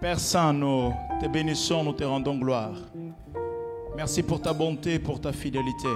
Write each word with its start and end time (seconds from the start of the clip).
Père 0.00 0.18
Saint, 0.18 0.54
nous 0.54 0.94
te 1.20 1.26
bénissons, 1.26 1.84
nous 1.84 1.92
te 1.92 2.04
rendons 2.04 2.38
gloire. 2.38 2.72
Merci 3.94 4.22
pour 4.22 4.40
ta 4.40 4.54
bonté, 4.54 4.98
pour 4.98 5.20
ta 5.20 5.30
fidélité. 5.30 5.88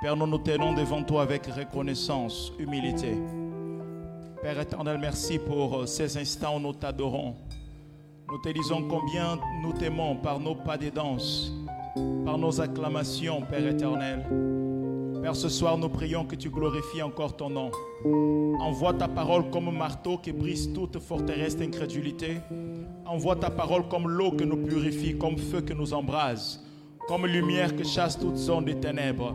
Père, 0.00 0.14
nous 0.14 0.26
nous 0.28 0.38
tenons 0.38 0.72
devant 0.72 1.02
toi 1.02 1.22
avec 1.22 1.46
reconnaissance, 1.46 2.52
humilité. 2.60 3.16
Père 4.40 4.60
éternel, 4.60 4.98
merci 5.00 5.40
pour 5.40 5.88
ces 5.88 6.16
instants 6.16 6.58
où 6.58 6.60
nous 6.60 6.74
t'adorons. 6.74 7.34
Nous 8.28 8.38
te 8.38 8.50
disons 8.50 8.86
combien 8.86 9.36
nous 9.62 9.72
t'aimons 9.72 10.14
par 10.16 10.38
nos 10.38 10.54
pas 10.54 10.78
de 10.78 10.90
danse, 10.90 11.52
par 12.24 12.38
nos 12.38 12.60
acclamations, 12.60 13.42
Père 13.42 13.66
éternel. 13.66 14.24
Père, 15.26 15.34
ce 15.34 15.48
soir, 15.48 15.76
nous 15.76 15.88
prions 15.88 16.24
que 16.24 16.36
tu 16.36 16.50
glorifies 16.50 17.02
encore 17.02 17.36
ton 17.36 17.50
nom. 17.50 17.72
Envoie 18.60 18.94
ta 18.94 19.08
parole 19.08 19.50
comme 19.50 19.76
marteau 19.76 20.18
qui 20.18 20.30
brise 20.30 20.72
toute 20.72 21.00
forteresse 21.00 21.56
d'incrédulité. 21.56 22.36
Envoie 23.04 23.34
ta 23.34 23.50
parole 23.50 23.88
comme 23.88 24.08
l'eau 24.08 24.30
que 24.30 24.44
nous 24.44 24.58
purifie, 24.58 25.18
comme 25.18 25.36
feu 25.36 25.62
que 25.62 25.72
nous 25.72 25.92
embrase, 25.92 26.62
comme 27.08 27.26
lumière 27.26 27.74
que 27.74 27.82
chasse 27.82 28.16
toute 28.16 28.36
zone 28.36 28.66
des 28.66 28.76
ténèbres. 28.76 29.34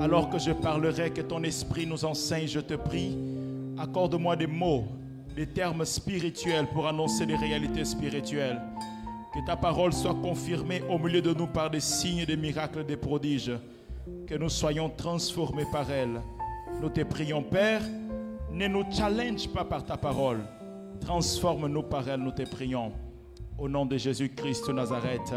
Alors 0.00 0.30
que 0.30 0.40
je 0.40 0.50
parlerai, 0.50 1.10
que 1.10 1.20
ton 1.20 1.44
esprit 1.44 1.86
nous 1.86 2.04
enseigne, 2.04 2.48
je 2.48 2.58
te 2.58 2.74
prie. 2.74 3.16
Accorde-moi 3.78 4.34
des 4.34 4.48
mots, 4.48 4.86
des 5.36 5.46
termes 5.46 5.84
spirituels 5.84 6.66
pour 6.72 6.88
annoncer 6.88 7.24
les 7.24 7.36
réalités 7.36 7.84
spirituelles. 7.84 8.60
Que 9.32 9.46
ta 9.46 9.54
parole 9.54 9.92
soit 9.92 10.16
confirmée 10.20 10.82
au 10.90 10.98
milieu 10.98 11.22
de 11.22 11.32
nous 11.32 11.46
par 11.46 11.70
des 11.70 11.78
signes, 11.78 12.24
des 12.24 12.36
miracles, 12.36 12.84
des 12.84 12.96
prodiges 12.96 13.52
que 14.26 14.34
nous 14.34 14.48
soyons 14.48 14.88
transformés 14.88 15.66
par 15.72 15.90
elle. 15.90 16.20
Nous 16.80 16.88
te 16.88 17.02
prions, 17.02 17.42
Père, 17.42 17.82
ne 18.52 18.66
nous 18.68 18.84
challenge 18.90 19.48
pas 19.48 19.64
par 19.64 19.84
ta 19.84 19.96
parole. 19.96 20.40
Transforme-nous 21.00 21.82
par 21.82 22.08
elle, 22.08 22.20
nous 22.20 22.32
te 22.32 22.42
prions. 22.42 22.92
Au 23.58 23.68
nom 23.68 23.86
de 23.86 23.96
Jésus-Christ 23.96 24.68
de 24.68 24.72
Nazareth. 24.72 25.34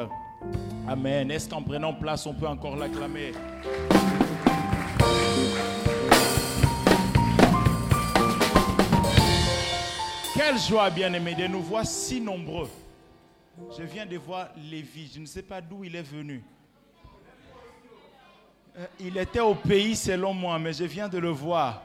Amen. 0.88 1.32
Est-ce 1.32 1.50
qu'en 1.50 1.62
prenant 1.62 1.94
place, 1.94 2.26
on 2.26 2.34
peut 2.34 2.48
encore 2.48 2.76
l'acclamer? 2.76 3.32
Quelle 10.36 10.58
joie, 10.58 10.90
bien-aimé, 10.90 11.36
de 11.36 11.48
nous 11.48 11.62
voir 11.62 11.86
si 11.86 12.20
nombreux. 12.20 12.70
Je 13.78 13.84
viens 13.84 14.06
de 14.06 14.18
voir 14.18 14.50
Lévi. 14.70 15.12
Je 15.14 15.20
ne 15.20 15.26
sais 15.26 15.44
pas 15.44 15.62
d'où 15.62 15.84
il 15.84 15.96
est 15.96 16.02
venu. 16.02 16.44
Euh, 18.76 18.88
il 19.00 19.18
était 19.18 19.40
au 19.40 19.54
pays 19.54 19.96
selon 19.96 20.34
moi, 20.34 20.58
mais 20.58 20.74
je 20.74 20.86
viens 20.86 21.08
de 21.08 21.20
le 21.20 21.30
voir. 21.30 21.84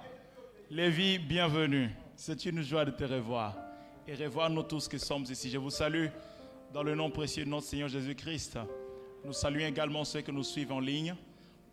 Lévi, 0.71 1.19
bienvenue. 1.19 1.91
C'est 2.17 2.47
une 2.47 2.63
joie 2.63 2.85
de 2.85 2.91
te 2.91 3.05
revoir 3.05 3.55
et 4.07 4.15
revoir 4.15 4.49
nous 4.49 4.63
tous 4.63 4.89
qui 4.89 4.99
sommes 4.99 5.25
ici. 5.25 5.51
Je 5.51 5.59
vous 5.59 5.69
salue 5.71 6.07
dans 6.73 6.83
le 6.83 6.95
nom 6.95 7.11
précieux 7.11 7.45
de 7.45 7.51
notre 7.51 7.67
Seigneur 7.67 7.89
Jésus-Christ. 7.89 8.59
Nous 9.23 9.35
saluons 9.35 9.67
également 9.67 10.03
ceux 10.05 10.23
que 10.23 10.31
nous 10.31 10.43
suivent 10.43 10.73
en 10.73 10.81
ligne. 10.81 11.15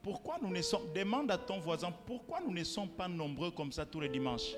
Pourquoi 0.04 0.36
nous 0.42 0.50
ne 0.50 0.62
sommes, 0.62 0.92
demande 0.94 1.32
à 1.32 1.38
ton 1.38 1.60
voisin, 1.60 1.94
pourquoi 2.06 2.40
nous 2.46 2.54
ne 2.54 2.64
sommes 2.66 2.90
pas 2.90 3.08
nombreux 3.08 3.52
comme 3.52 3.72
ça 3.72 3.86
tous 3.86 4.02
les 4.02 4.10
dimanches? 4.10 4.54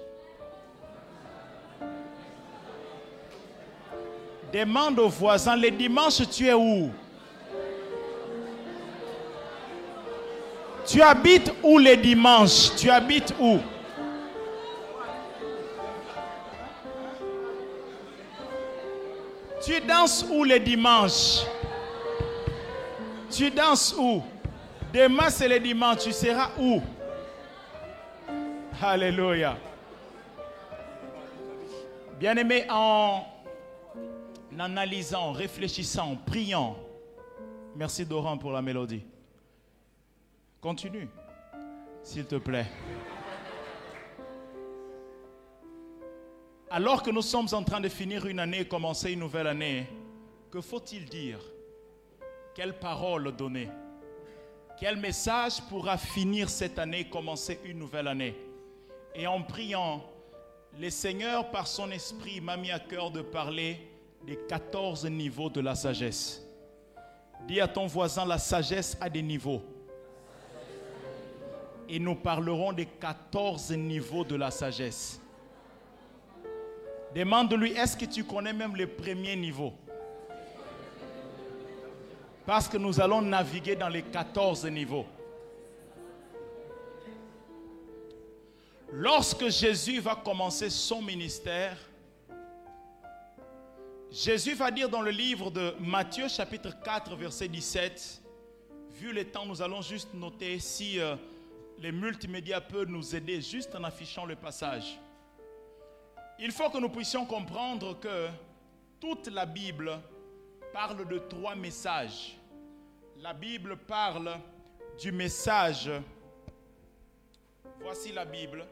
Demande 4.51 4.97
aux 4.97 5.09
voisins, 5.09 5.55
les 5.55 5.71
dimanches 5.71 6.27
tu 6.31 6.47
es 6.47 6.53
où? 6.53 6.89
Tu 10.87 11.01
habites 11.01 11.51
où 11.63 11.77
les 11.77 11.97
dimanches? 11.97 12.73
Tu 12.77 12.89
habites 12.89 13.33
où? 13.39 13.59
Tu 19.65 19.81
danses 19.81 20.25
où 20.31 20.45
les 20.45 20.61
dimanches? 20.61 21.45
Tu 23.29 23.51
danses 23.51 23.93
où? 23.97 24.23
Demain 24.93 25.29
c'est 25.29 25.49
le 25.49 25.59
dimanche, 25.59 25.97
tu 26.03 26.13
seras 26.13 26.51
où? 26.57 26.81
Alléluia. 28.81 29.57
Bien-aimé, 32.17 32.65
en 32.69 33.25
analysant, 34.57 35.33
réfléchissant, 35.33 36.15
priant, 36.25 36.77
merci 37.75 38.05
Doran 38.05 38.37
pour 38.37 38.51
la 38.53 38.61
mélodie. 38.61 39.03
Continue, 40.59 41.07
s'il 42.01 42.25
te 42.25 42.35
plaît. 42.35 42.65
Alors 46.71 47.03
que 47.03 47.11
nous 47.11 47.21
sommes 47.21 47.47
en 47.51 47.63
train 47.63 47.79
de 47.79 47.87
finir 47.89 48.25
une 48.25 48.39
année 48.39 48.61
et 48.61 48.67
commencer 48.67 49.11
une 49.11 49.19
nouvelle 49.19 49.45
année, 49.45 49.87
que 50.49 50.59
faut-il 50.59 51.05
dire? 51.05 51.39
Quelle 52.55 52.79
parole 52.79 53.35
donner? 53.35 53.69
Quel 54.79 54.97
message 54.97 55.61
pourra 55.69 55.95
finir 55.95 56.49
cette 56.49 56.79
année 56.79 57.01
et 57.01 57.09
commencer 57.09 57.59
une 57.63 57.77
nouvelle 57.77 58.07
année? 58.07 58.35
Et 59.13 59.27
en 59.27 59.43
priant, 59.43 60.03
le 60.79 60.89
Seigneur, 60.89 61.51
par 61.51 61.67
son 61.67 61.91
esprit, 61.91 62.41
m'a 62.41 62.57
mis 62.57 62.71
à 62.71 62.79
cœur 62.79 63.11
de 63.11 63.21
parler 63.21 63.79
des 64.25 64.37
14 64.49 65.05
niveaux 65.05 65.51
de 65.51 65.61
la 65.61 65.75
sagesse. 65.75 66.43
Dis 67.47 67.61
à 67.61 67.67
ton 67.67 67.85
voisin, 67.85 68.25
la 68.25 68.39
sagesse 68.39 68.97
a 68.99 69.07
des 69.07 69.21
niveaux 69.21 69.61
et 71.89 71.99
nous 71.99 72.15
parlerons 72.15 72.73
des 72.73 72.85
14 72.85 73.71
niveaux 73.71 74.25
de 74.25 74.35
la 74.35 74.51
sagesse. 74.51 75.21
Demande-lui, 77.15 77.71
est-ce 77.71 77.95
que 77.95 78.05
tu 78.05 78.23
connais 78.23 78.53
même 78.53 78.75
le 78.75 78.87
premier 78.87 79.35
niveau? 79.35 79.73
Parce 82.45 82.67
que 82.67 82.77
nous 82.77 82.99
allons 82.99 83.21
naviguer 83.21 83.75
dans 83.75 83.89
les 83.89 84.03
14 84.03 84.65
niveaux. 84.65 85.05
Lorsque 88.91 89.49
Jésus 89.49 89.99
va 89.99 90.15
commencer 90.15 90.69
son 90.69 91.01
ministère, 91.01 91.77
Jésus 94.11 94.53
va 94.53 94.71
dire 94.71 94.89
dans 94.89 95.01
le 95.01 95.11
livre 95.11 95.51
de 95.51 95.73
Matthieu 95.79 96.27
chapitre 96.29 96.73
4 96.83 97.15
verset 97.15 97.49
17, 97.49 98.21
vu 98.91 99.11
le 99.11 99.25
temps, 99.25 99.45
nous 99.45 99.61
allons 99.61 99.81
juste 99.81 100.13
noter 100.13 100.59
si... 100.59 100.99
Euh, 100.99 101.15
les 101.79 101.91
multimédias 101.91 102.61
peuvent 102.61 102.89
nous 102.89 103.15
aider 103.15 103.41
juste 103.41 103.75
en 103.75 103.83
affichant 103.83 104.25
le 104.25 104.35
passage. 104.35 104.99
Il 106.39 106.51
faut 106.51 106.69
que 106.69 106.77
nous 106.77 106.89
puissions 106.89 107.25
comprendre 107.25 107.99
que 107.99 108.27
toute 108.99 109.27
la 109.27 109.45
Bible 109.45 109.91
parle 110.73 111.07
de 111.07 111.19
trois 111.19 111.55
messages. 111.55 112.37
La 113.17 113.33
Bible 113.33 113.77
parle 113.77 114.39
du 114.99 115.11
message. 115.11 115.91
Voici 117.79 118.11
la 118.11 118.25
Bible. 118.25 118.65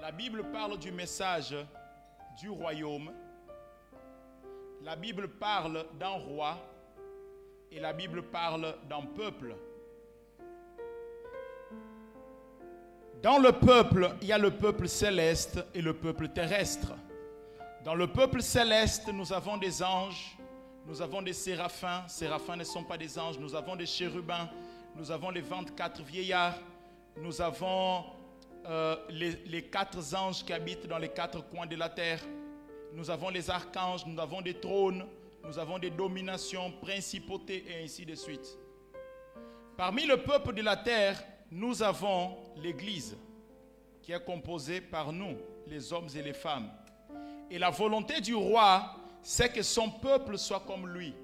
La 0.00 0.12
Bible 0.12 0.44
parle 0.50 0.78
du 0.78 0.90
message 0.90 1.54
du 2.40 2.48
royaume. 2.48 3.12
La 4.82 4.96
Bible 4.96 5.28
parle 5.28 5.86
d'un 5.98 6.18
roi 6.18 6.58
et 7.70 7.80
la 7.80 7.92
Bible 7.92 8.22
parle 8.22 8.74
d'un 8.88 9.02
peuple. 9.02 9.54
Dans 13.22 13.38
le 13.38 13.52
peuple, 13.52 14.16
il 14.20 14.26
y 14.26 14.32
a 14.32 14.38
le 14.38 14.50
peuple 14.50 14.88
céleste 14.88 15.64
et 15.74 15.80
le 15.80 15.94
peuple 15.94 16.28
terrestre. 16.30 16.92
Dans 17.84 17.94
le 17.94 18.08
peuple 18.08 18.42
céleste, 18.42 19.08
nous 19.12 19.32
avons 19.32 19.58
des 19.58 19.80
anges, 19.80 20.36
nous 20.88 21.00
avons 21.00 21.22
des 21.22 21.32
séraphins. 21.32 22.02
Séraphins 22.08 22.56
ne 22.56 22.64
sont 22.64 22.82
pas 22.82 22.98
des 22.98 23.16
anges. 23.20 23.38
Nous 23.38 23.54
avons 23.54 23.76
des 23.76 23.86
chérubins, 23.86 24.50
nous 24.96 25.12
avons 25.12 25.30
les 25.30 25.40
24 25.40 26.02
vieillards, 26.02 26.58
nous 27.16 27.40
avons 27.40 28.04
euh, 28.66 28.96
les, 29.08 29.36
les 29.46 29.62
quatre 29.62 29.98
anges 30.16 30.44
qui 30.44 30.52
habitent 30.52 30.88
dans 30.88 30.98
les 30.98 31.08
quatre 31.10 31.48
coins 31.48 31.66
de 31.66 31.76
la 31.76 31.90
terre. 31.90 32.20
Nous 32.92 33.08
avons 33.08 33.28
les 33.28 33.48
archanges, 33.50 34.04
nous 34.04 34.20
avons 34.20 34.40
des 34.42 34.54
trônes, 34.54 35.06
nous 35.44 35.60
avons 35.60 35.78
des 35.78 35.90
dominations, 35.90 36.72
principautés 36.82 37.64
et 37.68 37.84
ainsi 37.84 38.04
de 38.04 38.16
suite. 38.16 38.58
Parmi 39.76 40.06
le 40.06 40.16
peuple 40.16 40.54
de 40.54 40.62
la 40.62 40.76
terre, 40.76 41.22
nous 41.52 41.82
avons 41.82 42.34
l'Église 42.56 43.14
qui 44.00 44.12
est 44.12 44.24
composée 44.24 44.80
par 44.80 45.12
nous, 45.12 45.36
les 45.66 45.92
hommes 45.92 46.08
et 46.16 46.22
les 46.22 46.32
femmes. 46.32 46.70
Et 47.50 47.58
la 47.58 47.68
volonté 47.68 48.22
du 48.22 48.34
roi, 48.34 48.96
c'est 49.22 49.52
que 49.52 49.62
son 49.62 49.90
peuple 49.90 50.38
soit 50.38 50.60
comme 50.60 50.88
lui. 50.88 51.14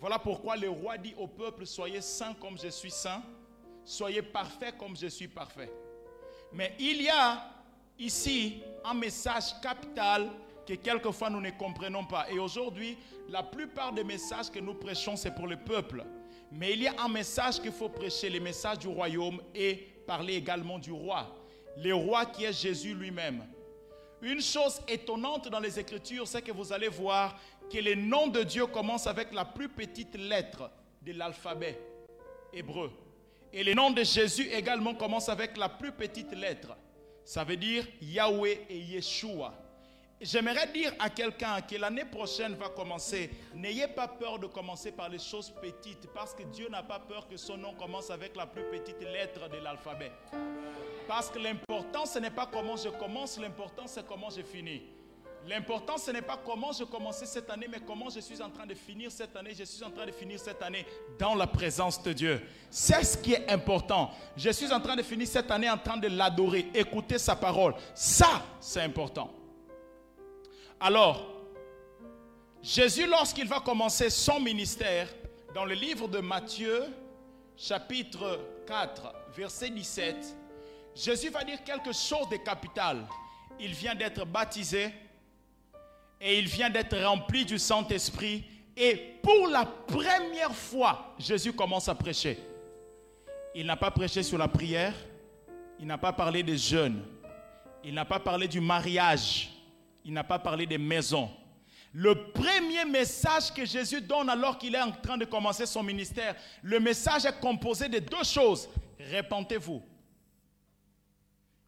Voilà 0.00 0.18
pourquoi 0.18 0.56
le 0.56 0.70
roi 0.70 0.96
dit 0.96 1.14
au 1.18 1.26
peuple, 1.26 1.66
soyez 1.66 2.00
saints 2.00 2.34
comme 2.40 2.58
je 2.58 2.68
suis 2.68 2.90
saint, 2.90 3.22
soyez 3.84 4.22
parfaits 4.22 4.76
comme 4.78 4.96
je 4.96 5.06
suis 5.06 5.28
parfait. 5.28 5.70
Mais 6.50 6.74
il 6.78 7.02
y 7.02 7.10
a 7.10 7.44
ici 7.98 8.62
un 8.84 8.94
message 8.94 9.60
capital 9.60 10.30
que 10.66 10.74
quelquefois 10.74 11.28
nous 11.28 11.42
ne 11.42 11.50
comprenons 11.50 12.06
pas. 12.06 12.30
Et 12.30 12.38
aujourd'hui, 12.38 12.96
la 13.28 13.42
plupart 13.42 13.92
des 13.92 14.04
messages 14.04 14.50
que 14.50 14.60
nous 14.60 14.74
prêchons, 14.74 15.14
c'est 15.14 15.34
pour 15.34 15.46
le 15.46 15.58
peuple. 15.58 16.04
Mais 16.56 16.72
il 16.72 16.82
y 16.84 16.86
a 16.86 16.94
un 16.98 17.08
message 17.08 17.60
qu'il 17.60 17.72
faut 17.72 17.88
prêcher, 17.88 18.30
le 18.30 18.38
message 18.38 18.78
du 18.78 18.86
royaume 18.86 19.40
et 19.54 19.74
parler 20.06 20.34
également 20.34 20.78
du 20.78 20.92
roi. 20.92 21.34
Le 21.76 21.92
roi 21.92 22.26
qui 22.26 22.44
est 22.44 22.52
Jésus 22.52 22.94
lui-même. 22.94 23.44
Une 24.22 24.40
chose 24.40 24.80
étonnante 24.86 25.48
dans 25.48 25.58
les 25.58 25.80
Écritures, 25.80 26.28
c'est 26.28 26.42
que 26.42 26.52
vous 26.52 26.72
allez 26.72 26.88
voir 26.88 27.36
que 27.70 27.78
les 27.78 27.96
noms 27.96 28.28
de 28.28 28.44
Dieu 28.44 28.66
commencent 28.66 29.08
avec 29.08 29.34
la 29.34 29.44
plus 29.44 29.68
petite 29.68 30.14
lettre 30.16 30.70
de 31.02 31.12
l'alphabet 31.12 31.80
hébreu. 32.52 32.92
Et 33.52 33.64
les 33.64 33.74
noms 33.74 33.90
de 33.90 34.04
Jésus 34.04 34.48
également 34.52 34.94
commencent 34.94 35.28
avec 35.28 35.56
la 35.56 35.68
plus 35.68 35.90
petite 35.90 36.32
lettre. 36.32 36.76
Ça 37.24 37.42
veut 37.42 37.56
dire 37.56 37.84
Yahweh 38.00 38.66
et 38.70 38.78
Yeshua. 38.78 39.54
J'aimerais 40.24 40.66
dire 40.68 40.90
à 40.98 41.10
quelqu'un 41.10 41.60
que 41.60 41.76
l'année 41.76 42.06
prochaine 42.06 42.54
va 42.54 42.70
commencer, 42.70 43.28
n'ayez 43.54 43.86
pas 43.86 44.08
peur 44.08 44.38
de 44.38 44.46
commencer 44.46 44.90
par 44.90 45.10
les 45.10 45.18
choses 45.18 45.52
petites, 45.60 46.10
parce 46.14 46.32
que 46.32 46.44
Dieu 46.44 46.66
n'a 46.70 46.82
pas 46.82 46.98
peur 46.98 47.28
que 47.28 47.36
son 47.36 47.58
nom 47.58 47.74
commence 47.74 48.10
avec 48.10 48.34
la 48.34 48.46
plus 48.46 48.62
petite 48.70 49.02
lettre 49.02 49.50
de 49.50 49.58
l'alphabet. 49.58 50.10
Parce 51.06 51.28
que 51.28 51.38
l'important, 51.38 52.06
ce 52.06 52.18
n'est 52.18 52.30
pas 52.30 52.48
comment 52.50 52.74
je 52.74 52.88
commence, 52.88 53.38
l'important, 53.38 53.86
c'est 53.86 54.06
comment 54.06 54.30
je 54.30 54.40
finis. 54.40 54.84
L'important, 55.46 55.98
ce 55.98 56.10
n'est 56.10 56.22
pas 56.22 56.38
comment 56.42 56.72
je 56.72 56.84
commençais 56.84 57.26
cette 57.26 57.50
année, 57.50 57.66
mais 57.70 57.80
comment 57.86 58.08
je 58.08 58.20
suis 58.20 58.40
en 58.40 58.48
train 58.48 58.64
de 58.64 58.72
finir 58.72 59.12
cette 59.12 59.36
année. 59.36 59.52
Je 59.52 59.64
suis 59.64 59.84
en 59.84 59.90
train 59.90 60.06
de 60.06 60.12
finir 60.12 60.40
cette 60.40 60.62
année 60.62 60.86
dans 61.18 61.34
la 61.34 61.46
présence 61.46 62.02
de 62.02 62.14
Dieu. 62.14 62.40
C'est 62.70 63.04
ce 63.04 63.18
qui 63.18 63.34
est 63.34 63.50
important. 63.52 64.10
Je 64.38 64.48
suis 64.48 64.72
en 64.72 64.80
train 64.80 64.96
de 64.96 65.02
finir 65.02 65.28
cette 65.28 65.50
année 65.50 65.68
en 65.68 65.76
train 65.76 65.98
de 65.98 66.08
l'adorer, 66.08 66.70
écouter 66.72 67.18
sa 67.18 67.36
parole. 67.36 67.74
Ça, 67.94 68.42
c'est 68.58 68.80
important. 68.80 69.30
Alors, 70.86 71.24
Jésus, 72.62 73.06
lorsqu'il 73.06 73.48
va 73.48 73.58
commencer 73.58 74.10
son 74.10 74.38
ministère, 74.38 75.08
dans 75.54 75.64
le 75.64 75.72
livre 75.72 76.08
de 76.08 76.18
Matthieu, 76.18 76.84
chapitre 77.56 78.38
4, 78.66 79.14
verset 79.34 79.70
17, 79.70 80.36
Jésus 80.94 81.30
va 81.30 81.42
dire 81.42 81.64
quelque 81.64 81.94
chose 81.94 82.28
de 82.28 82.36
capital. 82.36 83.06
Il 83.58 83.72
vient 83.72 83.94
d'être 83.94 84.26
baptisé 84.26 84.92
et 86.20 86.38
il 86.38 86.48
vient 86.48 86.68
d'être 86.68 86.98
rempli 87.02 87.46
du 87.46 87.58
Saint-Esprit. 87.58 88.44
Et 88.76 88.94
pour 89.22 89.48
la 89.48 89.64
première 89.64 90.54
fois, 90.54 91.14
Jésus 91.18 91.54
commence 91.54 91.88
à 91.88 91.94
prêcher. 91.94 92.38
Il 93.54 93.64
n'a 93.64 93.76
pas 93.78 93.90
prêché 93.90 94.22
sur 94.22 94.36
la 94.36 94.48
prière, 94.48 94.92
il 95.80 95.86
n'a 95.86 95.96
pas 95.96 96.12
parlé 96.12 96.42
des 96.42 96.58
jeunes, 96.58 97.02
il 97.82 97.94
n'a 97.94 98.04
pas 98.04 98.20
parlé 98.20 98.46
du 98.46 98.60
mariage, 98.60 99.53
il 100.04 100.12
n'a 100.12 100.24
pas 100.24 100.38
parlé 100.38 100.66
des 100.66 100.78
maisons. 100.78 101.30
Le 101.92 102.32
premier 102.32 102.84
message 102.84 103.52
que 103.52 103.64
Jésus 103.64 104.00
donne 104.00 104.28
alors 104.28 104.58
qu'il 104.58 104.74
est 104.74 104.80
en 104.80 104.90
train 104.90 105.16
de 105.16 105.24
commencer 105.24 105.64
son 105.64 105.82
ministère, 105.82 106.34
le 106.62 106.80
message 106.80 107.24
est 107.24 107.40
composé 107.40 107.88
de 107.88 108.00
deux 108.00 108.24
choses. 108.24 108.68
Répentez-vous 108.98 109.82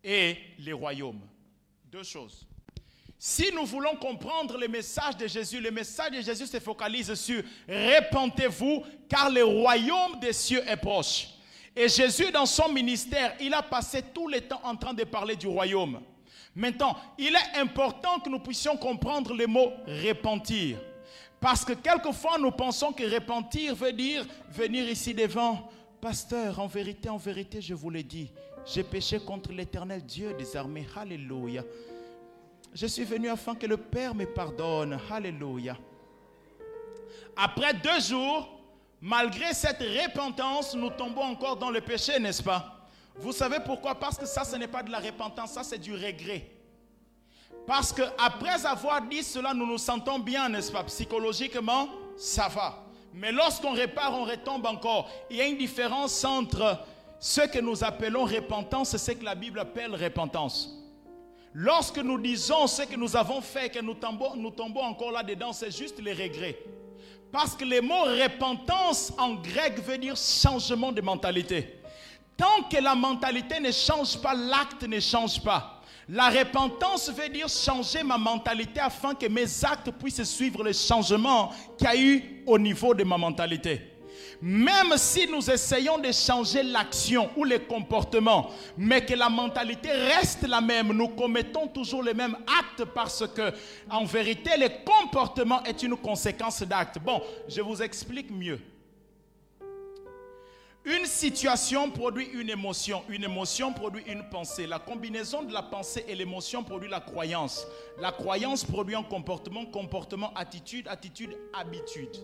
et 0.02 0.36
les 0.58 0.72
royaumes. 0.72 1.20
Deux 1.84 2.04
choses. 2.04 2.46
Si 3.18 3.50
nous 3.54 3.64
voulons 3.64 3.96
comprendre 3.96 4.56
le 4.56 4.68
message 4.68 5.16
de 5.16 5.26
Jésus, 5.26 5.60
le 5.60 5.70
message 5.70 6.10
de 6.12 6.20
Jésus 6.20 6.46
se 6.46 6.60
focalise 6.60 7.12
sur 7.14 7.42
répentez-vous 7.66 8.84
car 9.08 9.30
le 9.30 9.42
royaume 9.42 10.20
des 10.20 10.32
cieux 10.32 10.62
est 10.68 10.76
proche. 10.76 11.28
Et 11.74 11.88
Jésus, 11.88 12.30
dans 12.30 12.46
son 12.46 12.72
ministère, 12.72 13.34
il 13.40 13.52
a 13.52 13.62
passé 13.62 14.02
tout 14.14 14.28
le 14.28 14.40
temps 14.40 14.60
en 14.62 14.76
train 14.76 14.94
de 14.94 15.04
parler 15.04 15.34
du 15.34 15.46
royaume. 15.46 16.00
Maintenant, 16.56 16.96
il 17.18 17.36
est 17.36 17.58
important 17.58 18.18
que 18.18 18.30
nous 18.30 18.38
puissions 18.38 18.78
comprendre 18.78 19.34
le 19.34 19.46
mot 19.46 19.72
repentir. 19.86 20.78
Parce 21.38 21.66
que 21.66 21.74
quelquefois, 21.74 22.38
nous 22.38 22.50
pensons 22.50 22.94
que 22.94 23.04
repentir 23.04 23.74
veut 23.74 23.92
dire 23.92 24.24
venir 24.50 24.88
ici 24.88 25.12
devant. 25.12 25.68
Pasteur, 26.00 26.58
en 26.58 26.66
vérité, 26.66 27.10
en 27.10 27.18
vérité, 27.18 27.60
je 27.60 27.74
vous 27.74 27.90
l'ai 27.90 28.02
dit, 28.02 28.30
j'ai 28.64 28.82
péché 28.82 29.18
contre 29.18 29.52
l'éternel 29.52 30.02
Dieu 30.02 30.32
des 30.34 30.56
armées. 30.56 30.86
Alléluia. 30.96 31.62
Je 32.72 32.86
suis 32.86 33.04
venu 33.04 33.28
afin 33.28 33.54
que 33.54 33.66
le 33.66 33.76
Père 33.76 34.14
me 34.14 34.24
pardonne. 34.24 34.98
Alléluia. 35.10 35.76
Après 37.36 37.74
deux 37.74 38.00
jours, 38.00 38.48
malgré 39.00 39.52
cette 39.52 39.80
repentance, 39.80 40.74
nous 40.74 40.90
tombons 40.90 41.22
encore 41.22 41.56
dans 41.56 41.70
le 41.70 41.82
péché, 41.82 42.18
n'est-ce 42.18 42.42
pas? 42.42 42.75
Vous 43.18 43.32
savez 43.32 43.58
pourquoi? 43.64 43.94
Parce 43.94 44.18
que 44.18 44.26
ça, 44.26 44.44
ce 44.44 44.56
n'est 44.56 44.68
pas 44.68 44.82
de 44.82 44.90
la 44.90 44.98
repentance, 44.98 45.52
ça, 45.52 45.62
c'est 45.62 45.78
du 45.78 45.94
regret. 45.94 46.50
Parce 47.66 47.92
que 47.92 48.02
après 48.18 48.64
avoir 48.64 49.02
dit 49.02 49.22
cela, 49.22 49.52
nous 49.54 49.66
nous 49.66 49.78
sentons 49.78 50.18
bien, 50.18 50.48
n'est-ce 50.48 50.70
pas? 50.70 50.84
Psychologiquement, 50.84 51.88
ça 52.16 52.48
va. 52.48 52.84
Mais 53.12 53.32
lorsqu'on 53.32 53.72
répare, 53.72 54.12
on 54.12 54.24
retombe 54.24 54.66
encore. 54.66 55.08
Il 55.30 55.36
y 55.36 55.40
a 55.40 55.46
une 55.46 55.56
différence 55.56 56.22
entre 56.24 56.78
ce 57.18 57.40
que 57.40 57.58
nous 57.58 57.82
appelons 57.82 58.24
repentance, 58.24 58.90
c'est 58.90 58.98
ce 58.98 59.12
que 59.12 59.24
la 59.24 59.34
Bible 59.34 59.58
appelle 59.58 59.94
repentance. 59.94 60.70
Lorsque 61.54 61.98
nous 61.98 62.18
disons 62.18 62.66
ce 62.66 62.82
que 62.82 62.96
nous 62.96 63.16
avons 63.16 63.40
fait, 63.40 63.70
que 63.70 63.80
nous 63.80 63.94
tombons, 63.94 64.36
nous 64.36 64.50
tombons 64.50 64.82
encore 64.82 65.10
là-dedans, 65.10 65.54
c'est 65.54 65.74
juste 65.74 65.98
les 66.00 66.12
regrets. 66.12 66.58
Parce 67.32 67.56
que 67.56 67.64
le 67.64 67.80
mot 67.80 68.02
repentance 68.02 69.12
en 69.18 69.34
grec 69.34 69.82
veut 69.82 69.98
dire 69.98 70.16
changement 70.16 70.92
de 70.92 71.00
mentalité. 71.00 71.80
Tant 72.36 72.64
que 72.70 72.76
la 72.82 72.94
mentalité 72.94 73.60
ne 73.60 73.72
change 73.72 74.20
pas, 74.20 74.34
l'acte 74.34 74.82
ne 74.86 75.00
change 75.00 75.42
pas. 75.42 75.80
La 76.08 76.28
repentance 76.28 77.10
veut 77.10 77.28
dire 77.28 77.48
changer 77.48 78.02
ma 78.02 78.18
mentalité 78.18 78.78
afin 78.78 79.14
que 79.14 79.26
mes 79.26 79.64
actes 79.64 79.90
puissent 79.92 80.22
suivre 80.22 80.62
le 80.62 80.72
changement 80.72 81.50
qu'il 81.76 81.86
y 81.86 81.90
a 81.90 81.96
eu 81.96 82.42
au 82.46 82.58
niveau 82.58 82.94
de 82.94 83.02
ma 83.02 83.18
mentalité. 83.18 83.92
Même 84.40 84.96
si 84.96 85.26
nous 85.26 85.50
essayons 85.50 85.98
de 85.98 86.12
changer 86.12 86.62
l'action 86.62 87.30
ou 87.36 87.44
le 87.44 87.58
comportement, 87.58 88.50
mais 88.76 89.04
que 89.04 89.14
la 89.14 89.28
mentalité 89.28 89.90
reste 89.90 90.46
la 90.46 90.60
même, 90.60 90.92
nous 90.92 91.08
commettons 91.08 91.66
toujours 91.66 92.02
les 92.02 92.14
mêmes 92.14 92.36
actes 92.58 92.84
parce 92.94 93.26
que, 93.34 93.52
en 93.90 94.04
vérité, 94.04 94.50
le 94.58 94.68
comportement 94.84 95.62
est 95.64 95.82
une 95.82 95.96
conséquence 95.96 96.62
d'actes. 96.62 96.98
Bon, 96.98 97.20
je 97.48 97.62
vous 97.62 97.82
explique 97.82 98.30
mieux. 98.30 98.60
Une 100.86 101.04
situation 101.06 101.90
produit 101.90 102.26
une 102.32 102.48
émotion, 102.48 103.02
une 103.08 103.24
émotion 103.24 103.72
produit 103.72 104.04
une 104.06 104.22
pensée. 104.30 104.68
La 104.68 104.78
combinaison 104.78 105.42
de 105.42 105.52
la 105.52 105.62
pensée 105.62 106.04
et 106.06 106.14
l'émotion 106.14 106.62
produit 106.62 106.88
la 106.88 107.00
croyance. 107.00 107.66
La 107.98 108.12
croyance 108.12 108.62
produit 108.62 108.94
un 108.94 109.02
comportement, 109.02 109.66
comportement, 109.66 110.32
attitude, 110.34 110.86
attitude, 110.86 111.36
habitude. 111.52 112.16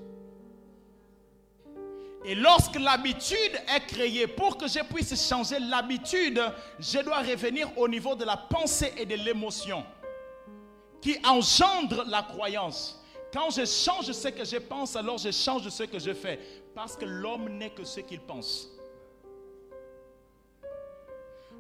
Et 2.25 2.37
lorsque 2.37 2.79
l'habitude 2.79 3.53
est 3.75 3.85
créée, 3.89 4.29
pour 4.29 4.57
que 4.57 4.69
je 4.69 4.79
puisse 4.85 5.29
changer 5.29 5.59
l'habitude, 5.59 6.41
je 6.79 7.01
dois 7.01 7.19
revenir 7.19 7.69
au 7.77 7.89
niveau 7.89 8.15
de 8.15 8.25
la 8.25 8.37
pensée 8.37 8.93
et 8.97 9.05
de 9.05 9.17
l'émotion 9.17 9.85
qui 11.01 11.17
engendre 11.25 12.05
la 12.07 12.23
croyance. 12.23 13.03
Quand 13.33 13.51
je 13.51 13.65
change 13.65 14.13
ce 14.13 14.29
que 14.29 14.45
je 14.45 14.59
pense, 14.59 14.95
alors 14.95 15.19
je 15.19 15.33
change 15.33 15.69
ce 15.69 15.83
que 15.83 15.99
je 15.99 16.15
fais. 16.15 16.39
Parce 16.75 16.97
que 16.97 17.05
l'homme 17.05 17.49
n'est 17.49 17.71
que 17.71 17.85
ce 17.85 18.01
qu'il 18.01 18.21
pense. 18.21 18.69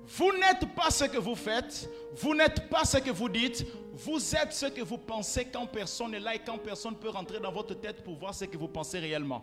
Vous 0.07 0.33
n'êtes 0.33 0.75
pas 0.75 0.91
ce 0.91 1.05
que 1.05 1.19
vous 1.19 1.37
faites, 1.37 1.89
vous 2.17 2.35
n'êtes 2.35 2.69
pas 2.69 2.85
ce 2.85 2.99
que 2.99 3.11
vous 3.11 3.29
dites, 3.29 3.65
vous 3.93 4.35
êtes 4.35 4.53
ce 4.53 4.67
que 4.67 4.83
vous 4.83 4.99
pensez 4.99 5.45
quand 5.45 5.67
personne 5.67 6.11
n'est 6.11 6.21
là 6.21 6.35
et 6.35 6.41
quand 6.41 6.59
personne 6.59 6.97
peut 6.97 7.09
rentrer 7.09 7.39
dans 7.39 7.53
votre 7.53 7.75
tête 7.75 8.03
pour 8.03 8.17
voir 8.17 8.35
ce 8.35 8.45
que 8.47 8.57
vous 8.57 8.69
pensez 8.69 8.99
réellement. 8.99 9.43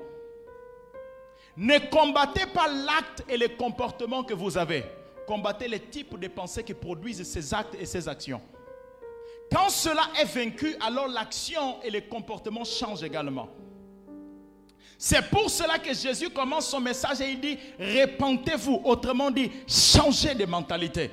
Ne 1.56 1.78
combattez 1.90 2.46
pas 2.48 2.68
l'acte 2.68 3.24
et 3.30 3.38
le 3.38 3.48
comportement 3.50 4.24
que 4.24 4.34
vous 4.34 4.58
avez. 4.58 4.84
Combattez 5.26 5.68
les 5.68 5.80
types 5.80 6.20
de 6.20 6.28
pensées 6.28 6.64
qui 6.64 6.74
produisent 6.74 7.24
ces 7.24 7.54
actes 7.54 7.76
et 7.80 7.86
ces 7.86 8.08
actions. 8.08 8.42
Quand 9.52 9.70
cela 9.70 10.04
est 10.20 10.26
vaincu, 10.26 10.76
alors 10.82 11.08
l'action 11.08 11.82
et 11.82 11.90
le 11.90 12.02
comportement 12.02 12.64
changent 12.64 13.04
également. 13.04 13.50
C'est 14.98 15.30
pour 15.30 15.50
cela 15.50 15.80
que 15.80 15.94
Jésus 15.94 16.30
commence 16.30 16.68
son 16.68 16.82
message 16.82 17.22
et 17.22 17.32
il 17.32 17.40
dit, 17.40 17.58
répentez-vous. 17.80 18.82
Autrement 18.84 19.32
dit, 19.32 19.50
changez 19.68 20.36
de 20.36 20.46
mentalité. 20.46 21.12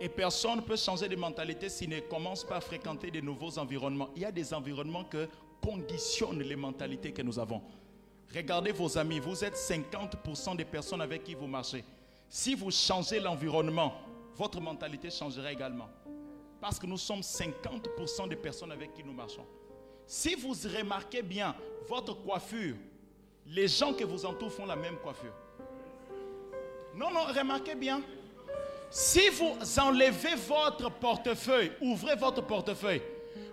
Et 0.00 0.08
personne 0.08 0.56
ne 0.56 0.60
peut 0.60 0.76
changer 0.76 1.08
de 1.08 1.16
mentalité 1.16 1.68
s'il 1.68 1.90
ne 1.90 1.98
commence 2.00 2.44
pas 2.44 2.56
à 2.56 2.60
fréquenter 2.60 3.10
de 3.10 3.20
nouveaux 3.20 3.58
environnements. 3.58 4.10
Il 4.14 4.22
y 4.22 4.24
a 4.24 4.30
des 4.30 4.54
environnements 4.54 5.04
qui 5.04 5.18
conditionnent 5.60 6.42
les 6.42 6.54
mentalités 6.54 7.12
que 7.12 7.22
nous 7.22 7.38
avons. 7.38 7.60
Regardez 8.32 8.72
vos 8.72 8.96
amis, 8.96 9.18
vous 9.18 9.42
êtes 9.44 9.56
50% 9.56 10.56
des 10.56 10.64
personnes 10.64 11.00
avec 11.00 11.24
qui 11.24 11.34
vous 11.34 11.46
marchez. 11.46 11.82
Si 12.28 12.54
vous 12.54 12.70
changez 12.70 13.18
l'environnement, 13.18 13.94
votre 14.36 14.60
mentalité 14.60 15.10
changera 15.10 15.50
également. 15.50 15.88
Parce 16.60 16.78
que 16.78 16.86
nous 16.86 16.98
sommes 16.98 17.20
50% 17.20 18.28
des 18.28 18.36
personnes 18.36 18.70
avec 18.70 18.92
qui 18.94 19.02
nous 19.02 19.12
marchons. 19.12 19.46
Si 20.08 20.34
vous 20.34 20.54
remarquez 20.74 21.20
bien 21.20 21.54
votre 21.86 22.14
coiffure, 22.14 22.76
les 23.46 23.68
gens 23.68 23.92
qui 23.92 24.04
vous 24.04 24.24
entourent 24.24 24.50
font 24.50 24.64
la 24.64 24.74
même 24.74 24.96
coiffure. 24.96 25.34
Non, 26.94 27.10
non, 27.10 27.24
remarquez 27.24 27.74
bien. 27.74 28.00
Si 28.90 29.28
vous 29.28 29.54
enlevez 29.78 30.34
votre 30.34 30.90
portefeuille, 30.92 31.72
ouvrez 31.82 32.16
votre 32.16 32.40
portefeuille, 32.42 33.02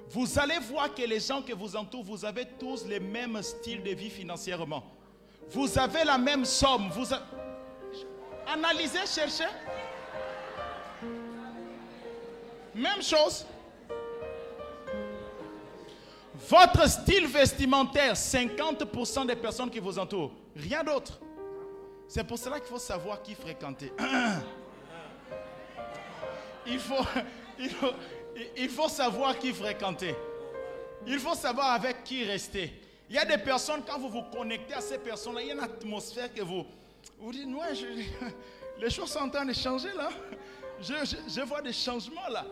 vous 0.09 0.39
allez 0.39 0.59
voir 0.59 0.95
que 0.95 1.01
les 1.01 1.19
gens 1.19 1.41
qui 1.41 1.51
vous 1.51 1.75
entourent, 1.75 2.05
vous 2.05 2.23
avez 2.23 2.45
tous 2.57 2.85
les 2.85 3.01
mêmes 3.01 3.41
styles 3.43 3.83
de 3.83 3.91
vie 3.91 4.09
financièrement. 4.09 4.83
Vous 5.49 5.77
avez 5.77 6.05
la 6.05 6.17
même 6.17 6.45
somme. 6.45 6.89
Vous 6.93 7.13
Analysez, 8.47 9.05
cherchez. 9.05 9.51
Même 12.73 13.01
chose. 13.01 13.45
Votre 16.49 16.89
style 16.89 17.27
vestimentaire, 17.27 18.13
50% 18.13 19.25
des 19.27 19.35
personnes 19.35 19.69
qui 19.69 19.79
vous 19.79 19.97
entourent. 19.97 20.31
Rien 20.55 20.83
d'autre. 20.83 21.19
C'est 22.07 22.23
pour 22.23 22.37
cela 22.37 22.59
qu'il 22.59 22.69
faut 22.69 22.79
savoir 22.79 23.21
qui 23.21 23.35
fréquenter. 23.35 23.91
Il 26.67 26.79
faut, 26.79 27.05
il 27.59 27.69
faut, 27.69 27.91
il 28.57 28.69
faut 28.69 28.89
savoir 28.89 29.37
qui 29.37 29.53
fréquenter. 29.53 30.15
Il 31.05 31.19
faut 31.19 31.35
savoir 31.35 31.73
avec 31.73 32.03
qui 32.03 32.23
rester. 32.23 32.73
Il 33.09 33.15
y 33.15 33.19
a 33.19 33.25
des 33.25 33.37
personnes, 33.37 33.83
quand 33.87 33.99
vous 33.99 34.09
vous 34.09 34.23
connectez 34.23 34.73
à 34.73 34.81
ces 34.81 34.97
personnes-là, 34.97 35.41
il 35.41 35.47
y 35.47 35.51
a 35.51 35.53
une 35.53 35.59
atmosphère 35.59 36.33
que 36.33 36.41
vous, 36.41 36.65
vous 37.19 37.31
dites, 37.31 37.45
ouais, 37.45 37.75
je, 37.75 37.85
les 38.81 38.89
choses 38.89 39.11
sont 39.11 39.19
en 39.19 39.29
train 39.29 39.45
de 39.45 39.53
changer 39.53 39.93
là. 39.95 40.09
Je, 40.81 40.93
je, 41.27 41.41
vois 41.41 41.61
des 41.61 41.71
changements 41.71 42.27
là. 42.29 42.45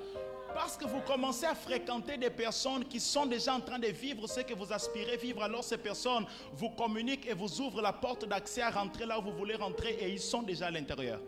Parce 0.53 0.77
que 0.77 0.85
vous 0.85 1.01
commencez 1.01 1.45
à 1.45 1.55
fréquenter 1.55 2.17
des 2.17 2.29
personnes 2.29 2.85
qui 2.85 2.99
sont 2.99 3.25
déjà 3.25 3.55
en 3.55 3.59
train 3.59 3.79
de 3.79 3.87
vivre 3.87 4.27
ce 4.27 4.41
que 4.41 4.53
vous 4.53 4.71
aspirez 4.71 5.17
vivre. 5.17 5.41
Alors 5.41 5.63
ces 5.63 5.77
personnes 5.77 6.25
vous 6.53 6.69
communiquent 6.69 7.27
et 7.27 7.33
vous 7.33 7.59
ouvrent 7.59 7.81
la 7.81 7.93
porte 7.93 8.25
d'accès 8.25 8.61
à 8.61 8.69
rentrer 8.69 9.05
là 9.05 9.19
où 9.19 9.23
vous 9.23 9.33
voulez 9.33 9.55
rentrer 9.55 9.97
et 9.99 10.09
ils 10.11 10.19
sont 10.19 10.43
déjà 10.43 10.67
à 10.67 10.71
l'intérieur. 10.71 11.19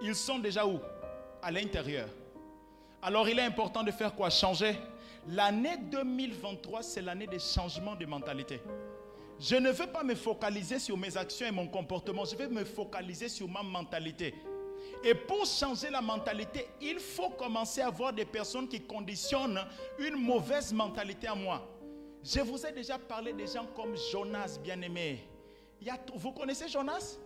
Ils 0.00 0.14
sont 0.14 0.38
déjà 0.38 0.66
où? 0.66 0.78
À 1.42 1.50
l'intérieur. 1.50 2.08
Alors 3.02 3.28
il 3.28 3.38
est 3.38 3.42
important 3.42 3.82
de 3.82 3.90
faire 3.90 4.14
quoi? 4.14 4.30
Changer. 4.30 4.76
L'année 5.28 5.76
2023, 5.90 6.82
c'est 6.82 7.02
l'année 7.02 7.26
des 7.26 7.40
changements 7.40 7.96
de 7.96 8.06
mentalité. 8.06 8.60
Je 9.40 9.56
ne 9.56 9.70
veux 9.70 9.88
pas 9.88 10.04
me 10.04 10.14
focaliser 10.14 10.78
sur 10.78 10.96
mes 10.96 11.16
actions 11.16 11.46
et 11.46 11.50
mon 11.50 11.66
comportement, 11.66 12.24
je 12.24 12.36
vais 12.36 12.48
me 12.48 12.64
focaliser 12.64 13.28
sur 13.28 13.48
ma 13.48 13.62
mentalité. 13.62 14.34
Et 15.08 15.14
pour 15.14 15.46
changer 15.46 15.88
la 15.88 16.00
mentalité, 16.00 16.66
il 16.80 16.98
faut 16.98 17.30
commencer 17.30 17.80
à 17.80 17.90
voir 17.90 18.12
des 18.12 18.24
personnes 18.24 18.66
qui 18.66 18.80
conditionnent 18.80 19.64
une 20.00 20.16
mauvaise 20.16 20.72
mentalité 20.72 21.28
à 21.28 21.34
moi. 21.36 21.64
Je 22.24 22.40
vous 22.40 22.66
ai 22.66 22.72
déjà 22.72 22.98
parlé 22.98 23.32
des 23.32 23.46
gens 23.46 23.66
comme 23.66 23.96
Jonas, 24.10 24.58
bien-aimé. 24.60 25.22
Vous 26.16 26.32
connaissez 26.32 26.66
Jonas? 26.66 27.18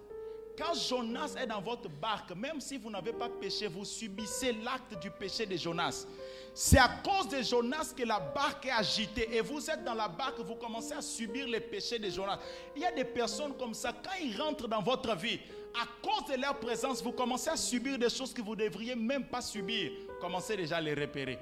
Quand 0.58 0.74
Jonas 0.74 1.36
est 1.40 1.46
dans 1.46 1.62
votre 1.62 1.88
barque, 1.88 2.32
même 2.36 2.60
si 2.60 2.76
vous 2.76 2.90
n'avez 2.90 3.14
pas 3.14 3.30
péché, 3.30 3.66
vous 3.66 3.86
subissez 3.86 4.52
l'acte 4.52 5.00
du 5.00 5.10
péché 5.10 5.46
de 5.46 5.56
Jonas. 5.56 6.06
C'est 6.52 6.76
à 6.76 7.00
cause 7.02 7.28
de 7.28 7.40
Jonas 7.40 7.94
que 7.96 8.02
la 8.02 8.20
barque 8.20 8.66
est 8.66 8.72
agitée. 8.72 9.34
Et 9.34 9.40
vous 9.40 9.70
êtes 9.70 9.84
dans 9.84 9.94
la 9.94 10.08
barque, 10.08 10.40
vous 10.40 10.56
commencez 10.56 10.92
à 10.92 11.00
subir 11.00 11.48
les 11.48 11.60
péchés 11.60 11.98
de 11.98 12.10
Jonas. 12.10 12.40
Il 12.76 12.82
y 12.82 12.84
a 12.84 12.92
des 12.92 13.06
personnes 13.06 13.56
comme 13.56 13.72
ça, 13.72 13.94
quand 14.04 14.22
ils 14.22 14.38
rentrent 14.38 14.68
dans 14.68 14.82
votre 14.82 15.16
vie, 15.16 15.40
à 15.74 15.86
cause 16.02 16.34
de 16.34 16.40
leur 16.40 16.58
présence, 16.58 17.02
vous 17.02 17.12
commencez 17.12 17.50
à 17.50 17.56
subir 17.56 17.98
des 17.98 18.10
choses 18.10 18.32
que 18.32 18.42
vous 18.42 18.56
ne 18.56 18.64
devriez 18.64 18.94
même 18.94 19.24
pas 19.24 19.40
subir. 19.40 19.92
Commencez 20.20 20.56
déjà 20.56 20.76
à 20.76 20.80
les 20.80 20.94
repérer. 20.94 21.38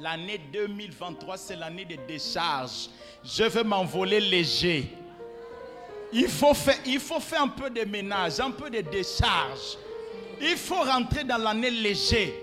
L'année 0.00 0.38
2023, 0.52 1.36
c'est 1.36 1.56
l'année 1.56 1.84
de 1.84 1.96
décharge. 2.06 2.88
Je 3.24 3.44
veux 3.44 3.64
m'envoler 3.64 4.20
léger. 4.20 4.90
Il 6.12 6.28
faut, 6.28 6.54
faire, 6.54 6.78
il 6.86 6.98
faut 6.98 7.20
faire 7.20 7.42
un 7.42 7.48
peu 7.48 7.70
de 7.70 7.84
ménage, 7.84 8.40
un 8.40 8.50
peu 8.50 8.70
de 8.70 8.80
décharge. 8.80 9.78
Il 10.40 10.56
faut 10.56 10.82
rentrer 10.82 11.24
dans 11.24 11.38
l'année 11.38 11.70
léger. 11.70 12.34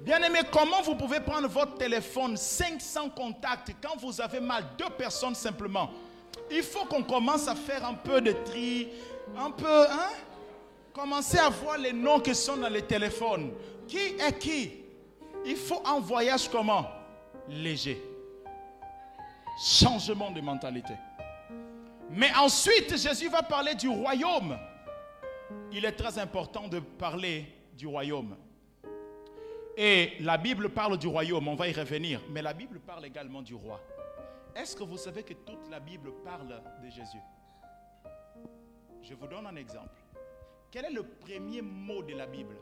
Bien-aimé, 0.00 0.40
comment 0.52 0.82
vous 0.82 0.94
pouvez 0.94 1.20
prendre 1.20 1.48
votre 1.48 1.78
téléphone 1.78 2.36
500 2.36 3.10
contacts 3.10 3.74
quand 3.82 3.96
vous 3.98 4.20
avez 4.20 4.40
mal 4.40 4.64
deux 4.78 4.90
personnes 4.96 5.34
simplement? 5.34 5.90
Il 6.50 6.62
faut 6.62 6.84
qu'on 6.84 7.02
commence 7.02 7.48
à 7.48 7.54
faire 7.54 7.84
un 7.84 7.94
peu 7.94 8.20
de 8.20 8.32
tri, 8.44 8.88
un 9.36 9.50
peu, 9.50 9.82
hein 9.90 10.10
Commencer 10.92 11.38
à 11.38 11.50
voir 11.50 11.76
les 11.76 11.92
noms 11.92 12.20
qui 12.20 12.34
sont 12.34 12.56
dans 12.56 12.70
les 12.70 12.80
téléphones. 12.80 13.52
Qui 13.86 13.98
est 13.98 14.38
qui? 14.38 14.72
Il 15.44 15.56
faut 15.56 15.82
un 15.84 16.00
voyage 16.00 16.48
comment? 16.48 16.86
Léger. 17.48 18.02
Changement 19.62 20.30
de 20.30 20.40
mentalité. 20.40 20.94
Mais 22.10 22.34
ensuite, 22.34 22.96
Jésus 22.96 23.28
va 23.28 23.42
parler 23.42 23.74
du 23.74 23.88
royaume. 23.88 24.58
Il 25.70 25.84
est 25.84 25.92
très 25.92 26.18
important 26.18 26.66
de 26.66 26.78
parler 26.80 27.44
du 27.76 27.86
royaume. 27.86 28.34
Et 29.76 30.12
la 30.20 30.38
Bible 30.38 30.70
parle 30.70 30.96
du 30.96 31.06
royaume, 31.06 31.46
on 31.48 31.54
va 31.54 31.68
y 31.68 31.72
revenir, 31.72 32.22
mais 32.30 32.40
la 32.40 32.54
Bible 32.54 32.80
parle 32.80 33.04
également 33.04 33.42
du 33.42 33.54
roi. 33.54 33.82
Est-ce 34.54 34.74
que 34.74 34.82
vous 34.82 34.96
savez 34.96 35.22
que 35.22 35.34
toute 35.34 35.68
la 35.70 35.78
Bible 35.78 36.10
parle 36.24 36.62
de 36.82 36.88
Jésus? 36.88 37.20
Je 39.08 39.14
vous 39.14 39.28
donne 39.28 39.46
un 39.46 39.54
exemple. 39.56 40.02
Quel 40.70 40.86
est 40.86 40.90
le 40.90 41.04
premier 41.04 41.62
mot 41.62 42.02
de 42.02 42.14
la 42.14 42.26
Bible? 42.26 42.56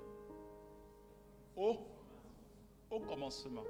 Au, 1.56 1.78
commencement. 2.90 3.64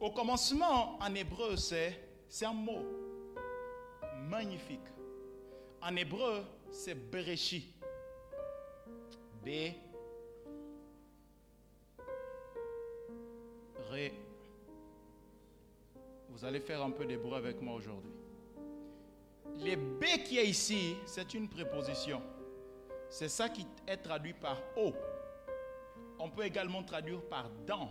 Au 0.00 0.10
commencement, 0.10 0.98
en 1.00 1.14
hébreu, 1.14 1.56
c'est, 1.56 2.00
un 2.42 2.52
mot 2.54 2.82
magnifique. 4.28 4.80
En 5.82 5.94
hébreu, 5.96 6.44
c'est 6.70 6.94
Bereshi. 6.94 7.74
B 9.44 9.48
Vous 16.30 16.44
allez 16.44 16.60
faire 16.60 16.82
un 16.82 16.90
peu 16.90 17.04
bruit 17.04 17.34
avec 17.34 17.60
moi 17.60 17.74
aujourd'hui. 17.74 18.17
Les 19.56 19.76
B 19.76 20.04
qui 20.24 20.38
est 20.38 20.46
ici, 20.46 20.96
c'est 21.06 21.34
une 21.34 21.48
préposition. 21.48 22.22
C'est 23.08 23.28
ça 23.28 23.48
qui 23.48 23.66
est 23.86 23.96
traduit 23.96 24.34
par 24.34 24.60
O. 24.76 24.92
On 26.18 26.30
peut 26.30 26.44
également 26.44 26.82
traduire 26.82 27.22
par 27.22 27.48
dans. 27.66 27.90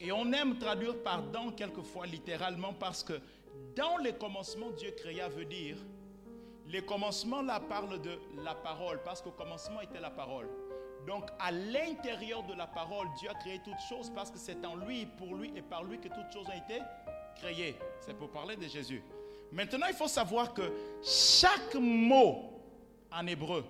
Et 0.00 0.12
on 0.12 0.30
aime 0.32 0.58
traduire 0.58 1.02
par 1.02 1.22
dans 1.22 1.50
quelquefois 1.52 2.06
littéralement 2.06 2.74
parce 2.74 3.02
que 3.02 3.20
dans 3.74 3.96
les 3.98 4.12
commencements, 4.12 4.70
Dieu 4.70 4.90
créa 4.90 5.28
veut 5.28 5.44
dire, 5.46 5.78
les 6.66 6.84
commencements 6.84 7.42
là 7.42 7.60
parlent 7.60 8.00
de 8.02 8.18
la 8.42 8.54
parole 8.54 9.00
parce 9.04 9.22
qu'au 9.22 9.30
commencement 9.30 9.80
était 9.80 10.00
la 10.00 10.10
parole. 10.10 10.48
Donc 11.06 11.30
à 11.38 11.52
l'intérieur 11.52 12.42
de 12.42 12.54
la 12.54 12.66
parole, 12.66 13.06
Dieu 13.18 13.30
a 13.30 13.34
créé 13.34 13.60
toutes 13.64 13.80
choses 13.88 14.10
parce 14.10 14.30
que 14.30 14.38
c'est 14.38 14.64
en 14.66 14.74
lui, 14.74 15.06
pour 15.06 15.34
lui 15.36 15.52
et 15.56 15.62
par 15.62 15.84
lui 15.84 15.98
que 15.98 16.08
toutes 16.08 16.32
choses 16.32 16.48
ont 16.48 16.64
été 16.64 16.82
créées. 17.36 17.76
C'est 18.00 18.14
pour 18.14 18.30
parler 18.30 18.56
de 18.56 18.66
Jésus. 18.66 19.02
Maintenant, 19.52 19.86
il 19.88 19.94
faut 19.94 20.08
savoir 20.08 20.52
que 20.52 20.62
chaque 21.02 21.74
mot 21.74 22.60
en 23.10 23.26
hébreu 23.26 23.64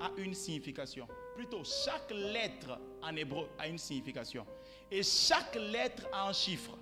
a 0.00 0.10
une 0.18 0.34
signification. 0.34 1.06
Plutôt, 1.34 1.62
chaque 1.64 2.10
lettre 2.10 2.78
en 3.02 3.14
hébreu 3.16 3.48
a 3.58 3.68
une 3.68 3.78
signification. 3.78 4.46
Et 4.90 5.02
chaque 5.02 5.54
lettre 5.54 6.06
a 6.12 6.28
un 6.28 6.32
chiffre. 6.32 6.76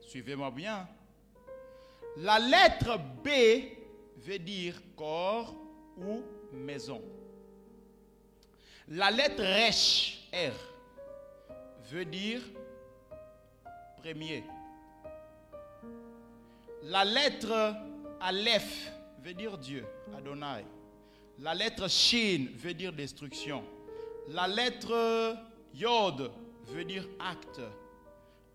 Suivez-moi 0.00 0.50
bien. 0.50 0.88
La 2.16 2.38
lettre 2.38 2.98
B 3.24 3.28
veut 4.16 4.38
dire 4.38 4.80
corps 4.96 5.54
ou 5.96 6.22
maison. 6.52 7.02
La 8.88 9.10
lettre 9.10 9.42
Resh, 9.42 10.28
R, 10.32 10.52
veut 11.90 12.04
dire 12.04 12.42
premier. 13.98 14.42
La 16.82 17.04
lettre 17.04 17.74
Aleph 18.20 18.90
veut 19.22 19.34
dire 19.34 19.58
Dieu, 19.58 19.84
Adonai. 20.16 20.64
La 21.38 21.54
lettre 21.54 21.88
Shin 21.88 22.48
veut 22.56 22.74
dire 22.74 22.92
destruction. 22.92 23.62
La 24.28 24.48
lettre 24.48 25.36
Yod 25.74 26.30
veut 26.66 26.84
dire 26.84 27.06
acte. 27.18 27.60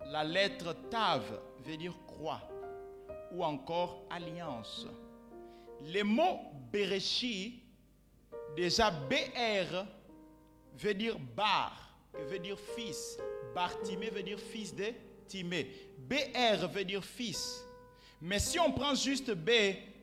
La 0.07 0.23
lettre 0.23 0.75
Tav 0.89 1.23
veut 1.63 1.77
dire 1.77 1.95
croix 2.07 2.41
ou 3.31 3.43
encore 3.43 4.05
alliance. 4.09 4.87
Les 5.81 6.03
mots 6.03 6.39
Bereshi, 6.71 7.61
déjà 8.55 8.89
BR, 8.91 9.85
veut 10.77 10.93
dire 10.93 11.17
bar, 11.35 11.95
veut 12.29 12.39
dire 12.39 12.57
fils. 12.75 13.17
Bartimé 13.53 14.09
veut 14.09 14.23
dire 14.23 14.39
fils 14.39 14.75
de 14.75 14.85
Timé. 15.27 15.71
BR 15.97 16.67
veut 16.67 16.85
dire 16.85 17.03
fils. 17.03 17.65
Mais 18.21 18.39
si 18.39 18.59
on 18.59 18.71
prend 18.71 18.95
juste 18.95 19.31
B, 19.31 19.49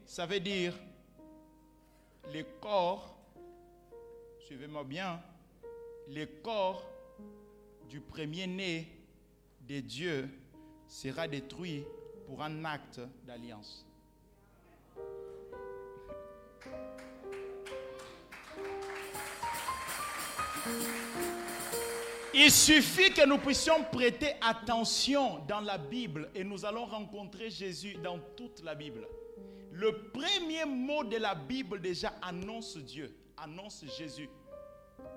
ça 0.06 0.26
veut 0.26 0.40
dire 0.40 0.74
le 2.32 2.44
corps, 2.60 3.16
suivez-moi 4.46 4.84
bien, 4.84 5.20
le 6.08 6.26
corps 6.26 6.84
du 7.88 8.00
premier-né 8.00 8.88
de 9.68 9.80
Dieu 9.80 10.28
sera 10.86 11.26
détruit 11.26 11.84
pour 12.26 12.42
un 12.42 12.64
acte 12.64 13.00
d'alliance. 13.26 13.84
Il 22.34 22.50
suffit 22.50 23.12
que 23.12 23.26
nous 23.26 23.38
puissions 23.38 23.84
prêter 23.84 24.34
attention 24.40 25.40
dans 25.46 25.60
la 25.60 25.76
Bible 25.76 26.30
et 26.34 26.44
nous 26.44 26.64
allons 26.64 26.86
rencontrer 26.86 27.50
Jésus 27.50 27.94
dans 28.02 28.18
toute 28.36 28.62
la 28.62 28.74
Bible. 28.74 29.06
Le 29.70 30.10
premier 30.10 30.64
mot 30.64 31.04
de 31.04 31.18
la 31.18 31.34
Bible 31.34 31.80
déjà 31.80 32.14
annonce 32.22 32.78
Dieu, 32.78 33.14
annonce 33.36 33.84
Jésus. 33.98 34.30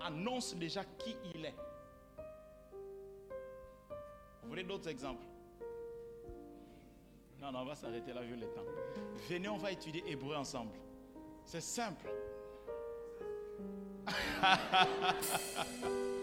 annonce 0.01 0.55
déjà 0.55 0.83
qui 0.83 1.15
il 1.33 1.45
est. 1.45 1.55
Vous 4.43 4.49
voulez 4.49 4.63
d'autres 4.63 4.89
exemples? 4.89 5.25
Non, 7.41 7.51
non, 7.51 7.59
on 7.59 7.65
va 7.65 7.75
s'arrêter 7.75 8.13
là 8.13 8.21
vu 8.21 8.35
le 8.35 8.47
temps. 8.47 8.63
Venez, 9.29 9.49
on 9.49 9.57
va 9.57 9.71
étudier 9.71 10.03
hébreu 10.07 10.35
ensemble. 10.35 10.71
C'est 11.43 11.61
simple. 11.61 12.07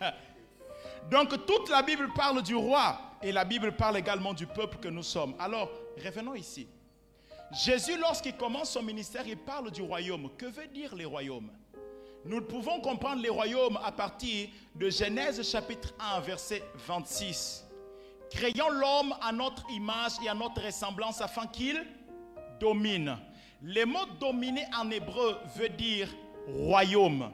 Donc 1.10 1.46
toute 1.46 1.68
la 1.68 1.82
Bible 1.82 2.08
parle 2.14 2.42
du 2.42 2.54
roi 2.54 2.98
et 3.22 3.32
la 3.32 3.44
Bible 3.44 3.72
parle 3.72 3.98
également 3.98 4.32
du 4.32 4.46
peuple 4.46 4.78
que 4.78 4.88
nous 4.88 5.02
sommes. 5.02 5.34
Alors, 5.38 5.70
revenons 6.02 6.34
ici. 6.34 6.68
Jésus, 7.52 7.98
lorsqu'il 7.98 8.36
commence 8.36 8.70
son 8.70 8.82
ministère, 8.82 9.26
il 9.26 9.36
parle 9.36 9.70
du 9.70 9.82
royaume. 9.82 10.30
Que 10.38 10.46
veut 10.46 10.68
dire 10.68 10.94
les 10.94 11.04
royaumes? 11.04 11.50
Nous 12.24 12.42
pouvons 12.42 12.80
comprendre 12.80 13.22
les 13.22 13.28
royaumes 13.28 13.78
à 13.82 13.90
partir 13.90 14.48
de 14.74 14.90
Genèse 14.90 15.42
chapitre 15.48 15.94
1, 15.98 16.20
verset 16.20 16.62
26. 16.86 17.66
Créons 18.30 18.68
l'homme 18.70 19.14
à 19.20 19.32
notre 19.32 19.68
image 19.70 20.12
et 20.24 20.28
à 20.28 20.34
notre 20.34 20.62
ressemblance 20.62 21.20
afin 21.20 21.46
qu'il 21.46 21.84
domine. 22.60 23.16
Le 23.62 23.84
mot 23.84 24.06
dominer 24.20 24.66
en 24.78 24.90
hébreu 24.90 25.38
veut 25.56 25.70
dire 25.70 26.08
royaume, 26.46 27.32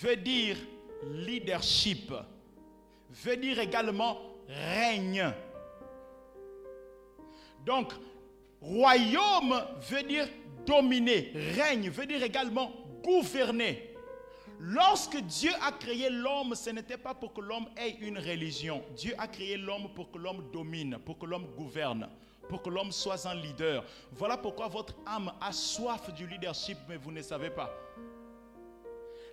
veut 0.00 0.16
dire 0.16 0.56
leadership, 1.02 2.12
veut 3.10 3.36
dire 3.36 3.58
également 3.58 4.18
règne. 4.48 5.32
Donc, 7.64 7.92
royaume 8.60 9.62
veut 9.88 10.02
dire 10.02 10.28
dominer, 10.66 11.32
règne 11.56 11.90
veut 11.90 12.06
dire 12.06 12.22
également 12.22 12.72
gouverner. 13.02 13.90
Lorsque 14.62 15.16
Dieu 15.16 15.52
a 15.62 15.72
créé 15.72 16.10
l'homme, 16.10 16.54
ce 16.54 16.68
n'était 16.68 16.98
pas 16.98 17.14
pour 17.14 17.32
que 17.32 17.40
l'homme 17.40 17.66
ait 17.78 17.96
une 18.00 18.18
religion. 18.18 18.84
Dieu 18.94 19.14
a 19.16 19.26
créé 19.26 19.56
l'homme 19.56 19.88
pour 19.94 20.10
que 20.10 20.18
l'homme 20.18 20.50
domine, 20.52 20.98
pour 20.98 21.18
que 21.18 21.24
l'homme 21.24 21.46
gouverne, 21.56 22.10
pour 22.46 22.60
que 22.60 22.68
l'homme 22.68 22.92
soit 22.92 23.26
un 23.26 23.34
leader. 23.34 23.82
Voilà 24.12 24.36
pourquoi 24.36 24.68
votre 24.68 24.94
âme 25.06 25.32
a 25.40 25.50
soif 25.50 26.12
du 26.12 26.26
leadership, 26.26 26.76
mais 26.86 26.98
vous 26.98 27.10
ne 27.10 27.22
savez 27.22 27.48
pas. 27.48 27.74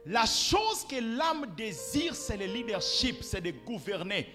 La 0.10 0.26
chose 0.26 0.86
que 0.90 0.96
l'âme 0.96 1.54
désire, 1.58 2.16
c'est 2.16 2.38
le 2.38 2.46
leadership, 2.46 3.24
c'est 3.24 3.42
de 3.42 3.52
gouverner. 3.52 4.26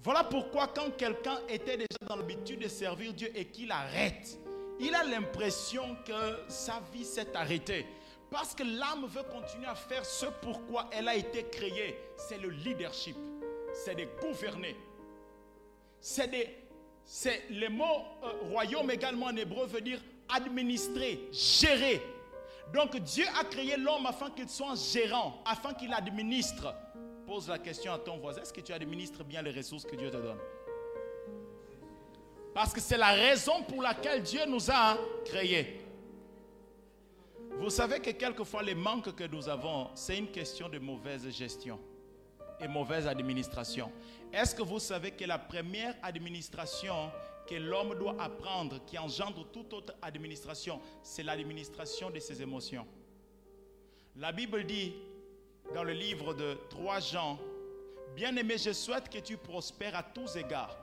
Voilà 0.00 0.22
pourquoi 0.22 0.68
quand 0.68 0.96
quelqu'un 0.96 1.40
était 1.48 1.76
déjà 1.76 1.98
dans 2.08 2.14
l'habitude 2.14 2.60
de 2.60 2.68
servir 2.68 3.12
Dieu 3.12 3.28
et 3.34 3.46
qu'il 3.46 3.72
arrête, 3.72 4.38
il 4.78 4.94
a 4.94 5.02
l'impression 5.02 5.96
que 6.06 6.48
sa 6.48 6.80
vie 6.92 7.04
s'est 7.04 7.34
arrêtée. 7.34 7.84
Parce 8.30 8.54
que 8.54 8.62
l'âme 8.62 9.06
veut 9.08 9.24
continuer 9.24 9.66
à 9.66 9.74
faire 9.74 10.06
ce 10.06 10.26
pourquoi 10.40 10.88
elle 10.92 11.08
a 11.08 11.16
été 11.16 11.44
créée. 11.50 11.98
C'est 12.16 12.38
le 12.38 12.50
leadership. 12.50 13.16
C'est 13.72 13.96
de 13.96 14.06
gouverner. 14.20 14.76
C'est. 16.00 16.30
C'est 17.10 17.44
le 17.48 17.70
mot 17.70 18.04
euh, 18.22 18.32
royaume 18.50 18.90
également 18.90 19.26
en 19.26 19.36
hébreu 19.36 19.66
veut 19.66 19.80
dire 19.80 19.98
administrer, 20.28 21.30
gérer. 21.32 22.02
Donc 22.72 22.96
Dieu 22.98 23.24
a 23.38 23.44
créé 23.44 23.76
l'homme 23.76 24.06
afin 24.06 24.30
qu'il 24.30 24.48
soit 24.48 24.74
gérant, 24.92 25.42
afin 25.44 25.72
qu'il 25.74 25.92
administre. 25.92 26.74
Pose 27.26 27.48
la 27.48 27.58
question 27.58 27.92
à 27.92 27.98
ton 27.98 28.18
voisin, 28.18 28.42
est-ce 28.42 28.52
que 28.52 28.60
tu 28.60 28.72
administres 28.72 29.24
bien 29.24 29.42
les 29.42 29.50
ressources 29.50 29.84
que 29.84 29.96
Dieu 29.96 30.10
te 30.10 30.16
donne? 30.16 30.38
Parce 32.54 32.72
que 32.72 32.80
c'est 32.80 32.96
la 32.96 33.12
raison 33.12 33.62
pour 33.62 33.82
laquelle 33.82 34.22
Dieu 34.22 34.40
nous 34.46 34.70
a 34.70 34.96
créés. 35.24 35.80
Vous 37.58 37.70
savez 37.70 38.00
que 38.00 38.10
quelquefois 38.10 38.62
les 38.62 38.74
manques 38.74 39.14
que 39.14 39.24
nous 39.24 39.48
avons, 39.48 39.88
c'est 39.94 40.16
une 40.16 40.30
question 40.30 40.68
de 40.68 40.78
mauvaise 40.78 41.28
gestion 41.30 41.78
et 42.60 42.68
mauvaise 42.68 43.06
administration. 43.06 43.92
Est-ce 44.32 44.54
que 44.54 44.62
vous 44.62 44.78
savez 44.78 45.10
que 45.10 45.24
la 45.24 45.38
première 45.38 45.94
administration 46.02 47.10
que 47.48 47.54
l'homme 47.54 47.94
doit 47.98 48.16
apprendre, 48.20 48.84
qui 48.86 48.98
engendre 48.98 49.46
toute 49.50 49.72
autre 49.72 49.94
administration, 50.02 50.80
c'est 51.02 51.22
l'administration 51.22 52.10
de 52.10 52.18
ses 52.18 52.42
émotions 52.42 52.86
La 54.16 54.32
Bible 54.32 54.64
dit 54.64 54.92
dans 55.74 55.84
le 55.84 55.92
livre 55.92 56.34
de 56.34 56.58
3 56.70 57.00
Jean, 57.00 57.38
Bien-aimé, 58.16 58.56
je 58.58 58.72
souhaite 58.72 59.08
que 59.08 59.18
tu 59.18 59.36
prospères 59.36 59.96
à 59.96 60.02
tous 60.02 60.36
égards. 60.36 60.76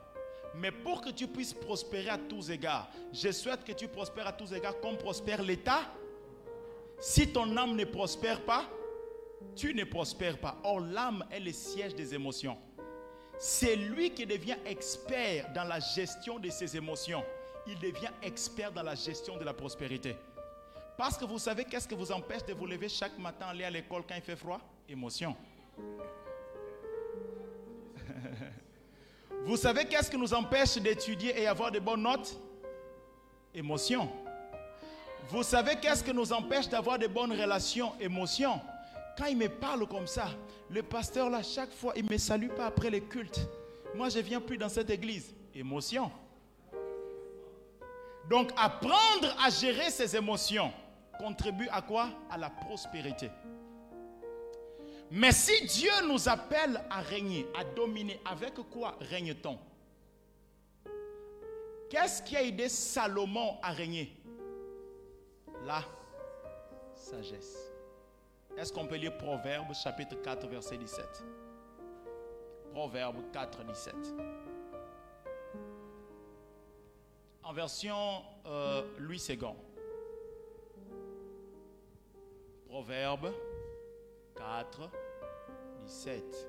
Mais 0.54 0.70
pour 0.70 1.02
que 1.02 1.10
tu 1.10 1.26
puisses 1.26 1.52
prospérer 1.52 2.08
à 2.08 2.18
tous 2.18 2.50
égards, 2.50 2.88
je 3.12 3.30
souhaite 3.30 3.64
que 3.64 3.72
tu 3.72 3.88
prospères 3.88 4.28
à 4.28 4.32
tous 4.32 4.52
égards 4.54 4.80
comme 4.80 4.96
prospère 4.96 5.42
l'État 5.42 5.82
si 6.98 7.28
ton 7.30 7.56
âme 7.56 7.76
ne 7.76 7.84
prospère 7.84 8.42
pas, 8.44 8.64
tu 9.54 9.74
ne 9.74 9.84
prospères 9.84 10.38
pas. 10.38 10.56
Or, 10.64 10.80
l'âme 10.80 11.24
est 11.30 11.40
le 11.40 11.52
siège 11.52 11.94
des 11.94 12.14
émotions. 12.14 12.56
C'est 13.38 13.76
lui 13.76 14.10
qui 14.10 14.24
devient 14.24 14.56
expert 14.64 15.52
dans 15.52 15.64
la 15.64 15.78
gestion 15.78 16.38
de 16.38 16.48
ses 16.48 16.76
émotions. 16.76 17.22
Il 17.66 17.78
devient 17.78 18.10
expert 18.22 18.72
dans 18.72 18.82
la 18.82 18.94
gestion 18.94 19.36
de 19.36 19.44
la 19.44 19.52
prospérité. 19.52 20.16
Parce 20.96 21.18
que 21.18 21.26
vous 21.26 21.38
savez 21.38 21.64
qu'est-ce 21.64 21.86
que 21.86 21.94
vous 21.94 22.10
empêche 22.10 22.44
de 22.46 22.54
vous 22.54 22.66
lever 22.66 22.88
chaque 22.88 23.18
matin, 23.18 23.48
aller 23.48 23.64
à 23.64 23.70
l'école 23.70 24.04
quand 24.08 24.14
il 24.14 24.22
fait 24.22 24.36
froid? 24.36 24.60
Émotion. 24.88 25.36
vous 29.44 29.56
savez 29.56 29.84
qu'est-ce 29.84 30.10
qui 30.10 30.16
nous 30.16 30.32
empêche 30.32 30.78
d'étudier 30.78 31.42
et 31.42 31.46
avoir 31.46 31.70
de 31.70 31.78
bonnes 31.78 32.02
notes? 32.02 32.34
Émotion. 33.54 34.08
Vous 35.28 35.42
savez 35.42 35.76
qu'est-ce 35.76 36.02
qui 36.02 36.14
nous 36.14 36.32
empêche 36.32 36.68
d'avoir 36.68 36.98
de 36.98 37.08
bonnes 37.08 37.32
relations, 37.32 37.92
émotions 38.00 38.60
Quand 39.16 39.26
il 39.26 39.36
me 39.36 39.48
parle 39.48 39.86
comme 39.86 40.06
ça, 40.06 40.28
le 40.70 40.82
pasteur 40.82 41.30
là, 41.30 41.42
chaque 41.42 41.72
fois, 41.72 41.92
il 41.96 42.04
ne 42.04 42.10
me 42.10 42.18
salue 42.18 42.50
pas 42.50 42.66
après 42.66 42.90
les 42.90 43.00
cultes. 43.00 43.40
Moi, 43.94 44.08
je 44.10 44.18
ne 44.18 44.22
viens 44.22 44.40
plus 44.40 44.58
dans 44.58 44.68
cette 44.68 44.90
église. 44.90 45.34
Émotion. 45.54 46.10
Donc, 48.28 48.50
apprendre 48.56 49.34
à 49.42 49.48
gérer 49.48 49.90
ses 49.90 50.16
émotions 50.16 50.70
contribue 51.18 51.68
à 51.70 51.80
quoi? 51.80 52.10
À 52.30 52.36
la 52.36 52.50
prospérité. 52.50 53.30
Mais 55.10 55.32
si 55.32 55.64
Dieu 55.66 55.92
nous 56.08 56.28
appelle 56.28 56.82
à 56.90 57.00
régner, 57.00 57.46
à 57.56 57.64
dominer, 57.64 58.20
avec 58.24 58.54
quoi 58.70 58.96
règne-t-on? 59.00 59.58
Qu'est-ce 61.88 62.22
qui 62.22 62.36
a 62.36 62.42
aidé 62.42 62.68
Salomon 62.68 63.56
à 63.62 63.70
régner? 63.70 64.12
La 65.64 65.82
sagesse. 66.94 67.75
Est-ce 68.56 68.72
qu'on 68.72 68.86
peut 68.86 68.96
lire 68.96 69.16
Proverbe 69.18 69.74
chapitre 69.74 70.16
4 70.22 70.46
verset 70.48 70.78
17 70.78 71.24
Proverbe 72.72 73.30
4 73.32 73.64
17. 73.64 73.94
En 77.42 77.52
version 77.52 78.22
euh, 78.46 78.82
Louis 78.98 79.22
II. 79.28 79.38
Proverbe 82.66 83.32
4 84.36 84.90
17. 85.84 86.48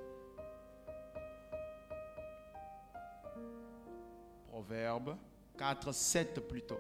Proverbe 4.50 5.18
4 5.58 5.92
7 5.92 6.40
plutôt. 6.48 6.80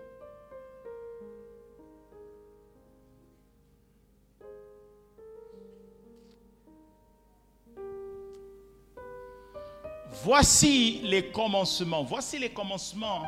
Voici 10.28 11.00
les 11.04 11.32
commencements. 11.32 12.04
Voici 12.04 12.38
les 12.38 12.50
commencements. 12.50 13.24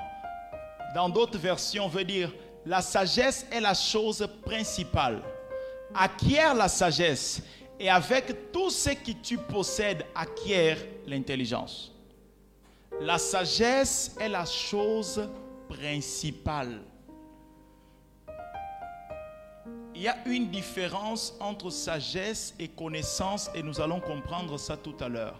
Dans 0.93 1.07
d'autres 1.07 1.37
versions, 1.37 1.87
veut 1.87 2.03
dire 2.03 2.29
la 2.65 2.81
sagesse 2.81 3.45
est 3.53 3.61
la 3.61 3.73
chose 3.73 4.27
principale. 4.43 5.21
Acquiert 5.95 6.53
la 6.53 6.67
sagesse 6.67 7.41
et 7.79 7.89
avec 7.89 8.51
tout 8.51 8.69
ce 8.69 8.89
que 8.89 9.13
tu 9.13 9.37
possèdes, 9.37 10.05
acquiert 10.13 10.77
l'intelligence. 11.07 11.93
La 12.99 13.17
sagesse 13.17 14.17
est 14.19 14.27
la 14.27 14.43
chose 14.43 15.25
principale. 15.69 16.81
Il 19.95 20.01
y 20.01 20.09
a 20.09 20.17
une 20.25 20.49
différence 20.49 21.33
entre 21.39 21.69
sagesse 21.69 22.53
et 22.59 22.67
connaissance 22.67 23.49
et 23.55 23.63
nous 23.63 23.79
allons 23.79 24.01
comprendre 24.01 24.59
ça 24.59 24.75
tout 24.75 24.97
à 24.99 25.07
l'heure. 25.07 25.39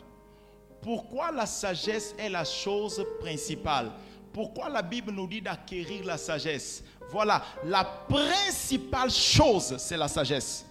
Pourquoi 0.81 1.31
la 1.31 1.45
sagesse 1.45 2.15
est 2.17 2.29
la 2.29 2.45
chose 2.45 3.05
principale? 3.19 3.91
Pourquoi 4.31 4.69
la 4.69 4.81
Bible 4.81 5.11
nous 5.11 5.27
dit 5.27 5.41
d'acquérir 5.41 6.05
la 6.05 6.17
sagesse? 6.17 6.83
Voilà, 7.09 7.43
la 7.65 7.83
principale 7.83 9.09
chose, 9.09 9.75
c'est 9.77 9.97
la 9.97 10.07
sagesse. 10.07 10.65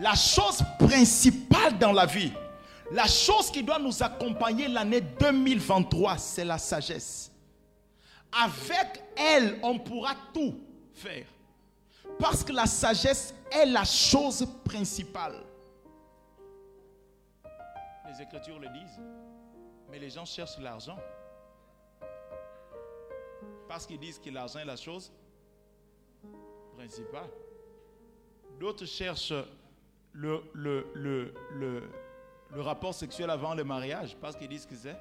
La 0.00 0.14
chose 0.14 0.62
principale 0.78 1.76
dans 1.78 1.92
la 1.92 2.06
vie, 2.06 2.32
la 2.92 3.06
chose 3.06 3.50
qui 3.50 3.62
doit 3.62 3.78
nous 3.78 4.02
accompagner 4.02 4.68
l'année 4.68 5.00
2023, 5.00 6.16
c'est 6.18 6.44
la 6.44 6.58
sagesse. 6.58 7.32
Avec 8.32 9.02
elle, 9.16 9.58
on 9.62 9.78
pourra 9.78 10.14
tout 10.32 10.54
faire. 10.94 11.26
Parce 12.18 12.44
que 12.44 12.52
la 12.52 12.66
sagesse 12.66 13.34
est 13.50 13.66
la 13.66 13.84
chose 13.84 14.46
principale. 14.64 15.42
Les 18.08 18.22
Écritures 18.22 18.58
le 18.58 18.68
disent. 18.68 19.00
Mais 19.90 19.98
les 19.98 20.10
gens 20.10 20.24
cherchent 20.24 20.58
l'argent. 20.58 20.98
Parce 23.68 23.86
qu'ils 23.86 23.98
disent 23.98 24.18
que 24.18 24.30
l'argent 24.30 24.58
est 24.60 24.64
la 24.64 24.76
chose 24.76 25.12
principale. 26.76 27.28
D'autres 28.58 28.86
cherchent 28.86 29.34
le, 30.12 31.42
rapport 32.56 32.94
sexuel 32.94 33.28
avant 33.30 33.54
le 33.54 33.64
mariage 33.64 34.16
parce 34.20 34.36
qu'ils 34.36 34.48
disent 34.48 34.66
que 34.66 34.74
c'est. 34.74 34.96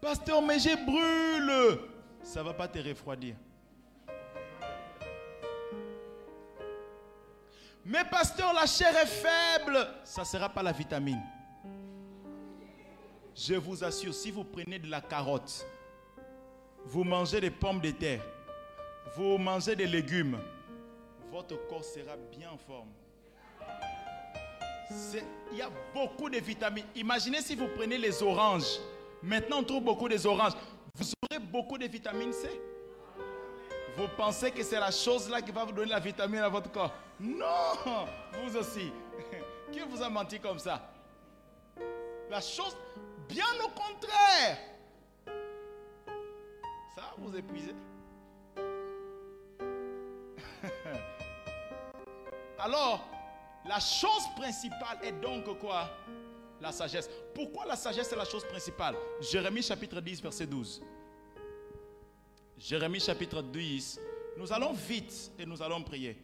Pasteur, 0.00 0.40
mais 0.40 0.58
j'ai 0.58 0.76
brûle. 0.76 1.80
Ça 2.22 2.40
ne 2.40 2.44
va 2.46 2.54
pas 2.54 2.68
te 2.68 2.78
refroidir. 2.78 3.34
Mais 7.84 8.04
pasteur, 8.04 8.52
la 8.52 8.66
chair 8.66 8.94
est 8.96 9.06
faible. 9.06 9.88
Ça 10.04 10.20
ne 10.22 10.26
sera 10.26 10.48
pas 10.48 10.62
la 10.62 10.72
vitamine. 10.72 11.22
Je 13.40 13.54
vous 13.54 13.84
assure, 13.84 14.12
si 14.12 14.32
vous 14.32 14.42
prenez 14.42 14.80
de 14.80 14.90
la 14.90 15.00
carotte, 15.00 15.64
vous 16.84 17.04
mangez 17.04 17.40
des 17.40 17.52
pommes 17.52 17.80
de 17.80 17.92
terre, 17.92 18.20
vous 19.16 19.38
mangez 19.38 19.76
des 19.76 19.86
légumes, 19.86 20.38
votre 21.30 21.56
corps 21.68 21.84
sera 21.84 22.16
bien 22.36 22.50
en 22.50 22.58
forme. 22.58 22.88
Il 25.52 25.56
y 25.58 25.62
a 25.62 25.70
beaucoup 25.94 26.28
de 26.28 26.38
vitamines. 26.38 26.86
Imaginez 26.96 27.40
si 27.40 27.54
vous 27.54 27.68
prenez 27.76 27.96
les 27.96 28.22
oranges. 28.24 28.80
Maintenant, 29.22 29.58
on 29.58 29.62
trouve 29.62 29.84
beaucoup 29.84 30.08
des 30.08 30.26
oranges. 30.26 30.54
Vous 30.94 31.12
aurez 31.30 31.38
beaucoup 31.38 31.78
de 31.78 31.86
vitamine 31.86 32.32
C. 32.32 32.48
Vous 33.96 34.08
pensez 34.16 34.50
que 34.50 34.64
c'est 34.64 34.80
la 34.80 34.90
chose 34.90 35.28
là 35.28 35.42
qui 35.42 35.52
va 35.52 35.64
vous 35.64 35.72
donner 35.72 35.90
la 35.90 36.00
vitamine 36.00 36.40
à 36.40 36.48
votre 36.48 36.72
corps? 36.72 36.94
Non 37.20 37.44
Vous 38.42 38.56
aussi. 38.56 38.90
Qui 39.72 39.80
vous 39.80 40.02
a 40.02 40.08
menti 40.08 40.40
comme 40.40 40.58
ça? 40.58 40.90
La 42.30 42.40
chose, 42.40 42.74
bien 43.28 43.44
au 43.64 43.68
contraire. 43.68 44.58
Ça 46.94 47.14
vous 47.18 47.36
épuisez. 47.36 47.74
Alors, 52.58 53.06
la 53.66 53.80
chose 53.80 54.26
principale 54.36 54.98
est 55.02 55.12
donc 55.12 55.58
quoi? 55.58 55.90
La 56.60 56.72
sagesse. 56.72 57.08
Pourquoi 57.34 57.66
la 57.66 57.76
sagesse 57.76 58.12
est 58.12 58.16
la 58.16 58.24
chose 58.24 58.44
principale? 58.44 58.96
Jérémie 59.20 59.62
chapitre 59.62 60.00
10, 60.00 60.22
verset 60.22 60.46
12. 60.46 60.82
Jérémie 62.58 62.98
chapitre 62.98 63.42
10. 63.42 64.00
Nous 64.36 64.52
allons 64.52 64.72
vite 64.72 65.30
et 65.38 65.46
nous 65.46 65.62
allons 65.62 65.82
prier. 65.82 66.16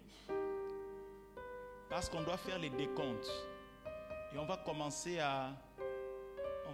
Parce 1.88 2.08
qu'on 2.08 2.22
doit 2.22 2.36
faire 2.36 2.58
les 2.58 2.70
décomptes. 2.70 3.30
Et 4.34 4.38
on 4.38 4.44
va 4.44 4.56
commencer 4.56 5.20
à... 5.20 5.52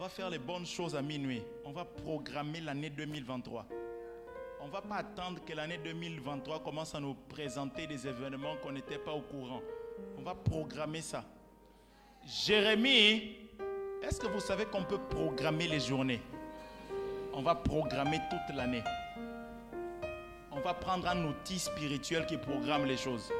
On 0.00 0.04
va 0.04 0.08
faire 0.08 0.30
les 0.30 0.38
bonnes 0.38 0.64
choses 0.64 0.96
à 0.96 1.02
minuit. 1.02 1.42
On 1.62 1.72
va 1.72 1.84
programmer 1.84 2.62
l'année 2.62 2.88
2023. 2.88 3.66
On 4.62 4.66
ne 4.66 4.72
va 4.72 4.80
pas 4.80 4.94
attendre 4.94 5.44
que 5.44 5.52
l'année 5.52 5.78
2023 5.84 6.60
commence 6.60 6.94
à 6.94 7.00
nous 7.00 7.12
présenter 7.28 7.86
des 7.86 8.06
événements 8.06 8.56
qu'on 8.62 8.72
n'était 8.72 8.96
pas 8.96 9.12
au 9.12 9.20
courant. 9.20 9.60
On 10.16 10.22
va 10.22 10.34
programmer 10.34 11.02
ça. 11.02 11.22
Jérémie, 12.26 13.36
est-ce 14.02 14.18
que 14.18 14.26
vous 14.28 14.40
savez 14.40 14.64
qu'on 14.64 14.84
peut 14.84 15.00
programmer 15.10 15.68
les 15.68 15.80
journées? 15.80 16.22
On 17.34 17.42
va 17.42 17.54
programmer 17.54 18.20
toute 18.30 18.56
l'année. 18.56 18.82
On 20.50 20.60
va 20.60 20.72
prendre 20.72 21.08
un 21.08 21.26
outil 21.26 21.58
spirituel 21.58 22.24
qui 22.24 22.38
programme 22.38 22.86
les 22.86 22.96
choses. 22.96 23.30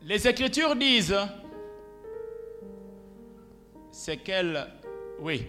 Les 0.00 0.26
Écritures 0.26 0.74
disent, 0.74 1.18
c'est 3.96 4.16
qu'elle, 4.16 4.66
oui, 5.20 5.46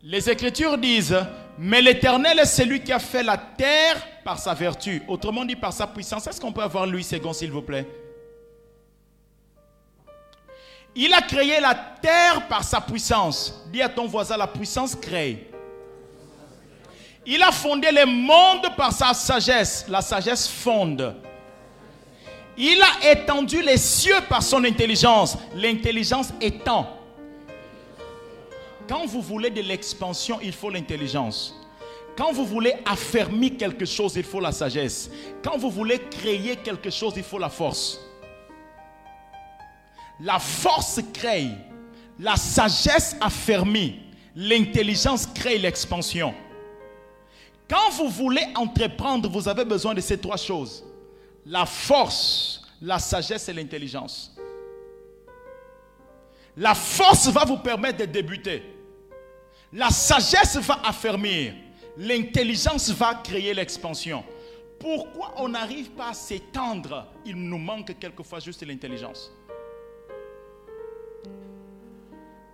les 0.00 0.30
Écritures 0.30 0.78
disent, 0.78 1.18
mais 1.58 1.82
l'Éternel 1.82 2.38
est 2.38 2.46
celui 2.46 2.80
qui 2.80 2.92
a 2.92 3.00
fait 3.00 3.24
la 3.24 3.36
terre 3.36 3.96
par 4.22 4.38
sa 4.38 4.54
vertu, 4.54 5.02
autrement 5.08 5.44
dit 5.44 5.56
par 5.56 5.72
sa 5.72 5.88
puissance. 5.88 6.28
Est-ce 6.28 6.40
qu'on 6.40 6.52
peut 6.52 6.62
avoir 6.62 6.86
Louis 6.86 7.02
Ségon, 7.02 7.32
s'il 7.32 7.50
vous 7.50 7.62
plaît? 7.62 7.84
Il 10.94 11.12
a 11.12 11.20
créé 11.22 11.58
la 11.60 11.74
terre 11.74 12.46
par 12.46 12.62
sa 12.62 12.80
puissance. 12.80 13.66
Dis 13.72 13.82
à 13.82 13.88
ton 13.88 14.06
voisin, 14.06 14.36
la 14.36 14.46
puissance 14.46 14.94
crée. 14.94 15.50
Il 17.26 17.42
a 17.42 17.50
fondé 17.50 17.90
les 17.90 18.06
mondes 18.06 18.76
par 18.76 18.92
sa 18.92 19.12
sagesse. 19.12 19.86
La 19.88 20.02
sagesse 20.02 20.46
fonde. 20.46 21.16
Il 22.56 22.80
a 22.80 23.10
étendu 23.10 23.60
les 23.60 23.76
cieux 23.76 24.20
par 24.28 24.42
son 24.42 24.64
intelligence. 24.64 25.36
L'intelligence 25.54 26.32
étend. 26.40 26.96
Quand 28.88 29.06
vous 29.06 29.20
voulez 29.20 29.50
de 29.50 29.62
l'expansion, 29.62 30.38
il 30.42 30.52
faut 30.52 30.70
l'intelligence. 30.70 31.54
Quand 32.16 32.32
vous 32.32 32.46
voulez 32.46 32.74
affermir 32.84 33.56
quelque 33.58 33.84
chose, 33.84 34.16
il 34.16 34.24
faut 34.24 34.40
la 34.40 34.52
sagesse. 34.52 35.10
Quand 35.42 35.58
vous 35.58 35.70
voulez 35.70 35.98
créer 35.98 36.56
quelque 36.56 36.90
chose, 36.90 37.14
il 37.16 37.22
faut 37.22 37.38
la 37.38 37.50
force. 37.50 38.00
La 40.20 40.38
force 40.38 41.00
crée, 41.12 41.48
la 42.18 42.36
sagesse 42.36 43.16
affermit, 43.20 44.00
l'intelligence 44.34 45.26
crée 45.26 45.58
l'expansion. 45.58 46.34
Quand 47.68 47.90
vous 47.90 48.08
voulez 48.08 48.46
entreprendre, 48.54 49.28
vous 49.28 49.48
avez 49.48 49.64
besoin 49.64 49.92
de 49.92 50.00
ces 50.00 50.16
trois 50.16 50.38
choses. 50.38 50.84
La 51.44 51.66
force, 51.66 52.62
la 52.80 52.98
sagesse 52.98 53.48
et 53.48 53.52
l'intelligence. 53.52 54.34
La 56.56 56.74
force 56.74 57.28
va 57.28 57.44
vous 57.44 57.58
permettre 57.58 57.98
de 57.98 58.04
débuter. 58.06 58.75
La 59.72 59.90
sagesse 59.90 60.56
va 60.58 60.80
affermir. 60.84 61.54
L'intelligence 61.96 62.90
va 62.90 63.14
créer 63.14 63.54
l'expansion. 63.54 64.24
Pourquoi 64.78 65.34
on 65.38 65.48
n'arrive 65.48 65.90
pas 65.90 66.10
à 66.10 66.14
s'étendre? 66.14 67.06
Il 67.24 67.36
nous 67.36 67.58
manque 67.58 67.98
quelquefois 67.98 68.40
juste 68.40 68.62
l'intelligence. 68.66 69.32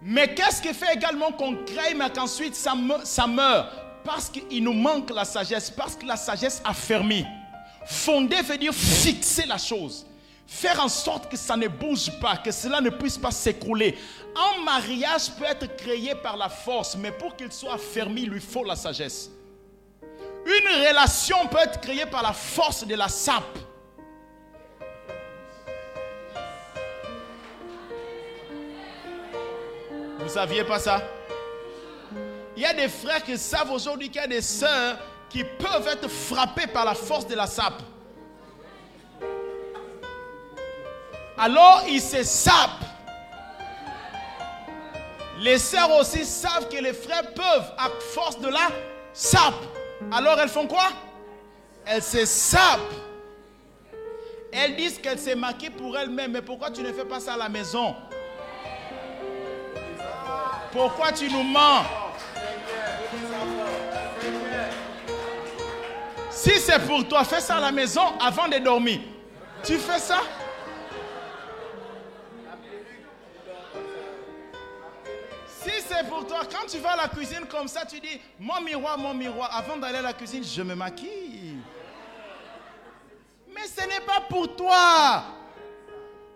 Mais 0.01 0.35
qu'est-ce 0.35 0.62
qui 0.62 0.72
fait 0.75 0.94
également 0.94 1.33
qu'on 1.33 1.57
crée, 1.64 1.94
mais 1.94 2.11
qu'ensuite 2.11 2.55
ça, 2.55 2.75
meurt? 2.75 3.70
Parce 4.05 4.29
qu'il 4.31 4.64
nous 4.64 4.72
manque 4.72 5.11
la 5.11 5.25
sagesse, 5.25 5.70
parce 5.70 5.94
que 5.94 6.07
la 6.07 6.16
sagesse 6.16 6.61
affermit. 6.64 7.25
Fonder 7.87 8.42
veut 8.42 8.59
dire 8.59 8.75
fixer 8.75 9.46
la 9.46 9.59
chose. 9.59 10.07
Faire 10.55 10.85
en 10.85 10.88
sorte 10.88 11.31
que 11.31 11.37
ça 11.37 11.57
ne 11.57 11.67
bouge 11.67 12.11
pas, 12.21 12.37
que 12.37 12.53
cela 12.53 12.83
ne 12.83 12.91
puisse 12.91 13.17
pas 13.17 13.31
s'écrouler. 13.31 13.99
Un 14.37 14.62
mariage 14.62 15.31
peut 15.38 15.47
être 15.47 15.77
créé 15.77 16.15
par 16.15 16.37
la 16.37 16.51
force, 16.51 16.95
mais 16.95 17.11
pour 17.11 17.35
qu'il 17.35 17.51
soit 17.51 17.73
affermi, 17.73 18.25
il 18.25 18.29
lui 18.29 18.41
faut 18.41 18.62
la 18.62 18.77
sagesse. 18.77 19.31
Une 20.45 20.87
relation 20.87 21.47
peut 21.49 21.59
être 21.59 21.81
créée 21.81 22.05
par 22.05 22.23
la 22.23 22.35
force 22.35 22.87
de 22.87 22.95
la 22.95 23.09
sape. 23.09 23.59
Vous 30.19 30.29
saviez 30.29 30.65
pas 30.65 30.79
ça? 30.79 31.03
Il 32.57 32.62
y 32.62 32.67
a 32.67 32.75
des 32.75 32.88
frères 32.88 33.25
qui 33.25 33.38
savent 33.38 33.73
aujourd'hui 33.73 34.11
qu'il 34.11 34.21
y 34.21 34.25
a 34.25 34.29
des 34.29 34.43
sœurs 34.43 34.99
qui 35.31 35.45
peuvent 35.45 35.88
être 35.88 36.09
frappées 36.09 36.67
par 36.67 36.85
la 36.85 36.95
force 36.95 37.27
de 37.27 37.35
la 37.35 37.47
sape. 37.47 37.83
Alors 41.38 41.83
ils 41.88 42.01
se 42.01 42.23
sapent. 42.23 42.71
Les 45.38 45.59
sœurs 45.59 45.90
aussi 45.97 46.25
savent 46.25 46.68
que 46.68 46.77
les 46.77 46.92
frères 46.92 47.33
peuvent 47.35 47.73
à 47.77 47.88
force 48.14 48.38
de 48.38 48.49
la 48.49 48.68
sape. 49.12 49.55
Alors 50.12 50.38
elles 50.38 50.49
font 50.49 50.66
quoi? 50.66 50.88
Elles 51.85 52.03
se 52.03 52.25
sapent. 52.25 52.81
Elles 54.53 54.77
disent 54.77 54.99
qu'elles 54.99 55.18
s'est 55.18 55.35
maquillées 55.35 55.71
pour 55.71 55.99
elles-mêmes. 55.99 56.33
Mais 56.33 56.42
pourquoi 56.42 56.71
tu 56.71 56.83
ne 56.83 56.92
fais 56.92 57.05
pas 57.05 57.18
ça 57.18 57.35
à 57.35 57.37
la 57.37 57.49
maison? 57.49 57.97
Pourquoi 60.71 61.11
tu 61.12 61.29
nous 61.31 61.42
mens? 61.42 61.83
Si 66.31 66.59
c'est 66.61 66.79
pour 66.87 67.07
toi, 67.09 67.25
fais 67.25 67.40
ça 67.40 67.57
à 67.57 67.61
la 67.61 67.73
maison 67.73 68.03
avant 68.21 68.49
de 68.49 68.59
dormir. 68.59 69.01
Tu 69.64 69.77
fais 69.79 69.99
ça? 69.99 70.21
Pour 76.05 76.27
toi, 76.27 76.41
quand 76.51 76.67
tu 76.67 76.79
vas 76.79 76.93
à 76.93 76.97
la 76.97 77.09
cuisine 77.09 77.47
comme 77.49 77.69
ça, 77.69 77.85
tu 77.85 78.01
dis, 78.01 78.21
mon 78.38 78.61
miroir, 78.61 78.99
mon 78.99 79.15
miroir, 79.15 79.55
avant 79.57 79.77
d'aller 79.77 79.99
à 79.99 80.03
la 80.03 80.12
cuisine, 80.12 80.45
je 80.45 80.62
me 80.62 80.75
maquille. 80.75 81.57
Mais 83.49 83.67
ce 83.67 83.87
n'est 83.87 84.05
pas 84.05 84.21
pour 84.29 84.55
toi. 84.57 85.25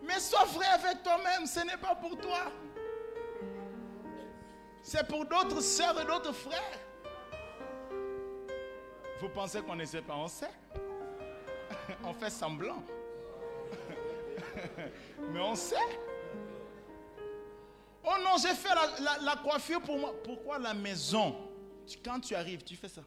Mais 0.02 0.20
sois 0.20 0.44
vrai 0.44 0.66
avec 0.66 1.02
toi-même, 1.02 1.46
ce 1.46 1.60
n'est 1.60 1.76
pas 1.76 1.94
pour 1.94 2.16
toi. 2.18 2.52
C'est 4.82 5.06
pour 5.08 5.24
d'autres 5.24 5.60
soeurs 5.60 6.00
et 6.00 6.04
d'autres 6.04 6.32
frères. 6.32 6.78
Vous 9.20 9.28
pensez 9.28 9.60
qu'on 9.62 9.74
ne 9.74 9.84
sait 9.84 10.02
pas, 10.02 10.14
on 10.14 10.28
sait. 10.28 10.50
on 12.04 12.12
fait 12.12 12.30
semblant. 12.30 12.82
Mais 15.32 15.40
on 15.40 15.54
sait. 15.54 15.74
Oh 18.08 18.14
non, 18.22 18.36
j'ai 18.40 18.54
fait 18.54 18.68
la, 19.22 19.36
coiffure 19.36 19.80
pour 19.80 19.98
moi. 19.98 20.14
Pourquoi 20.22 20.60
la 20.60 20.72
maison? 20.72 21.34
Quand 22.04 22.20
tu 22.20 22.36
arrives, 22.36 22.62
tu 22.62 22.76
fais 22.76 22.88
ça. 22.88 23.00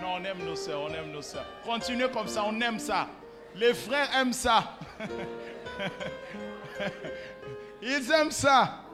Non, 0.00 0.14
on 0.14 0.24
aime 0.24 0.44
nos 0.44 0.54
soeurs, 0.54 0.82
on 0.82 0.94
aime 0.94 1.10
nos 1.10 1.22
soeurs. 1.22 1.46
Continuez 1.64 2.08
comme 2.10 2.28
ça, 2.28 2.44
on 2.44 2.60
aime 2.60 2.78
ça. 2.78 3.08
Les 3.56 3.74
frères 3.74 4.08
aiment 4.16 4.32
ça. 4.32 4.78
Ils 7.82 8.10
aiment 8.12 8.30
ça. 8.30 8.84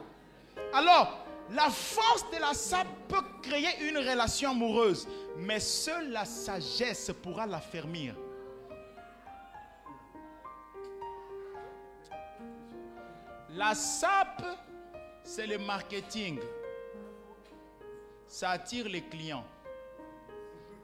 Alors, 0.73 1.25
la 1.51 1.69
force 1.69 2.29
de 2.31 2.37
la 2.39 2.53
sape 2.53 2.87
peut 3.07 3.23
créer 3.43 3.89
une 3.89 3.97
relation 3.97 4.51
amoureuse, 4.51 5.07
mais 5.37 5.59
seule 5.59 6.11
la 6.11 6.25
sagesse 6.25 7.11
pourra 7.21 7.45
la 7.45 7.59
La 13.53 13.75
sape, 13.75 14.43
c'est 15.23 15.45
le 15.45 15.57
marketing. 15.57 16.39
Ça 18.27 18.51
attire 18.51 18.87
les 18.87 19.01
clients. 19.01 19.45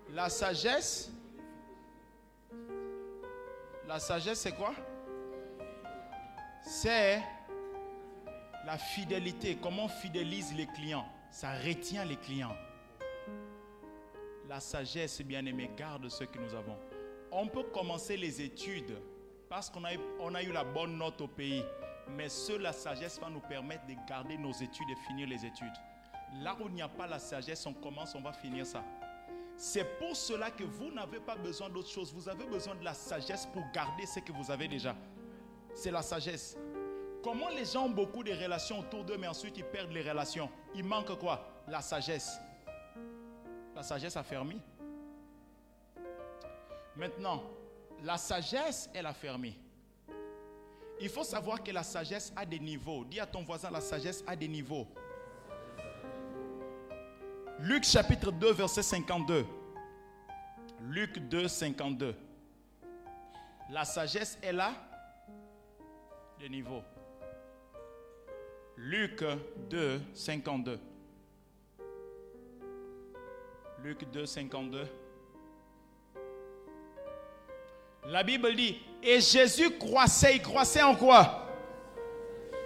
La 0.09 0.29
sagesse, 0.29 1.11
la 3.87 3.99
sagesse, 3.99 4.41
c'est 4.41 4.51
quoi? 4.51 4.73
C'est 6.61 7.21
la 8.65 8.77
fidélité. 8.77 9.57
Comment 9.61 9.85
on 9.85 9.89
fidélise 9.89 10.53
les 10.53 10.67
clients? 10.67 11.07
Ça 11.31 11.53
retient 11.53 12.03
les 12.03 12.17
clients. 12.17 12.55
La 14.49 14.59
sagesse, 14.59 15.21
bien 15.21 15.45
aimé, 15.45 15.71
garde 15.77 16.09
ce 16.09 16.25
que 16.25 16.37
nous 16.39 16.53
avons. 16.53 16.77
On 17.31 17.47
peut 17.47 17.63
commencer 17.63 18.17
les 18.17 18.41
études 18.41 18.97
parce 19.49 19.69
qu'on 19.69 19.85
a, 19.85 19.91
on 20.19 20.35
a 20.35 20.43
eu 20.43 20.51
la 20.51 20.65
bonne 20.65 20.97
note 20.97 21.21
au 21.21 21.27
pays. 21.27 21.63
Mais 22.09 22.29
seule 22.29 22.61
la 22.61 22.73
sagesse 22.73 23.19
va 23.19 23.29
nous 23.29 23.39
permettre 23.41 23.85
de 23.85 23.93
garder 24.07 24.37
nos 24.37 24.51
études 24.51 24.89
et 24.89 24.95
finir 25.07 25.27
les 25.27 25.45
études. 25.45 25.73
Là 26.41 26.55
où 26.59 26.67
il 26.67 26.73
n'y 26.73 26.81
a 26.81 26.87
pas 26.87 27.07
la 27.07 27.19
sagesse, 27.19 27.65
on 27.65 27.73
commence, 27.73 28.15
on 28.15 28.21
va 28.21 28.33
finir 28.33 28.65
ça. 28.65 28.83
C'est 29.55 29.97
pour 29.97 30.15
cela 30.15 30.51
que 30.51 30.63
vous 30.63 30.91
n'avez 30.91 31.19
pas 31.19 31.35
besoin 31.35 31.69
d'autre 31.69 31.89
chose. 31.89 32.13
Vous 32.13 32.29
avez 32.29 32.45
besoin 32.45 32.75
de 32.75 32.83
la 32.83 32.93
sagesse 32.93 33.47
pour 33.47 33.63
garder 33.73 34.05
ce 34.05 34.19
que 34.19 34.31
vous 34.31 34.51
avez 34.51 34.67
déjà. 34.67 34.95
C'est 35.73 35.91
la 35.91 36.01
sagesse. 36.01 36.57
Comment 37.23 37.49
les 37.49 37.65
gens 37.65 37.85
ont 37.85 37.89
beaucoup 37.89 38.23
de 38.23 38.31
relations 38.31 38.79
autour 38.79 39.03
d'eux, 39.03 39.17
mais 39.17 39.27
ensuite 39.27 39.57
ils 39.57 39.65
perdent 39.65 39.91
les 39.91 40.07
relations? 40.07 40.49
Il 40.75 40.85
manque 40.85 41.17
quoi? 41.19 41.63
La 41.67 41.81
sagesse. 41.81 42.39
La 43.75 43.83
sagesse 43.83 44.15
a 44.15 44.23
fermé. 44.23 44.57
Maintenant, 46.95 47.43
la 48.03 48.17
sagesse, 48.17 48.89
elle 48.93 49.05
a 49.05 49.13
fermé. 49.13 49.57
Il 50.99 51.09
faut 51.09 51.23
savoir 51.23 51.63
que 51.63 51.71
la 51.71 51.83
sagesse 51.83 52.33
a 52.35 52.45
des 52.45 52.59
niveaux. 52.59 53.05
Dis 53.05 53.19
à 53.19 53.25
ton 53.25 53.43
voisin, 53.43 53.69
la 53.69 53.81
sagesse 53.81 54.23
a 54.25 54.35
des 54.35 54.47
niveaux. 54.47 54.87
Luc 57.59 57.83
chapitre 57.83 58.31
2, 58.31 58.51
verset 58.53 58.83
52. 58.83 59.45
Luc 60.81 61.17
2, 61.17 61.47
52. 61.47 62.15
La 63.69 63.83
sagesse 63.83 64.37
est 64.41 64.53
là 64.53 64.73
des 66.39 66.49
niveaux. 66.49 66.83
Luc 68.77 69.23
2, 69.69 70.01
52. 70.13 70.79
Luc 73.83 74.09
2, 74.11 74.25
52. 74.25 74.87
La 78.05 78.23
Bible 78.23 78.55
dit, 78.55 78.77
et 79.03 79.19
Jésus 79.19 79.71
croissait, 79.77 80.35
il 80.35 80.41
croissait 80.41 80.83
en 80.83 80.95
quoi? 80.95 81.47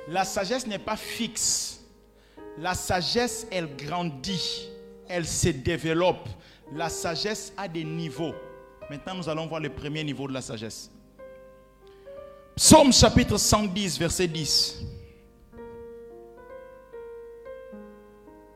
La 0.07 0.23
sagesse 0.23 0.67
n'est 0.67 0.79
pas 0.79 0.97
fixe. 0.97 1.83
La 2.57 2.73
sagesse, 2.73 3.47
elle 3.51 3.75
grandit 3.75 4.71
elle 5.11 5.27
se 5.27 5.49
développe. 5.49 6.27
La 6.73 6.89
sagesse 6.89 7.53
a 7.57 7.67
des 7.67 7.83
niveaux. 7.83 8.33
Maintenant, 8.89 9.15
nous 9.15 9.27
allons 9.29 9.45
voir 9.45 9.59
le 9.59 9.69
premier 9.69 10.03
niveau 10.03 10.27
de 10.27 10.33
la 10.33 10.41
sagesse. 10.41 10.89
Psaume 12.55 12.93
chapitre 12.93 13.37
110, 13.37 13.99
verset 13.99 14.27
10. 14.27 14.85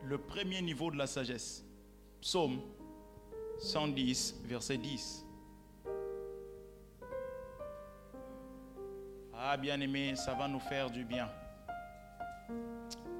Le 0.04 0.18
premier 0.18 0.62
niveau 0.62 0.90
de 0.90 0.96
la 0.96 1.06
sagesse. 1.06 1.62
Psaume 2.22 2.60
110, 3.58 4.36
verset 4.44 4.78
10. 4.78 5.25
Ah, 9.38 9.56
bien 9.58 9.78
aimé, 9.80 10.16
ça 10.16 10.32
va 10.32 10.48
nous 10.48 10.60
faire 10.60 10.88
du 10.88 11.04
bien. 11.04 11.28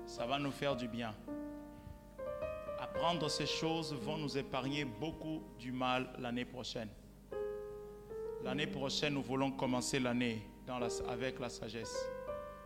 Ça 0.06 0.24
va 0.24 0.38
nous 0.38 0.50
faire 0.50 0.74
du 0.74 0.88
bien. 0.88 1.14
Apprendre 2.80 3.28
ces 3.28 3.46
choses 3.46 3.92
vont 3.92 4.16
nous 4.16 4.38
épargner 4.38 4.86
beaucoup 4.86 5.42
du 5.58 5.72
mal 5.72 6.08
l'année 6.18 6.46
prochaine. 6.46 6.88
L'année 8.42 8.66
prochaine, 8.66 9.12
nous 9.12 9.22
voulons 9.22 9.50
commencer 9.50 10.00
l'année 10.00 10.42
avec 11.08 11.38
la 11.38 11.50
sagesse. 11.50 11.94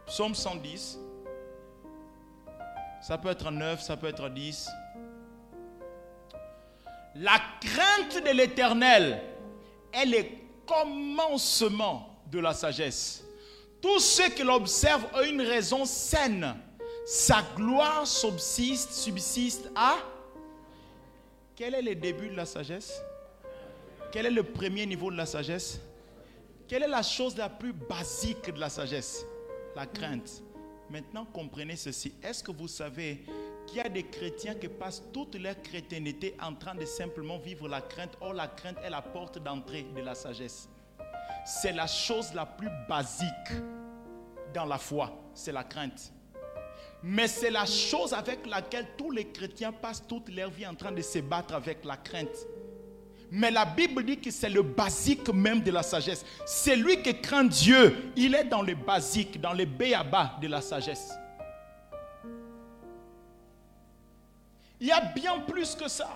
Psaume 0.06 0.34
110. 0.34 1.00
Ça 3.02 3.18
peut 3.18 3.30
être 3.30 3.50
9, 3.50 3.80
ça 3.80 3.96
peut 3.96 4.08
être 4.08 4.28
10. 4.28 4.68
La 7.16 7.40
crainte 7.60 8.24
de 8.24 8.30
l'éternel 8.30 9.20
est 9.92 10.06
le 10.06 10.24
commencement 10.64 12.16
de 12.30 12.38
la 12.38 12.54
sagesse. 12.54 13.24
Tous 13.80 14.00
ceux 14.00 14.28
qui 14.30 14.42
l'observent 14.42 15.06
ont 15.14 15.22
une 15.22 15.40
raison 15.40 15.84
saine 15.84 16.56
sa 17.06 17.42
gloire 17.56 18.06
subsiste, 18.06 18.92
subsiste 18.92 19.70
à... 19.74 19.96
Quel 21.56 21.74
est 21.74 21.82
le 21.82 21.94
début 21.94 22.28
de 22.28 22.36
la 22.36 22.46
sagesse? 22.46 23.02
Quel 24.12 24.26
est 24.26 24.30
le 24.30 24.42
premier 24.42 24.86
niveau 24.86 25.10
de 25.10 25.16
la 25.16 25.26
sagesse? 25.26 25.80
Quelle 26.68 26.84
est 26.84 26.88
la 26.88 27.02
chose 27.02 27.36
la 27.36 27.48
plus 27.48 27.72
basique 27.72 28.54
de 28.54 28.60
la 28.60 28.68
sagesse? 28.68 29.26
La 29.74 29.86
crainte. 29.86 30.42
Maintenant, 30.88 31.24
comprenez 31.24 31.76
ceci. 31.76 32.14
Est-ce 32.22 32.42
que 32.42 32.52
vous 32.52 32.68
savez 32.68 33.24
qu'il 33.66 33.78
y 33.78 33.80
a 33.80 33.88
des 33.88 34.04
chrétiens 34.04 34.54
qui 34.54 34.68
passent 34.68 35.02
toute 35.12 35.34
leur 35.34 35.60
chrétienté 35.62 36.36
en 36.40 36.54
train 36.54 36.74
de 36.74 36.84
simplement 36.84 37.38
vivre 37.38 37.68
la 37.68 37.80
crainte? 37.80 38.16
Or, 38.20 38.34
la 38.34 38.48
crainte 38.48 38.78
est 38.84 38.90
la 38.90 39.02
porte 39.02 39.38
d'entrée 39.38 39.84
de 39.94 40.00
la 40.00 40.14
sagesse. 40.14 40.68
C'est 41.44 41.72
la 41.72 41.86
chose 41.86 42.32
la 42.34 42.46
plus 42.46 42.70
basique 42.88 43.52
dans 44.54 44.64
la 44.64 44.78
foi. 44.78 45.10
C'est 45.34 45.52
la 45.52 45.64
crainte. 45.64 46.12
Mais 47.02 47.28
c'est 47.28 47.50
la 47.50 47.64
chose 47.64 48.12
avec 48.12 48.46
laquelle 48.46 48.86
tous 48.96 49.10
les 49.10 49.28
chrétiens 49.28 49.72
passent 49.72 50.06
toute 50.06 50.28
leur 50.28 50.50
vie 50.50 50.66
en 50.66 50.74
train 50.74 50.92
de 50.92 51.00
se 51.00 51.20
battre 51.20 51.54
avec 51.54 51.84
la 51.84 51.96
crainte. 51.96 52.46
Mais 53.30 53.50
la 53.50 53.64
Bible 53.64 54.04
dit 54.04 54.18
que 54.18 54.30
c'est 54.30 54.48
le 54.48 54.62
basique 54.62 55.28
même 55.32 55.62
de 55.62 55.70
la 55.70 55.82
sagesse. 55.82 56.24
C'est 56.44 56.76
lui 56.76 57.00
qui 57.00 57.20
craint 57.20 57.44
Dieu. 57.44 58.12
Il 58.16 58.34
est 58.34 58.44
dans 58.44 58.62
le 58.62 58.74
basique, 58.74 59.40
dans 59.40 59.52
le 59.52 59.64
béaba 59.64 60.36
de 60.42 60.48
la 60.48 60.60
sagesse. 60.60 61.12
Il 64.80 64.88
y 64.88 64.92
a 64.92 65.00
bien 65.00 65.38
plus 65.40 65.74
que 65.74 65.88
ça. 65.88 66.08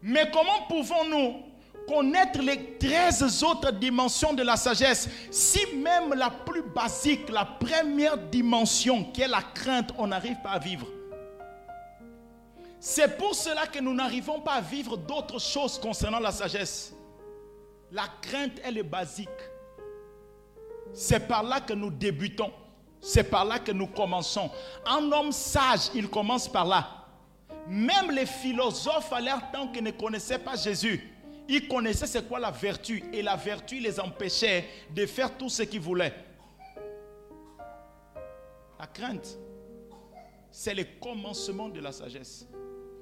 Mais 0.00 0.30
comment 0.30 0.66
pouvons-nous 0.68 1.42
connaître 1.86 2.40
les 2.40 2.76
13 2.78 3.42
autres 3.44 3.72
dimensions 3.72 4.32
de 4.32 4.42
la 4.42 4.56
sagesse, 4.56 5.08
si 5.30 5.60
même 5.76 6.14
la 6.14 6.30
plus 6.30 6.62
basique, 6.62 7.28
la 7.30 7.44
première 7.44 8.18
dimension, 8.18 9.04
qui 9.04 9.22
est 9.22 9.28
la 9.28 9.42
crainte, 9.42 9.90
on 9.98 10.06
n'arrive 10.08 10.36
pas 10.42 10.50
à 10.50 10.58
vivre. 10.58 10.86
C'est 12.78 13.16
pour 13.16 13.34
cela 13.34 13.66
que 13.66 13.80
nous 13.80 13.94
n'arrivons 13.94 14.40
pas 14.40 14.54
à 14.54 14.60
vivre 14.60 14.96
d'autres 14.96 15.40
choses 15.40 15.78
concernant 15.78 16.20
la 16.20 16.30
sagesse. 16.30 16.94
La 17.90 18.04
crainte, 18.20 18.60
elle 18.64 18.78
est 18.78 18.82
basique. 18.82 19.28
C'est 20.92 21.26
par 21.26 21.42
là 21.42 21.60
que 21.60 21.72
nous 21.72 21.90
débutons. 21.90 22.52
C'est 23.00 23.24
par 23.24 23.44
là 23.44 23.58
que 23.58 23.72
nous 23.72 23.86
commençons. 23.86 24.50
Un 24.86 25.10
homme 25.12 25.32
sage, 25.32 25.90
il 25.94 26.08
commence 26.08 26.48
par 26.48 26.64
là. 26.64 26.88
Même 27.68 28.10
les 28.10 28.26
philosophes 28.26 29.12
à 29.12 29.20
leur 29.20 29.50
temps 29.50 29.70
ne 29.80 29.90
connaissaient 29.90 30.38
pas 30.38 30.56
Jésus, 30.56 31.15
ils 31.48 31.68
connaissaient 31.68 32.06
c'est 32.06 32.26
quoi 32.26 32.38
la 32.38 32.50
vertu. 32.50 33.04
Et 33.12 33.22
la 33.22 33.36
vertu 33.36 33.78
les 33.78 34.00
empêchait 34.00 34.64
de 34.94 35.06
faire 35.06 35.36
tout 35.36 35.48
ce 35.48 35.62
qu'ils 35.62 35.80
voulaient. 35.80 36.14
La 38.78 38.86
crainte, 38.86 39.38
c'est 40.50 40.74
le 40.74 40.84
commencement 41.00 41.68
de 41.68 41.80
la 41.80 41.92
sagesse. 41.92 42.46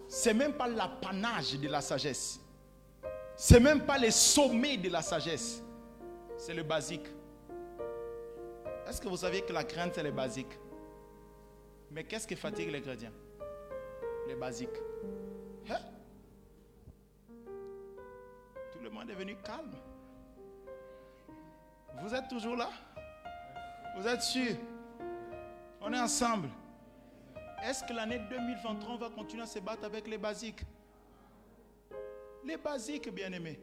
C'est 0.08 0.34
même 0.34 0.52
pas 0.52 0.68
l'apanage 0.68 1.58
de 1.58 1.68
la 1.68 1.80
sagesse. 1.80 2.40
C'est 3.36 3.60
même 3.60 3.84
pas 3.84 3.98
le 3.98 4.10
sommet 4.10 4.76
de 4.76 4.88
la 4.88 5.02
sagesse. 5.02 5.62
C'est 6.36 6.54
le 6.54 6.62
basique. 6.62 7.06
Est-ce 8.88 9.00
que 9.00 9.08
vous 9.08 9.16
savez 9.16 9.40
que 9.42 9.52
la 9.52 9.64
crainte, 9.64 9.92
c'est 9.94 10.02
le 10.02 10.12
basique? 10.12 10.58
Mais 11.90 12.04
qu'est-ce 12.04 12.26
qui 12.26 12.36
fatigue 12.36 12.70
les 12.70 12.82
chrétiens? 12.82 13.12
Le 14.28 14.36
basique. 14.36 14.76
Hein? 15.70 15.78
Le 18.84 18.90
monde 18.90 19.10
est 19.10 19.14
devenu 19.14 19.36
calme. 19.36 19.74
Vous 22.00 22.14
êtes 22.14 22.28
toujours 22.28 22.56
là? 22.56 22.68
Vous 23.96 24.06
êtes 24.06 24.22
sûr? 24.22 24.56
On 25.80 25.92
est 25.92 26.00
ensemble. 26.00 26.50
Est-ce 27.62 27.82
que 27.84 27.94
l'année 27.94 28.18
2023, 28.18 28.94
on 28.94 28.98
va 28.98 29.08
continuer 29.08 29.42
à 29.42 29.46
se 29.46 29.58
battre 29.58 29.84
avec 29.84 30.06
les 30.06 30.18
basiques? 30.18 30.60
Les 32.44 32.58
basiques, 32.58 33.08
bien-aimés. 33.08 33.58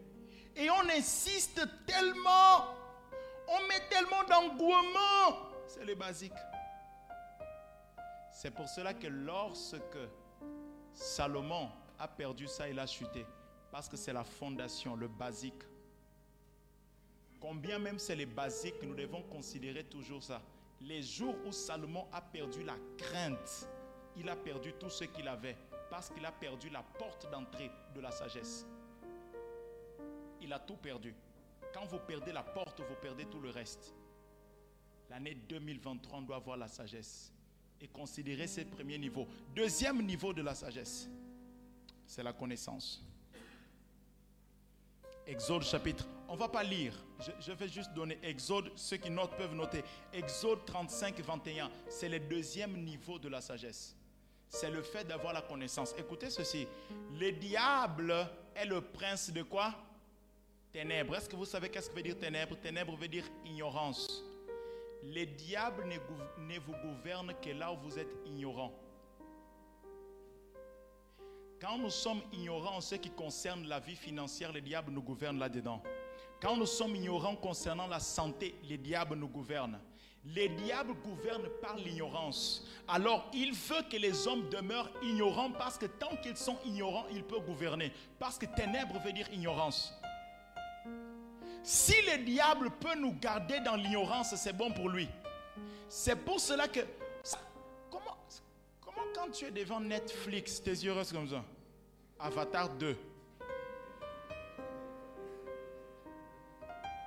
Et 0.55 0.69
on 0.71 0.89
insiste 0.89 1.61
tellement, 1.85 2.73
on 3.47 3.67
met 3.67 3.87
tellement 3.89 4.23
d'engouement. 4.27 5.51
C'est 5.67 5.85
les 5.85 5.95
basiques. 5.95 6.33
C'est 8.31 8.51
pour 8.51 8.67
cela 8.67 8.95
que 8.95 9.07
lorsque 9.07 9.99
Salomon 10.93 11.69
a 11.99 12.07
perdu 12.07 12.47
ça, 12.47 12.67
il 12.67 12.79
a 12.79 12.87
chuté. 12.87 13.23
Parce 13.71 13.87
que 13.87 13.95
c'est 13.95 14.13
la 14.13 14.23
fondation, 14.23 14.95
le 14.95 15.07
basique. 15.07 15.63
Combien 17.39 17.79
même 17.79 17.97
c'est 17.97 18.15
les 18.15 18.25
basiques, 18.25 18.83
nous 18.83 18.93
devons 18.93 19.23
considérer 19.23 19.83
toujours 19.85 20.21
ça. 20.21 20.41
Les 20.81 21.01
jours 21.01 21.35
où 21.45 21.51
Salomon 21.51 22.05
a 22.11 22.21
perdu 22.21 22.63
la 22.63 22.75
crainte, 22.97 23.67
il 24.17 24.27
a 24.29 24.35
perdu 24.35 24.73
tout 24.73 24.89
ce 24.89 25.05
qu'il 25.05 25.27
avait 25.27 25.55
parce 25.89 26.09
qu'il 26.09 26.25
a 26.25 26.31
perdu 26.31 26.69
la 26.69 26.83
porte 26.83 27.29
d'entrée 27.31 27.71
de 27.95 28.01
la 28.01 28.11
sagesse. 28.11 28.65
Il 30.41 30.51
a 30.53 30.59
tout 30.59 30.77
perdu. 30.77 31.13
Quand 31.73 31.85
vous 31.85 31.99
perdez 31.99 32.31
la 32.31 32.43
porte, 32.43 32.81
vous 32.81 32.95
perdez 33.01 33.25
tout 33.25 33.39
le 33.39 33.49
reste. 33.49 33.93
L'année 35.09 35.35
2023, 35.35 36.19
on 36.19 36.21
doit 36.21 36.37
avoir 36.37 36.57
la 36.57 36.67
sagesse 36.67 37.31
et 37.79 37.87
considérer 37.87 38.47
ces 38.47 38.65
premiers 38.65 38.97
niveaux. 38.97 39.27
Deuxième 39.55 40.01
niveau 40.05 40.33
de 40.33 40.41
la 40.41 40.55
sagesse, 40.55 41.09
c'est 42.05 42.23
la 42.23 42.33
connaissance. 42.33 43.03
Exode 45.27 45.63
chapitre, 45.63 46.07
on 46.27 46.33
ne 46.33 46.39
va 46.39 46.47
pas 46.47 46.63
lire, 46.63 46.93
je, 47.39 47.51
vais 47.51 47.67
juste 47.67 47.93
donner 47.93 48.17
Exode, 48.23 48.71
ceux 48.75 48.97
qui 48.97 49.09
notent 49.09 49.35
peuvent 49.37 49.53
noter. 49.53 49.83
Exode 50.13 50.65
35, 50.65 51.19
21, 51.19 51.69
c'est 51.89 52.09
le 52.09 52.19
deuxième 52.19 52.83
niveau 52.83 53.19
de 53.19 53.29
la 53.29 53.41
sagesse. 53.41 53.95
C'est 54.49 54.69
le 54.69 54.81
fait 54.81 55.05
d'avoir 55.05 55.33
la 55.33 55.41
connaissance. 55.41 55.93
Écoutez 55.97 56.29
ceci, 56.29 56.67
le 57.19 57.31
diable 57.31 58.27
est 58.55 58.65
le 58.65 58.81
prince 58.81 59.31
de 59.31 59.43
quoi? 59.43 59.73
Ténèbres. 60.73 61.15
Est-ce 61.15 61.29
que 61.29 61.35
vous 61.35 61.45
savez 61.45 61.69
qu'est-ce 61.69 61.89
que 61.89 61.95
veut 61.95 62.01
dire 62.01 62.17
ténèbres? 62.17 62.55
Ténèbres 62.57 62.95
veut 62.95 63.07
dire 63.07 63.25
ignorance. 63.45 64.23
Le 65.03 65.25
diable 65.25 65.85
ne 65.87 66.59
vous 66.59 66.73
gouverne 66.83 67.33
que 67.41 67.49
là 67.51 67.71
où 67.71 67.77
vous 67.77 67.97
êtes 67.97 68.13
ignorant. 68.25 68.73
Quand 71.61 71.77
nous 71.77 71.91
sommes 71.91 72.23
ignorants 72.33 72.77
en 72.77 72.81
ce 72.81 72.95
qui 72.95 73.11
concerne 73.11 73.67
la 73.67 73.79
vie 73.79 73.95
financière, 73.95 74.51
le 74.51 74.61
diable 74.61 74.91
nous 74.91 75.03
gouverne 75.03 75.37
là-dedans. 75.37 75.83
Quand 76.41 76.57
nous 76.57 76.65
sommes 76.65 76.95
ignorants 76.95 77.35
concernant 77.35 77.85
la 77.85 77.99
santé, 77.99 78.55
le 78.67 78.77
diable 78.77 79.13
nous 79.15 79.27
gouverne. 79.27 79.79
Les 80.25 80.49
diables 80.49 80.95
gouvernent 80.95 81.49
par 81.61 81.75
l'ignorance. 81.75 82.65
Alors, 82.87 83.29
il 83.31 83.53
veut 83.53 83.83
que 83.91 83.97
les 83.97 84.27
hommes 84.27 84.49
demeurent 84.49 84.89
ignorants 85.03 85.51
parce 85.51 85.77
que 85.77 85.85
tant 85.85 86.15
qu'ils 86.23 86.37
sont 86.37 86.57
ignorants, 86.65 87.05
ils 87.11 87.23
peuvent 87.23 87.45
gouverner. 87.45 87.93
Parce 88.17 88.39
que 88.39 88.47
ténèbres 88.47 88.99
veut 88.99 89.13
dire 89.13 89.31
ignorance. 89.31 89.93
Si 91.61 91.93
le 92.07 92.23
diable 92.23 92.71
peut 92.79 92.95
nous 92.95 93.13
garder 93.13 93.59
dans 93.59 93.75
l'ignorance, 93.75 94.33
c'est 94.35 94.53
bon 94.53 94.71
pour 94.71 94.89
lui. 94.89 95.07
C'est 95.87 96.15
pour 96.15 96.39
cela 96.39 96.67
que... 96.67 96.79
comment, 97.91 98.01
comment 98.01 98.17
quand 99.21 99.31
tu 99.31 99.45
es 99.45 99.51
devant 99.51 99.79
Netflix, 99.79 100.61
tes 100.63 100.71
yeux 100.71 100.93
restent 100.93 101.13
comme 101.13 101.29
ça 101.29 101.43
Avatar 102.19 102.69
2. 102.69 102.97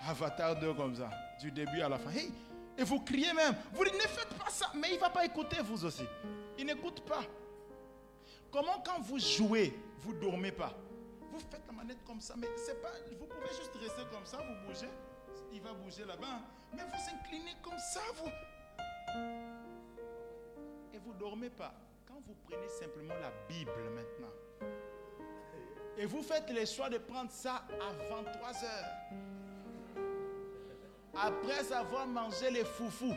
Avatar 0.09 0.59
2 0.61 0.75
comme 0.75 0.95
ça, 0.95 1.11
du 1.41 1.51
début 1.51 1.81
à 1.81 1.89
la 1.89 1.99
fin. 1.99 2.11
et 2.79 2.85
vous 2.85 3.01
criez 3.01 3.33
même. 3.33 3.57
Vous 3.73 3.85
dites, 3.85 3.95
ne 3.95 4.01
faites 4.01 4.35
pas 4.35 4.51
ça. 4.51 4.71
Mais 4.75 4.91
il 4.91 4.95
ne 4.97 5.01
va 5.01 5.11
pas 5.11 5.25
écouter 5.25 5.57
vous 5.63 5.85
aussi. 5.85 6.05
Il 6.59 6.67
n'écoute 6.67 7.01
pas. 7.05 7.23
Comment 8.51 8.81
quand 8.85 9.01
vous 9.01 9.19
jouez, 9.19 9.77
vous 10.01 10.15
ne 10.15 10.21
dormez 10.21 10.53
pas? 10.53 10.73
Vous 11.33 11.39
faites 11.39 11.63
la 11.67 11.73
manette 11.73 12.05
comme 12.05 12.21
ça, 12.21 12.35
mais 12.37 12.49
c'est 12.57 12.81
pas. 12.81 12.93
Vous 13.19 13.27
pouvez 13.27 13.49
juste 13.49 13.75
rester 13.81 14.03
comme 14.13 14.27
ça, 14.27 14.39
vous 14.39 14.69
bougez. 14.69 14.91
Il 15.53 15.61
va 15.61 15.73
bouger 15.73 16.05
là-bas. 16.05 16.41
Mais 16.73 16.83
vous 16.83 17.17
inclinez 17.17 17.57
comme 17.63 17.79
ça, 17.79 18.03
vous. 18.17 18.31
Et 20.93 20.99
vous 20.99 21.13
ne 21.13 21.19
dormez 21.19 21.51
pas. 21.51 21.75
Vous 22.27 22.35
prenez 22.49 22.69
simplement 22.69 23.15
la 23.21 23.31
Bible 23.49 23.91
maintenant, 23.95 24.33
et 25.97 26.07
vous 26.07 26.23
faites 26.23 26.51
le 26.51 26.65
choix 26.67 26.89
de 26.89 26.99
prendre 26.99 27.31
ça 27.31 27.65
à 27.81 27.93
23 28.11 28.65
heures, 28.65 28.91
après 31.15 31.73
avoir 31.73 32.07
mangé 32.07 32.51
les 32.51 32.65
foufous, 32.65 33.15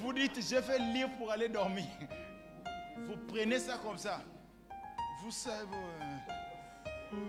vous 0.00 0.12
dites, 0.12 0.40
je 0.42 0.56
vais 0.56 0.78
lire 0.78 1.08
pour 1.16 1.30
aller 1.30 1.48
dormir. 1.48 1.86
Vous 3.06 3.16
prenez 3.28 3.58
ça 3.58 3.78
comme 3.78 3.98
ça. 3.98 4.20
Vous 5.22 5.30
savez, 5.30 5.76
euh, 7.14 7.26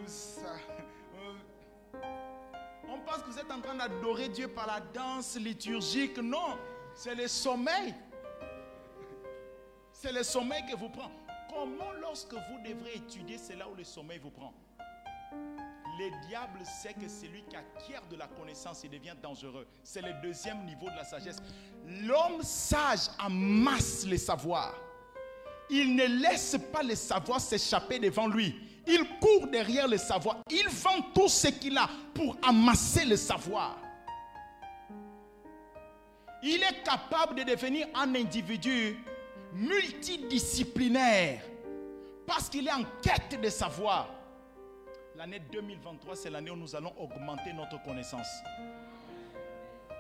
on 2.90 3.00
pense 3.00 3.22
que 3.22 3.30
vous 3.30 3.40
êtes 3.40 3.52
en 3.52 3.62
train 3.62 3.76
d'adorer 3.76 4.30
Dieu 4.30 4.48
par 4.48 4.68
la 4.68 4.80
danse 4.80 5.38
liturgique. 5.38 6.18
Non, 6.18 6.58
c'est 6.96 7.16
le 7.16 7.28
sommeil. 7.28 7.94
C'est 10.00 10.12
le 10.12 10.22
sommeil 10.22 10.64
que 10.70 10.76
vous 10.78 10.90
prend. 10.90 11.10
Comment 11.50 11.92
lorsque 12.00 12.32
vous 12.34 12.60
devrez 12.64 12.98
étudier, 12.98 13.40
c'est 13.40 13.56
là 13.56 13.68
où 13.68 13.74
le 13.76 13.84
sommeil 13.84 14.20
vous 14.20 14.30
prend 14.30 14.54
Le 15.32 16.28
diable 16.28 16.60
sait 16.64 16.94
que 16.94 17.10
celui 17.10 17.42
qui 17.50 17.56
acquiert 17.56 18.04
de 18.08 18.16
la 18.16 18.28
connaissance, 18.28 18.84
il 18.84 18.92
devient 18.92 19.16
dangereux. 19.24 19.66
C'est 19.84 20.04
le 20.04 20.14
deuxième 20.22 20.64
niveau 20.66 20.88
de 20.88 20.96
la 20.96 21.04
sagesse. 21.04 21.38
L'homme 22.04 22.44
sage 22.44 23.10
amasse 23.18 24.06
les 24.06 24.20
savoirs. 24.20 24.76
Il 25.72 25.96
ne 25.96 26.06
laisse 26.06 26.58
pas 26.72 26.84
les 26.84 26.96
savoirs 26.96 27.42
s'échapper 27.42 27.98
devant 27.98 28.28
lui. 28.28 28.56
Il 28.86 29.04
court 29.20 29.48
derrière 29.48 29.88
le 29.88 29.98
savoir. 29.98 30.38
Il 30.52 30.70
vend 30.70 31.02
tout 31.16 31.28
ce 31.28 31.48
qu'il 31.48 31.76
a 31.76 31.90
pour 32.14 32.38
amasser 32.44 33.04
le 33.04 33.18
savoir. 33.18 33.80
Il 36.44 36.62
est 36.62 36.84
capable 36.84 37.34
de 37.34 37.44
devenir 37.44 37.88
un 37.96 38.14
individu 38.14 38.96
multidisciplinaire 39.54 41.42
parce 42.26 42.50
qu'il 42.50 42.68
est 42.68 42.74
en 42.74 42.84
quête 43.02 43.40
de 43.42 43.50
savoir. 43.50 44.10
L'année 45.16 45.42
2023, 45.52 46.16
c'est 46.16 46.30
l'année 46.30 46.52
où 46.52 46.56
nous 46.56 46.76
allons 46.76 46.94
augmenter 46.98 47.54
notre 47.54 47.82
connaissance. 47.84 48.28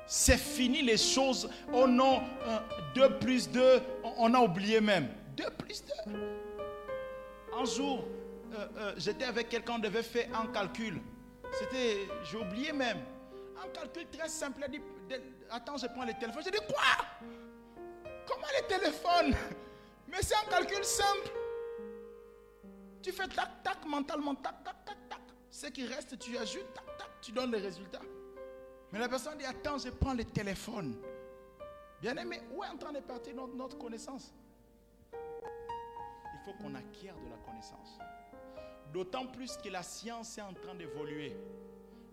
C'est 0.05 0.37
fini 0.37 0.81
les 0.81 0.97
choses. 0.97 1.49
Oh 1.73 1.87
non, 1.87 2.21
2 2.93 3.17
plus 3.17 3.49
2, 3.49 3.81
on 4.17 4.33
a 4.33 4.39
oublié 4.39 4.79
même. 4.79 5.09
2 5.35 5.49
plus 5.57 5.83
2. 6.05 6.13
Un 7.59 7.65
jour, 7.65 8.05
euh, 8.53 8.67
euh, 8.77 8.93
j'étais 8.97 9.25
avec 9.25 9.49
quelqu'un, 9.49 9.73
on 9.75 9.79
devait 9.79 10.03
faire 10.03 10.27
un 10.39 10.47
calcul. 10.47 11.01
C'était, 11.51 12.07
j'ai 12.23 12.37
oublié 12.37 12.71
même. 12.71 12.99
Un 13.63 13.67
calcul 13.69 14.05
très 14.11 14.29
simple. 14.29 14.61
Il 14.67 14.79
dit, 14.79 14.81
attends, 15.49 15.77
je 15.77 15.87
prends 15.87 16.05
le 16.05 16.13
téléphone. 16.13 16.43
J'ai 16.43 16.51
dit, 16.51 16.65
quoi? 16.67 17.27
Comment 18.27 18.47
le 18.59 18.67
téléphone 18.67 19.35
Mais 20.07 20.21
c'est 20.21 20.35
un 20.35 20.49
calcul 20.49 20.83
simple. 20.83 21.31
Tu 23.01 23.11
fais 23.11 23.27
tac, 23.27 23.63
tac, 23.63 23.85
mentalement, 23.85 24.35
tac, 24.35 24.63
tac, 24.63 24.83
tac, 24.85 24.97
tac. 25.09 25.21
Ce 25.49 25.67
qui 25.67 25.85
reste, 25.85 26.19
tu 26.19 26.37
ajoutes, 26.37 26.73
tac, 26.73 26.85
tac, 26.97 27.09
tu 27.21 27.31
donnes 27.31 27.51
les 27.51 27.59
résultats. 27.59 28.01
Mais 28.91 28.99
la 28.99 29.07
personne 29.07 29.37
dit, 29.37 29.45
attends, 29.45 29.77
je 29.77 29.89
prends 29.89 30.13
le 30.13 30.25
téléphone. 30.25 30.95
Bien 32.01 32.15
aimé, 32.17 32.41
où 32.53 32.63
est 32.63 32.67
en 32.67 32.77
train 32.77 32.91
de 32.91 32.99
partir 32.99 33.35
notre, 33.35 33.55
notre 33.55 33.77
connaissance? 33.77 34.33
Il 35.13 36.39
faut 36.45 36.53
qu'on 36.53 36.75
acquiert 36.75 37.15
de 37.15 37.29
la 37.29 37.37
connaissance. 37.37 37.97
D'autant 38.93 39.25
plus 39.27 39.57
que 39.57 39.69
la 39.69 39.83
science 39.83 40.37
est 40.37 40.41
en 40.41 40.53
train 40.53 40.75
d'évoluer. 40.75 41.35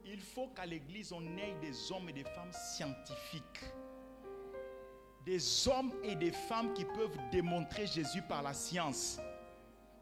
Il 0.06 0.20
faut 0.20 0.48
qu'à 0.48 0.66
l'église, 0.66 1.12
on 1.12 1.22
ait 1.38 1.54
des 1.60 1.92
hommes 1.92 2.08
et 2.08 2.12
des 2.12 2.24
femmes 2.24 2.52
scientifiques. 2.52 3.64
Des 5.24 5.68
hommes 5.68 5.92
et 6.02 6.14
des 6.14 6.32
femmes 6.32 6.74
qui 6.74 6.84
peuvent 6.84 7.16
démontrer 7.32 7.86
Jésus 7.86 8.20
par 8.22 8.42
la 8.42 8.52
science. 8.52 9.18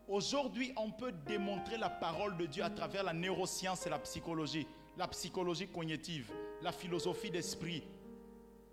Aujourd'hui, 0.09 0.73
on 0.77 0.91
peut 0.91 1.13
démontrer 1.27 1.79
la 1.79 1.89
parole 1.89 2.37
de 2.37 2.47
Dieu 2.47 2.65
à 2.65 2.71
travers 2.71 3.05
la 3.05 3.13
neuroscience 3.13 3.87
et 3.87 3.91
la 3.91 4.01
psychologie, 4.01 4.67
la 4.97 5.07
psychologie 5.07 5.69
cognitive, 5.69 6.33
la 6.61 6.73
philosophie 6.73 7.31
d'esprit. 7.31 7.85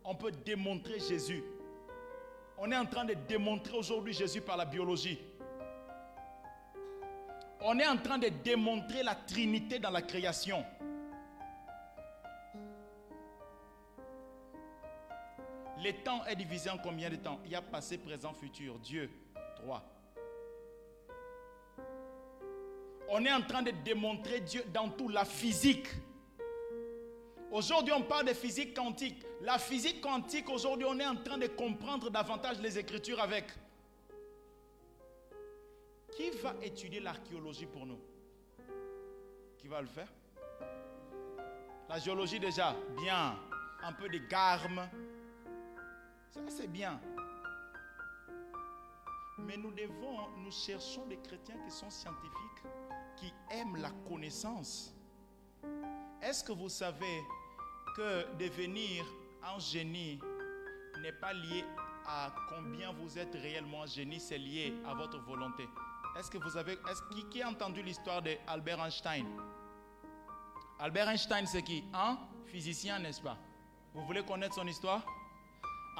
On 0.03 0.15
peut 0.15 0.31
démontrer 0.31 0.99
Jésus. 0.99 1.43
On 2.57 2.71
est 2.71 2.77
en 2.77 2.85
train 2.85 3.05
de 3.05 3.13
démontrer 3.27 3.77
aujourd'hui 3.77 4.13
Jésus 4.13 4.41
par 4.41 4.57
la 4.57 4.65
biologie. 4.65 5.19
On 7.61 7.77
est 7.77 7.87
en 7.87 7.97
train 7.97 8.17
de 8.17 8.29
démontrer 8.43 9.03
la 9.03 9.13
Trinité 9.13 9.77
dans 9.77 9.91
la 9.91 10.01
création. 10.01 10.65
Le 15.81 15.91
temps 16.03 16.25
est 16.25 16.35
divisé 16.35 16.69
en 16.69 16.77
combien 16.77 17.09
de 17.09 17.15
temps? 17.15 17.39
Il 17.45 17.51
y 17.51 17.55
a 17.55 17.61
passé, 17.61 17.97
présent, 17.97 18.33
futur. 18.33 18.77
Dieu, 18.79 19.09
trois. 19.55 19.83
On 23.09 23.23
est 23.25 23.31
en 23.31 23.41
train 23.41 23.61
de 23.61 23.71
démontrer 23.71 24.41
Dieu 24.41 24.63
dans 24.73 24.89
tout, 24.89 25.07
la 25.07 25.25
physique. 25.25 25.87
Aujourd'hui, 27.51 27.93
on 27.93 28.03
parle 28.03 28.27
de 28.27 28.33
physique 28.33 28.75
quantique. 28.75 29.25
La 29.41 29.57
physique 29.57 30.01
quantique, 30.01 30.49
aujourd'hui, 30.49 30.85
on 30.87 30.99
est 30.99 31.07
en 31.07 31.15
train 31.15 31.37
de 31.37 31.47
comprendre 31.47 32.09
davantage 32.09 32.59
les 32.59 32.77
Écritures 32.77 33.19
avec. 33.19 33.45
Qui 36.11 36.29
va 36.41 36.53
étudier 36.61 36.99
l'archéologie 36.99 37.65
pour 37.65 37.85
nous? 37.85 37.99
Qui 39.57 39.67
va 39.67 39.81
le 39.81 39.87
faire? 39.87 40.11
La 41.87 41.99
géologie 41.99 42.39
déjà, 42.39 42.75
bien. 43.01 43.39
Un 43.81 43.93
peu 43.93 44.09
de 44.09 44.17
garme. 44.17 44.87
Ça, 46.29 46.41
c'est 46.47 46.67
bien. 46.67 46.99
Mais 49.39 49.57
nous 49.57 49.71
devons, 49.71 50.29
nous 50.37 50.51
cherchons 50.51 51.05
des 51.07 51.17
chrétiens 51.17 51.57
qui 51.65 51.71
sont 51.71 51.89
scientifiques, 51.89 52.63
qui 53.15 53.33
aiment 53.51 53.77
la 53.77 53.89
connaissance. 54.07 54.93
Est-ce 56.21 56.43
que 56.43 56.51
vous 56.51 56.69
savez 56.69 57.23
que 57.95 58.35
devenir 58.37 59.05
un 59.43 59.57
génie 59.57 60.19
n'est 61.01 61.13
pas 61.13 61.33
lié 61.33 61.63
à 62.05 62.31
combien 62.49 62.91
vous 62.91 63.17
êtes 63.17 63.33
réellement 63.33 63.85
génie, 63.85 64.19
c'est 64.19 64.37
lié 64.37 64.73
à 64.85 64.93
votre 64.93 65.19
volonté? 65.19 65.67
Est-ce 66.17 66.29
que 66.29 66.37
vous 66.37 66.57
avez, 66.57 66.73
est-ce 66.73 67.01
qui, 67.15 67.23
qui 67.29 67.41
a 67.41 67.49
entendu 67.49 67.81
l'histoire 67.81 68.21
d'Albert 68.21 68.83
Einstein? 68.83 69.25
Albert 70.79 71.09
Einstein, 71.09 71.45
c'est 71.45 71.63
qui? 71.63 71.83
Un 71.93 72.17
physicien, 72.45 72.99
n'est-ce 72.99 73.21
pas? 73.21 73.37
Vous 73.93 74.05
voulez 74.05 74.23
connaître 74.23 74.55
son 74.55 74.67
histoire? 74.67 75.03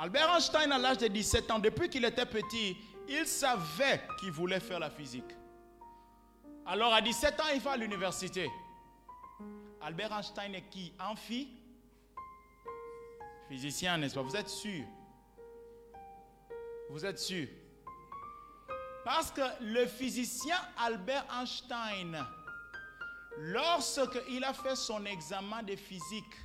Albert 0.02 0.30
Einstein, 0.34 0.72
à 0.72 0.78
l'âge 0.78 1.00
de 1.00 1.08
17 1.08 1.52
ans, 1.52 1.60
depuis 1.60 1.90
qu'il 1.90 2.06
était 2.06 2.26
petit, 2.26 2.78
il 3.10 3.26
savait 3.26 4.02
qu'il 4.18 4.32
voulait 4.32 4.62
faire 4.62 4.80
la 4.80 4.90
physique. 4.90 5.36
Alors, 6.66 6.94
à 6.94 7.02
17 7.02 7.38
ans, 7.42 7.50
il 7.54 7.60
va 7.60 7.72
à 7.72 7.78
l'université. 7.78 8.50
Albert 9.82 10.14
Einstein 10.14 10.56
est 10.56 10.70
qui? 10.70 10.94
Un 11.00 11.16
fille 11.16 11.50
Physicien, 13.50 13.98
n'est-ce 13.98 14.16
pas? 14.16 14.22
Vous 14.22 14.36
êtes 14.38 14.48
sûr? 14.48 14.86
Vous 16.90 17.06
êtes 17.06 17.20
sûr? 17.20 17.48
Parce 19.04 19.32
que 19.32 19.42
le 19.62 19.86
physicien 19.86 20.58
Albert 20.78 21.26
Einstein, 21.42 22.26
lorsqu'il 23.38 24.44
a 24.46 24.54
fait 24.54 24.76
son 24.76 25.04
examen 25.06 25.62
de 25.64 25.76
physique, 25.76 26.36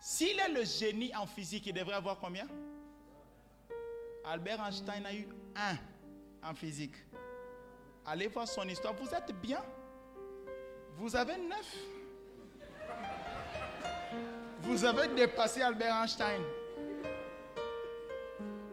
s'il 0.00 0.38
est 0.40 0.48
le 0.48 0.64
génie 0.64 1.14
en 1.14 1.26
physique, 1.26 1.66
il 1.66 1.74
devrait 1.74 1.96
avoir 1.96 2.18
combien? 2.18 2.46
Albert 4.30 4.60
Einstein 4.60 5.06
a 5.06 5.14
eu 5.14 5.26
un 5.56 5.76
en 6.48 6.54
physique. 6.54 6.94
Allez 8.04 8.28
voir 8.28 8.46
son 8.46 8.68
histoire. 8.68 8.94
Vous 8.94 9.14
êtes 9.14 9.32
bien 9.40 9.62
Vous 10.96 11.16
avez 11.16 11.36
neuf 11.36 11.76
vous 14.62 14.84
avez 14.84 15.08
dépassé 15.08 15.62
Albert 15.62 15.94
Einstein. 15.94 16.42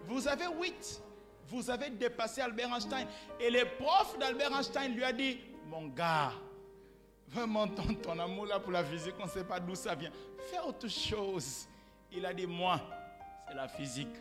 Vous 0.08 0.28
avez 0.28 0.46
8. 0.48 1.02
Vous 1.48 1.70
avez 1.70 1.90
dépassé 1.90 2.42
Albert 2.42 2.74
Einstein. 2.74 3.08
Et 3.40 3.50
le 3.50 3.64
prof 3.78 4.18
d'Albert 4.20 4.54
Einstein 4.54 4.94
lui 4.94 5.04
a 5.04 5.14
dit, 5.14 5.40
mon 5.68 5.88
gars, 5.88 6.34
vraiment 7.28 7.68
ton, 7.68 7.94
ton 7.94 8.18
amour 8.20 8.48
là 8.48 8.60
pour 8.60 8.72
la 8.72 8.84
physique, 8.84 9.14
on 9.20 9.26
ne 9.26 9.30
sait 9.30 9.44
pas 9.44 9.60
d'où 9.60 9.76
ça 9.76 9.96
vient. 9.96 10.12
Fais 10.50 10.60
autre 10.60 10.88
chose. 10.88 11.68
Il 12.12 12.26
a 12.26 12.34
dit, 12.34 12.48
moi, 12.48 12.82
c'est 13.48 13.54
la 13.56 13.68
physique. 13.68 14.16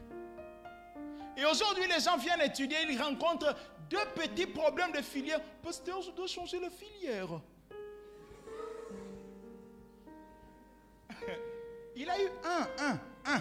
Et 1.37 1.45
aujourd'hui, 1.45 1.87
les 1.89 2.01
gens 2.01 2.17
viennent 2.17 2.41
étudier, 2.43 2.79
ils 2.89 3.01
rencontrent 3.01 3.55
deux 3.91 4.05
petits 4.15 4.47
problèmes 4.47 4.93
de 4.93 5.03
filière. 5.03 5.41
Pasteur, 5.63 6.01
je 6.03 6.11
dois 6.11 6.27
changer 6.27 6.61
la 6.61 6.71
filière. 6.71 7.29
Il 11.97 12.09
a 12.09 12.21
eu 12.21 12.29
un, 12.45 12.69
un, 12.85 12.99
un. 13.27 13.41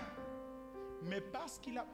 Mais 1.03 1.21
parce 1.21 1.59
qu'il 1.59 1.77
a... 1.77 1.85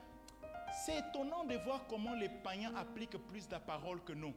C'est 0.86 0.98
étonnant 1.00 1.44
de 1.44 1.56
voir 1.58 1.86
comment 1.90 2.14
les 2.14 2.30
païens 2.30 2.74
appliquent 2.76 3.18
plus 3.28 3.48
de 3.48 3.58
parole 3.58 4.02
que 4.04 4.14
nous. 4.14 4.34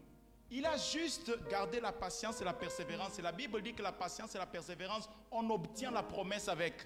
Il 0.51 0.67
a 0.67 0.77
juste 0.77 1.33
gardé 1.49 1.81
la 1.81 1.93
patience 1.93 2.41
et 2.41 2.45
la 2.45 2.53
persévérance. 2.53 3.19
Et 3.19 3.23
la 3.23 3.33
Bible 3.33 3.63
dit 3.63 3.75
que 3.75 3.83
la 3.83 3.93
patience 3.93 4.35
et 4.35 4.39
la 4.39 4.47
persévérance, 4.47 5.09
on 5.31 5.49
obtient 5.51 5.91
la 5.91 6.03
promesse 6.03 6.49
avec. 6.49 6.85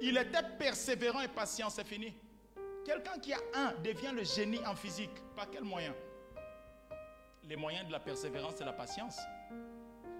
Il 0.00 0.16
était 0.16 0.42
persévérant 0.58 1.20
et 1.20 1.28
patient, 1.28 1.70
c'est 1.70 1.86
fini. 1.86 2.12
Quelqu'un 2.84 3.18
qui 3.18 3.32
a 3.32 3.38
un 3.54 3.72
devient 3.82 4.12
le 4.14 4.24
génie 4.24 4.64
en 4.66 4.74
physique. 4.74 5.14
Par 5.36 5.48
quel 5.50 5.64
moyen? 5.64 5.94
Les 7.44 7.56
moyens 7.56 7.86
de 7.86 7.92
la 7.92 8.00
persévérance 8.00 8.60
et 8.60 8.64
la 8.64 8.72
patience. 8.72 9.18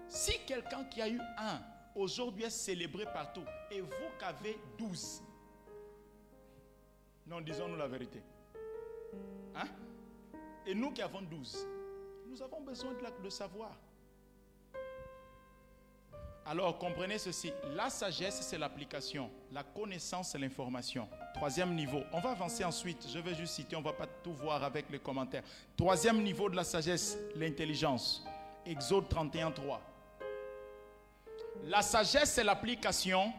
Si 0.07 0.39
quelqu'un 0.45 0.85
qui 0.85 1.01
a 1.01 1.09
eu 1.09 1.19
un 1.37 1.61
aujourd'hui 1.95 2.45
est 2.45 2.49
célébré 2.49 3.05
partout. 3.05 3.43
Et 3.71 3.81
vous 3.81 3.89
qui 4.17 4.25
avez 4.25 4.59
12. 4.77 5.23
Non, 7.27 7.41
disons-nous 7.41 7.77
la 7.77 7.87
vérité. 7.87 8.21
Hein? 9.55 9.67
Et 10.65 10.73
nous 10.73 10.91
qui 10.91 11.01
avons 11.01 11.21
12, 11.21 11.67
nous 12.27 12.41
avons 12.41 12.61
besoin 12.61 12.93
de, 12.93 13.23
de 13.23 13.29
savoir. 13.29 13.77
Alors 16.45 16.77
comprenez 16.77 17.17
ceci, 17.17 17.53
la 17.73 17.89
sagesse 17.89 18.41
c'est 18.41 18.57
l'application, 18.57 19.29
la 19.51 19.63
connaissance 19.63 20.31
c'est 20.31 20.37
l'information. 20.37 21.07
Troisième 21.33 21.73
niveau, 21.73 22.01
on 22.11 22.19
va 22.19 22.31
avancer 22.31 22.65
ensuite, 22.65 23.07
je 23.11 23.17
vais 23.19 23.33
juste 23.33 23.53
citer, 23.53 23.77
on 23.77 23.79
ne 23.79 23.85
va 23.85 23.93
pas 23.93 24.07
tout 24.07 24.33
voir 24.33 24.61
avec 24.61 24.89
les 24.89 24.99
commentaires. 24.99 25.43
Troisième 25.77 26.21
niveau 26.21 26.49
de 26.49 26.55
la 26.55 26.65
sagesse, 26.65 27.17
l'intelligence. 27.35 28.25
Exode 28.65 29.07
31, 29.07 29.51
3. 29.51 29.81
La 31.65 31.81
sagesse, 31.81 32.31
c'est 32.33 32.43
l'application. 32.43 33.31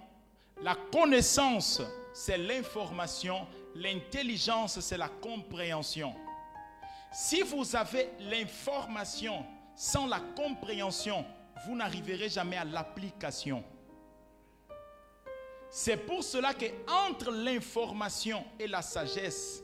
La 0.63 0.75
connaissance, 0.75 1.83
c'est 2.15 2.39
l'information. 2.39 3.47
L'intelligence, 3.75 4.81
c'est 4.81 4.97
la 4.97 5.09
compréhension. 5.09 6.15
Si 7.13 7.43
vous 7.43 7.77
avez 7.77 8.11
l'information 8.19 9.45
sans 9.77 10.07
la 10.07 10.21
compréhension, 10.37 11.25
vous 11.67 11.77
n'arriverez 11.77 12.29
jamais 12.29 12.57
à 12.57 12.65
l'application. 12.65 13.65
C'est 15.71 15.97
pour 15.97 16.23
cela 16.23 16.55
que 16.55 16.67
entre 17.09 17.31
l'information 17.31 18.45
et 18.59 18.67
la 18.67 18.83
sagesse, 18.83 19.63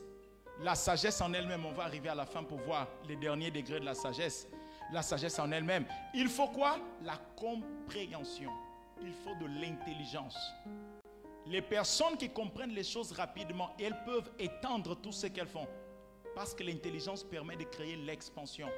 la 0.59 0.75
sagesse 0.75 1.21
en 1.21 1.33
elle-même, 1.33 1.65
on 1.65 1.71
va 1.71 1.83
arriver 1.83 2.09
à 2.09 2.15
la 2.15 2.25
fin 2.25 2.43
pour 2.43 2.59
voir 2.59 2.87
les 3.07 3.15
derniers 3.15 3.51
degrés 3.51 3.79
de 3.79 3.85
la 3.85 3.95
sagesse 3.95 4.47
la 4.91 5.01
sagesse 5.01 5.39
en 5.39 5.51
elle-même. 5.51 5.85
Il 6.13 6.27
faut 6.27 6.47
quoi? 6.47 6.77
La 7.03 7.17
compréhension. 7.35 8.51
Il 9.01 9.13
faut 9.13 9.35
de 9.35 9.45
l'intelligence. 9.59 10.37
Les 11.47 11.61
personnes 11.61 12.17
qui 12.17 12.29
comprennent 12.29 12.73
les 12.73 12.83
choses 12.83 13.11
rapidement, 13.13 13.71
elles 13.79 13.97
peuvent 14.05 14.31
étendre 14.37 14.95
tout 14.95 15.11
ce 15.11 15.27
qu'elles 15.27 15.47
font. 15.47 15.67
Parce 16.35 16.53
que 16.53 16.63
l'intelligence 16.63 17.23
permet 17.23 17.55
de 17.55 17.63
créer 17.63 17.95
l'expansion. 17.95 18.69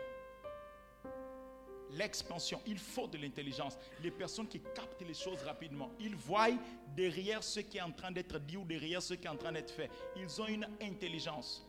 L'expansion, 1.98 2.60
il 2.66 2.78
faut 2.78 3.08
de 3.08 3.18
l'intelligence. 3.18 3.78
Les 4.02 4.12
personnes 4.12 4.48
qui 4.48 4.60
captent 4.60 5.04
les 5.08 5.14
choses 5.14 5.42
rapidement, 5.44 5.92
ils 6.00 6.16
voient 6.16 6.50
derrière 6.96 7.44
ce 7.44 7.60
qui 7.60 7.78
est 7.78 7.82
en 7.82 7.92
train 7.92 8.12
d'être 8.12 8.40
dit 8.40 8.58
ou 8.58 8.66
derrière 8.66 9.02
ce 9.02 9.14
qui 9.14 9.28
est 9.28 9.30
en 9.30 9.36
train 9.36 9.52
d'être 9.52 9.72
fait. 9.72 9.90
Ils 10.16 10.42
ont 10.42 10.48
une 10.48 10.68
intelligence. 10.82 11.68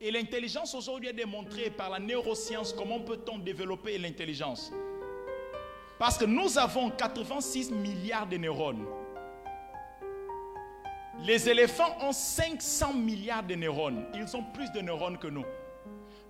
Et 0.00 0.10
l'intelligence 0.10 0.74
aujourd'hui 0.74 1.10
est 1.10 1.14
démontrée 1.14 1.70
par 1.70 1.90
la 1.90 1.98
neuroscience. 1.98 2.72
Comment 2.72 3.00
peut-on 3.00 3.38
développer 3.38 3.98
l'intelligence? 3.98 4.72
Parce 5.98 6.16
que 6.16 6.24
nous 6.24 6.58
avons 6.58 6.90
86 6.90 7.70
milliards 7.70 8.26
de 8.26 8.38
neurones. 8.38 8.86
Les 11.22 11.50
éléphants 11.50 11.94
ont 12.00 12.12
500 12.12 12.94
milliards 12.94 13.42
de 13.42 13.54
neurones. 13.54 14.06
Ils 14.14 14.34
ont 14.34 14.42
plus 14.42 14.72
de 14.72 14.80
neurones 14.80 15.18
que 15.18 15.28
nous. 15.28 15.44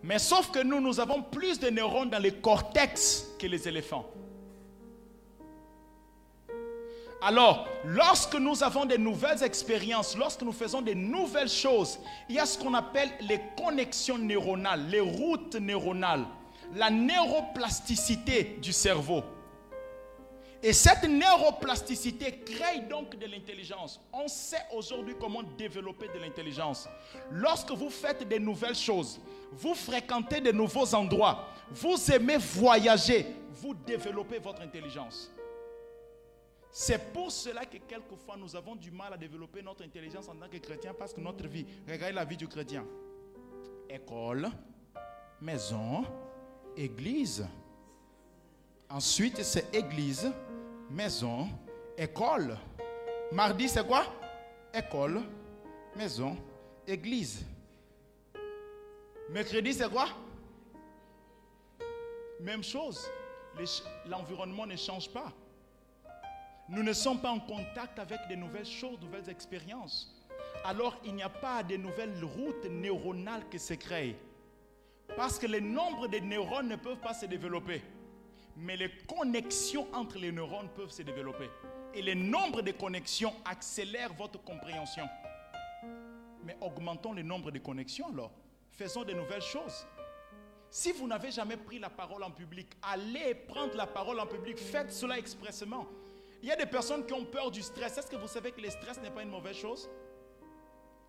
Mais 0.03 0.18
sauf 0.18 0.51
que 0.51 0.62
nous, 0.62 0.80
nous 0.80 0.98
avons 1.01 1.22
plus 1.22 1.59
de 1.59 1.68
neurones 1.68 2.11
dans 2.11 2.22
le 2.22 2.30
cortex 2.30 3.26
que 3.38 3.46
les 3.46 3.68
éléphants. 3.68 4.07
Alors, 7.22 7.68
lorsque 7.84 8.36
nous 8.36 8.62
avons 8.62 8.86
de 8.86 8.96
nouvelles 8.96 9.42
expériences, 9.42 10.16
lorsque 10.16 10.40
nous 10.40 10.53
faisons 10.53 10.80
de 10.80 10.94
nouvelles 10.94 11.51
choses, 11.51 11.98
il 12.30 12.36
y 12.36 12.38
a 12.38 12.46
ce 12.46 12.59
qu'on 12.59 12.72
appelle 12.72 13.11
les 13.20 13.40
connexions 13.62 14.16
neuronales, 14.16 14.86
les 14.88 15.01
routes 15.01 15.57
neuronales, 15.57 16.24
la 16.74 16.88
neuroplasticité 16.88 18.59
du 18.62 18.72
cerveau. 18.72 19.22
Et 20.62 20.74
cette 20.74 21.04
neuroplasticité 21.04 22.40
crée 22.40 22.80
donc 22.80 23.16
de 23.18 23.26
l'intelligence. 23.26 23.98
On 24.12 24.28
sait 24.28 24.61
aujourd'hui 24.74 25.14
comment 25.18 25.42
développer 25.42 26.08
de 26.08 26.18
l'intelligence. 26.18 26.86
Lorsque 27.30 27.70
vous 27.70 27.88
faites 27.88 28.28
de 28.28 28.36
nouvelles 28.36 28.74
choses, 28.74 29.20
vous 29.52 29.74
fréquentez 29.74 30.40
de 30.40 30.52
nouveaux 30.52 30.94
endroits, 30.94 31.48
vous 31.70 31.96
aimez 32.12 32.36
voyager, 32.36 33.26
vous 33.52 33.74
développez 33.74 34.38
votre 34.38 34.61
intelligence. 34.61 35.32
C'est 36.70 37.12
pour 37.12 37.32
cela 37.32 37.64
que 37.64 37.78
quelquefois 37.78 38.36
nous 38.36 38.54
avons 38.54 38.76
du 38.76 38.90
mal 38.90 39.14
à 39.14 39.16
développer 39.16 39.62
notre 39.62 39.82
intelligence 39.82 40.28
en 40.28 40.36
tant 40.36 40.48
que 40.48 40.58
chrétien 40.58 40.94
parce 40.96 41.12
que 41.12 41.20
notre 41.20 41.46
vie, 41.48 41.66
regardez 41.88 42.14
la 42.14 42.24
vie 42.24 42.36
du 42.36 42.46
chrétien. 42.46 42.84
École, 43.88 44.48
maison, 45.40 46.04
église. 46.76 47.46
Ensuite, 48.88 49.42
c'est 49.42 49.74
église, 49.74 50.30
maison, 50.91 51.49
école. 51.97 52.59
Mardi, 53.32 53.68
c'est 53.68 53.86
quoi? 53.86 54.05
École, 54.74 55.22
maison, 55.97 56.36
église. 56.86 57.47
Mercredi, 59.30 59.72
c'est 59.72 59.88
quoi? 59.88 60.09
Même 62.41 62.64
chose. 62.64 63.09
L'environnement 64.07 64.66
ne 64.66 64.76
change 64.76 65.09
pas. 65.11 65.32
Nous 66.68 66.82
ne 66.82 66.93
sommes 66.93 67.20
pas 67.20 67.30
en 67.30 67.41
contact 67.41 67.99
avec 67.99 68.20
de 68.28 68.34
nouvelles 68.34 68.66
choses, 68.66 68.99
de 69.01 69.07
nouvelles 69.07 69.28
expériences. 69.28 70.16
Alors 70.64 70.97
il 71.05 71.14
n'y 71.14 71.22
a 71.22 71.28
pas 71.28 71.62
de 71.62 71.76
nouvelles 71.76 72.24
routes 72.24 72.64
neuronales 72.64 73.49
qui 73.51 73.59
se 73.59 73.74
créent. 73.74 74.16
Parce 75.16 75.38
que 75.38 75.47
le 75.47 75.61
nombre 75.61 76.07
de 76.07 76.18
neurones 76.18 76.68
ne 76.68 76.76
peuvent 76.76 77.01
pas 77.01 77.14
se 77.14 77.26
développer. 77.26 77.82
Mais 78.61 78.76
les 78.76 78.90
connexions 79.08 79.88
entre 79.94 80.18
les 80.18 80.30
neurones 80.30 80.68
peuvent 80.68 80.90
se 80.90 81.02
développer. 81.02 81.48
Et 81.94 82.02
le 82.02 82.14
nombre 82.14 82.61
de 82.61 82.72
connexions 82.72 83.32
accélère 83.44 84.12
votre 84.12 84.42
compréhension. 84.44 85.08
Mais 86.44 86.56
augmentons 86.61 87.12
le 87.12 87.22
nombre 87.22 87.50
de 87.50 87.58
connexions 87.58 88.08
alors. 88.08 88.32
Faisons 88.70 89.02
de 89.04 89.12
nouvelles 89.12 89.42
choses. 89.42 89.86
Si 90.68 90.92
vous 90.92 91.08
n'avez 91.08 91.30
jamais 91.30 91.56
pris 91.56 91.78
la 91.78 91.90
parole 91.90 92.22
en 92.22 92.30
public, 92.30 92.68
allez 92.82 93.34
prendre 93.34 93.74
la 93.76 93.86
parole 93.86 94.20
en 94.20 94.26
public. 94.26 94.58
Faites 94.58 94.92
cela 94.92 95.18
expressément. 95.18 95.86
Il 96.42 96.48
y 96.48 96.52
a 96.52 96.56
des 96.56 96.66
personnes 96.66 97.04
qui 97.04 97.12
ont 97.14 97.24
peur 97.24 97.50
du 97.50 97.62
stress. 97.62 97.96
Est-ce 97.98 98.11
que 98.11 98.16
vous 98.16 98.28
savez 98.28 98.52
que 98.52 98.61
le 98.61 98.70
stress 98.70 99.00
n'est 99.00 99.11
pas 99.11 99.22
une 99.22 99.30
mauvaise 99.30 99.56
chose? 99.56 99.90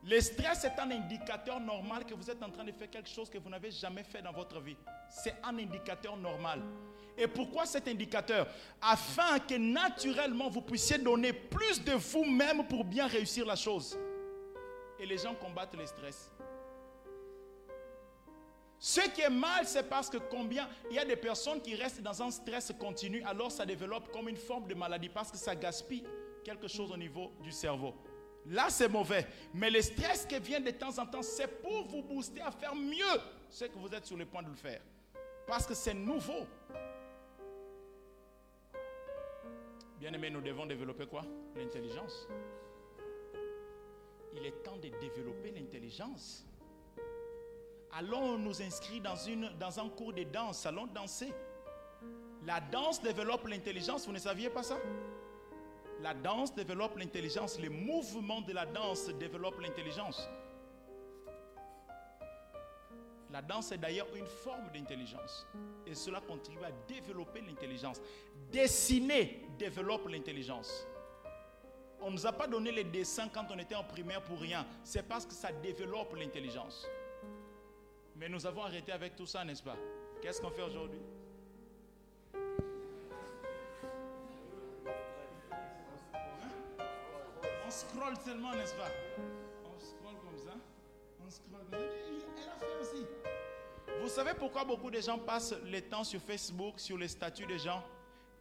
Le 0.03 0.19
stress 0.19 0.63
est 0.63 0.79
un 0.79 0.89
indicateur 0.89 1.59
normal 1.59 2.05
que 2.05 2.15
vous 2.15 2.29
êtes 2.31 2.41
en 2.41 2.49
train 2.49 2.63
de 2.63 2.71
faire 2.71 2.89
quelque 2.89 3.09
chose 3.09 3.29
que 3.29 3.37
vous 3.37 3.49
n'avez 3.49 3.69
jamais 3.69 4.03
fait 4.03 4.21
dans 4.21 4.31
votre 4.31 4.59
vie. 4.59 4.77
C'est 5.09 5.35
un 5.43 5.57
indicateur 5.59 6.17
normal. 6.17 6.63
Et 7.21 7.27
pourquoi 7.27 7.67
cet 7.67 7.87
indicateur 7.87 8.47
Afin 8.81 9.37
que 9.37 9.53
naturellement 9.53 10.49
vous 10.49 10.61
puissiez 10.61 10.97
donner 10.97 11.31
plus 11.31 11.83
de 11.83 11.91
vous-même 11.91 12.65
pour 12.67 12.83
bien 12.83 13.05
réussir 13.05 13.45
la 13.45 13.55
chose. 13.55 13.95
Et 14.99 15.05
les 15.05 15.19
gens 15.19 15.35
combattent 15.35 15.75
le 15.75 15.85
stress. 15.85 16.31
Ce 18.79 19.01
qui 19.01 19.21
est 19.21 19.29
mal, 19.29 19.67
c'est 19.67 19.87
parce 19.87 20.09
que 20.09 20.17
combien 20.17 20.67
il 20.89 20.95
y 20.95 20.99
a 20.99 21.05
des 21.05 21.15
personnes 21.15 21.61
qui 21.61 21.75
restent 21.75 22.01
dans 22.01 22.23
un 22.23 22.31
stress 22.31 22.73
continu, 22.79 23.21
alors 23.23 23.51
ça 23.51 23.67
développe 23.67 24.11
comme 24.11 24.27
une 24.27 24.35
forme 24.35 24.67
de 24.67 24.73
maladie 24.73 25.09
parce 25.09 25.29
que 25.29 25.37
ça 25.37 25.55
gaspille 25.55 26.03
quelque 26.43 26.67
chose 26.67 26.91
au 26.91 26.97
niveau 26.97 27.33
du 27.43 27.51
cerveau. 27.51 27.93
Là, 28.47 28.65
c'est 28.71 28.89
mauvais. 28.89 29.27
Mais 29.53 29.69
le 29.69 29.83
stress 29.83 30.25
qui 30.25 30.39
vient 30.39 30.59
de 30.59 30.71
temps 30.71 30.97
en 30.97 31.05
temps, 31.05 31.21
c'est 31.21 31.61
pour 31.61 31.85
vous 31.87 32.01
booster 32.01 32.41
à 32.41 32.49
faire 32.49 32.73
mieux 32.73 33.21
ce 33.47 33.65
que 33.65 33.77
vous 33.77 33.93
êtes 33.93 34.07
sur 34.07 34.17
le 34.17 34.25
point 34.25 34.41
de 34.41 34.49
le 34.49 34.55
faire. 34.55 34.81
Parce 35.45 35.67
que 35.67 35.75
c'est 35.75 35.93
nouveau. 35.93 36.47
Bien 40.01 40.13
aimé, 40.13 40.31
nous 40.31 40.41
devons 40.41 40.65
développer 40.65 41.05
quoi? 41.05 41.21
L'intelligence. 41.55 42.27
Il 44.33 44.43
est 44.43 44.63
temps 44.63 44.77
de 44.77 44.89
développer 44.99 45.51
l'intelligence. 45.51 46.43
Allons 47.91 48.35
nous 48.39 48.63
inscrire 48.63 49.03
dans, 49.03 49.15
une, 49.15 49.51
dans 49.59 49.79
un 49.79 49.87
cours 49.89 50.11
de 50.11 50.23
danse. 50.23 50.65
Allons 50.65 50.87
danser. 50.87 51.31
La 52.47 52.59
danse 52.59 52.99
développe 53.03 53.45
l'intelligence. 53.45 54.07
Vous 54.07 54.11
ne 54.11 54.17
saviez 54.17 54.49
pas 54.49 54.63
ça? 54.63 54.79
La 56.01 56.15
danse 56.15 56.55
développe 56.55 56.97
l'intelligence. 56.97 57.59
Les 57.59 57.69
mouvements 57.69 58.41
de 58.41 58.53
la 58.53 58.65
danse 58.65 59.07
développent 59.19 59.61
l'intelligence. 59.61 60.27
La 63.31 63.41
danse 63.41 63.71
est 63.71 63.77
d'ailleurs 63.77 64.13
une 64.15 64.27
forme 64.27 64.69
d'intelligence. 64.73 65.47
Et 65.85 65.95
cela 65.95 66.19
contribue 66.19 66.63
à 66.65 66.71
développer 66.87 67.41
l'intelligence. 67.41 68.01
Dessiner 68.51 69.41
développe 69.57 70.07
l'intelligence. 70.09 70.85
On 72.01 72.07
ne 72.07 72.15
nous 72.15 72.25
a 72.25 72.31
pas 72.31 72.47
donné 72.47 72.71
les 72.71 72.83
dessins 72.83 73.29
quand 73.29 73.45
on 73.51 73.59
était 73.59 73.75
en 73.75 73.83
primaire 73.83 74.21
pour 74.23 74.39
rien. 74.39 74.65
C'est 74.83 75.07
parce 75.07 75.25
que 75.25 75.33
ça 75.33 75.51
développe 75.51 76.15
l'intelligence. 76.15 76.87
Mais 78.15 78.27
nous 78.27 78.45
avons 78.45 78.63
arrêté 78.63 78.91
avec 78.91 79.15
tout 79.15 79.25
ça, 79.25 79.45
n'est-ce 79.45 79.63
pas? 79.63 79.77
Qu'est-ce 80.21 80.41
qu'on 80.41 80.51
fait 80.51 80.63
aujourd'hui? 80.63 80.99
On 87.65 87.69
scrolle 87.69 88.17
seulement, 88.25 88.51
n'est-ce 88.53 88.75
pas? 88.75 88.89
Savez 94.11 94.33
pourquoi 94.37 94.65
beaucoup 94.65 94.91
de 94.91 94.99
gens 94.99 95.17
passent 95.17 95.55
le 95.65 95.81
temps 95.81 96.03
sur 96.03 96.19
Facebook, 96.21 96.79
sur 96.79 96.97
les 96.97 97.07
statuts 97.07 97.45
des 97.45 97.57
gens? 97.57 97.81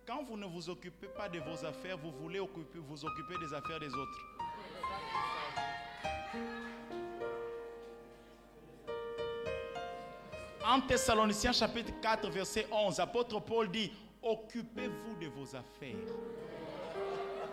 Quand 0.05 0.25
vous 0.25 0.37
ne 0.37 0.45
vous 0.45 0.68
occupez 0.68 1.07
pas 1.07 1.29
de 1.29 1.39
vos 1.39 1.64
affaires, 1.64 1.97
vous 1.97 2.11
voulez 2.11 2.41
vous 2.41 3.05
occuper 3.05 3.39
des 3.39 3.55
affaires 3.55 3.79
des 3.79 3.95
autres. 3.95 4.18
En 10.66 10.81
Thessaloniciens 10.81 11.53
chapitre 11.53 11.93
4, 12.01 12.29
verset 12.31 12.66
11, 12.71 12.99
apôtre 12.99 13.41
Paul 13.41 13.71
dit, 13.71 13.93
occupez-vous 14.23 15.14
de 15.21 15.29
vos 15.29 15.55
affaires. 15.55 15.97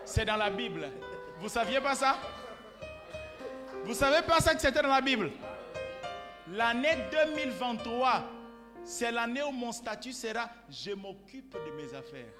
C'est 0.04 0.24
dans 0.24 0.36
la 0.36 0.50
Bible. 0.50 0.88
Vous 1.38 1.48
saviez 1.48 1.80
pas 1.80 1.94
ça? 1.94 2.18
Vous 3.84 3.94
savez 3.94 4.26
pas 4.26 4.40
ça 4.40 4.54
que 4.54 4.60
c'était 4.60 4.82
dans 4.82 4.88
la 4.88 5.00
Bible? 5.00 5.30
L'année 6.52 6.96
2023, 7.10 8.24
c'est 8.84 9.12
l'année 9.12 9.42
où 9.42 9.50
mon 9.50 9.70
statut 9.70 10.12
sera 10.12 10.48
je 10.70 10.92
m'occupe 10.92 11.52
de 11.52 11.70
mes 11.76 11.94
affaires. 11.94 12.32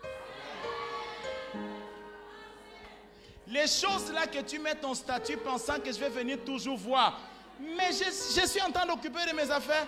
Les 3.47 3.67
choses 3.67 4.13
là 4.13 4.27
que 4.27 4.41
tu 4.41 4.59
mets 4.59 4.75
ton 4.75 4.95
statut 4.95 5.37
pensant 5.37 5.79
que 5.79 5.93
je 5.93 5.99
vais 5.99 6.09
venir 6.09 6.39
toujours 6.45 6.77
voir. 6.77 7.21
Mais 7.61 7.91
je, 7.93 8.47
suis 8.47 8.63
en 8.63 8.71
train 8.71 8.87
d'occuper 8.87 9.27
de 9.31 9.37
mes 9.37 9.51
affaires. 9.51 9.87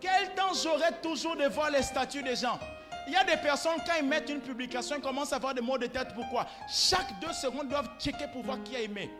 Quel 0.00 0.34
temps 0.34 0.52
j'aurai 0.62 0.92
toujours 1.02 1.36
de 1.36 1.46
voir 1.46 1.70
les 1.70 1.82
statuts 1.82 2.22
des 2.22 2.36
gens? 2.36 2.58
Il 3.06 3.12
y 3.12 3.16
a 3.16 3.24
des 3.24 3.36
personnes, 3.36 3.78
quand 3.86 3.94
ils 4.00 4.06
mettent 4.06 4.30
une 4.30 4.40
publication, 4.40 4.96
ils 4.96 5.02
commencent 5.02 5.32
à 5.32 5.36
avoir 5.36 5.54
des 5.54 5.60
mots 5.60 5.76
de 5.76 5.86
tête. 5.86 6.08
Pourquoi? 6.14 6.46
Chaque 6.68 7.18
deux 7.20 7.32
secondes, 7.32 7.64
ils 7.64 7.70
doivent 7.70 7.90
checker 7.98 8.26
pour 8.32 8.42
voir 8.42 8.62
qui 8.62 8.76
a 8.76 8.80
aimé. 8.80 9.10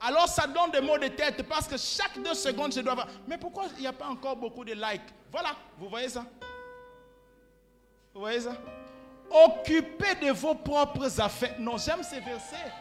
Alors 0.00 0.28
ça 0.28 0.46
donne 0.46 0.70
des 0.70 0.80
mots 0.80 0.98
de 0.98 1.08
tête 1.08 1.42
parce 1.48 1.66
que 1.66 1.76
chaque 1.76 2.22
deux 2.22 2.34
secondes, 2.34 2.72
je 2.72 2.80
dois 2.80 2.94
voir. 2.94 3.08
Mais 3.26 3.36
pourquoi 3.36 3.64
il 3.76 3.80
n'y 3.80 3.86
a 3.86 3.92
pas 3.92 4.06
encore 4.06 4.36
beaucoup 4.36 4.64
de 4.64 4.72
likes? 4.72 5.02
Voilà, 5.30 5.50
vous 5.76 5.88
voyez 5.88 6.08
ça? 6.08 6.24
Vous 8.14 8.20
voyez 8.20 8.40
ça? 8.40 8.52
Occupez 9.30 10.14
de 10.14 10.32
vos 10.32 10.54
propres 10.54 11.20
affaires. 11.20 11.56
Non, 11.58 11.76
j'aime 11.76 12.02
ces 12.02 12.20
versets. 12.20 12.72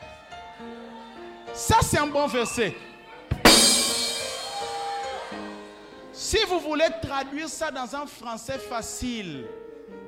Ça, 1.53 1.77
c'est 1.81 1.99
un 1.99 2.07
bon 2.07 2.27
verset. 2.27 2.75
Si 6.13 6.37
vous 6.47 6.59
voulez 6.59 6.87
traduire 7.01 7.49
ça 7.49 7.71
dans 7.71 7.95
un 7.95 8.05
français 8.05 8.57
facile, 8.57 9.45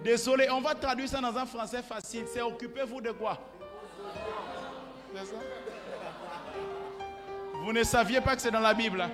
désolé, 0.03 0.49
on 0.49 0.61
va 0.61 0.75
traduire 0.75 1.09
ça 1.09 1.19
dans 1.21 1.35
un 1.37 1.45
français 1.45 1.81
facile. 1.81 2.25
C'est 2.31 2.41
occupez-vous 2.41 3.01
de 3.01 3.11
quoi? 3.11 3.37
Ça? 5.15 5.21
Vous 7.61 7.73
ne 7.73 7.83
saviez 7.83 8.21
pas 8.21 8.35
que 8.35 8.41
c'est 8.41 8.51
dans 8.51 8.59
la 8.59 8.73
Bible. 8.73 9.01
Hein? 9.01 9.11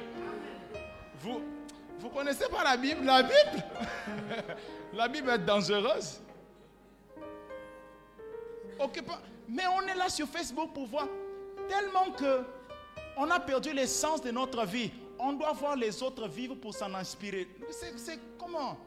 Vous 1.20 1.42
vous 2.00 2.10
connaissez 2.10 2.48
pas 2.50 2.64
la 2.64 2.78
Bible 2.78 3.04
La 3.04 3.24
Bible? 3.24 3.64
La 4.94 5.08
Bible 5.10 5.30
est 5.30 5.40
dangereuse. 5.40 6.22
Mais 9.50 9.64
on 9.76 9.82
est 9.88 9.96
là 9.96 10.08
sur 10.08 10.28
Facebook 10.28 10.74
pour 10.74 10.86
voir 10.86 11.08
tellement 11.68 12.12
que 12.12 12.44
on 13.18 13.30
a 13.30 13.40
perdu 13.40 13.74
l'essence 13.74 14.22
de 14.22 14.32
notre 14.32 14.66
vie 14.66 14.92
on 15.20 15.34
doit 15.34 15.54
voir 15.54 15.76
les 15.76 16.02
autres 16.04 16.28
vivre 16.28 16.56
pour 16.56 16.74
s'en 16.74 16.94
inspirer. 16.94 17.48
C'est 17.70 18.20
comment? 18.38 18.78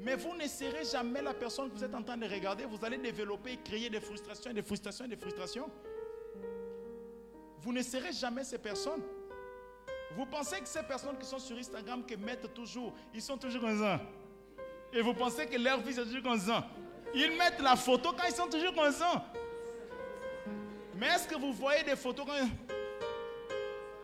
Mais 0.00 0.16
vous 0.16 0.34
ne 0.34 0.46
serez 0.46 0.84
jamais 0.84 1.22
la 1.22 1.32
personne 1.32 1.70
que 1.70 1.76
vous 1.76 1.84
êtes 1.84 1.94
en 1.94 2.02
train 2.02 2.16
de 2.16 2.26
regarder. 2.26 2.64
Vous 2.64 2.84
allez 2.84 2.98
développer 2.98 3.52
et 3.52 3.56
créer 3.56 3.88
des 3.88 4.00
frustrations, 4.00 4.52
des 4.52 4.62
frustrations, 4.62 5.06
des 5.06 5.16
frustrations. 5.16 5.70
Vous 7.64 7.72
ne 7.72 7.82
serez 7.82 8.12
jamais 8.12 8.44
ces 8.44 8.58
personnes. 8.58 9.02
Vous 10.14 10.26
pensez 10.26 10.60
que 10.60 10.68
ces 10.68 10.82
personnes 10.82 11.16
qui 11.18 11.24
sont 11.24 11.38
sur 11.38 11.56
Instagram, 11.56 12.04
qui 12.04 12.14
mettent 12.16 12.52
toujours, 12.52 12.92
ils 13.14 13.22
sont 13.22 13.38
toujours 13.38 13.62
comme 13.62 13.80
ça. 13.80 14.00
Et 14.92 15.00
vous 15.00 15.14
pensez 15.14 15.46
que 15.46 15.58
leur 15.58 15.80
vie 15.80 15.98
est 15.98 16.04
toujours 16.04 16.22
comme 16.22 16.38
ça. 16.38 16.66
Ils 17.14 17.36
mettent 17.38 17.60
la 17.60 17.74
photo 17.74 18.12
quand 18.12 18.28
ils 18.28 18.34
sont 18.34 18.48
toujours 18.48 18.74
comme 18.74 18.92
ça. 18.92 19.24
Mais 20.94 21.06
est-ce 21.06 21.26
que 21.26 21.36
vous 21.36 21.54
voyez 21.54 21.82
des 21.82 21.96
photos 21.96 22.26
quand 22.26 22.48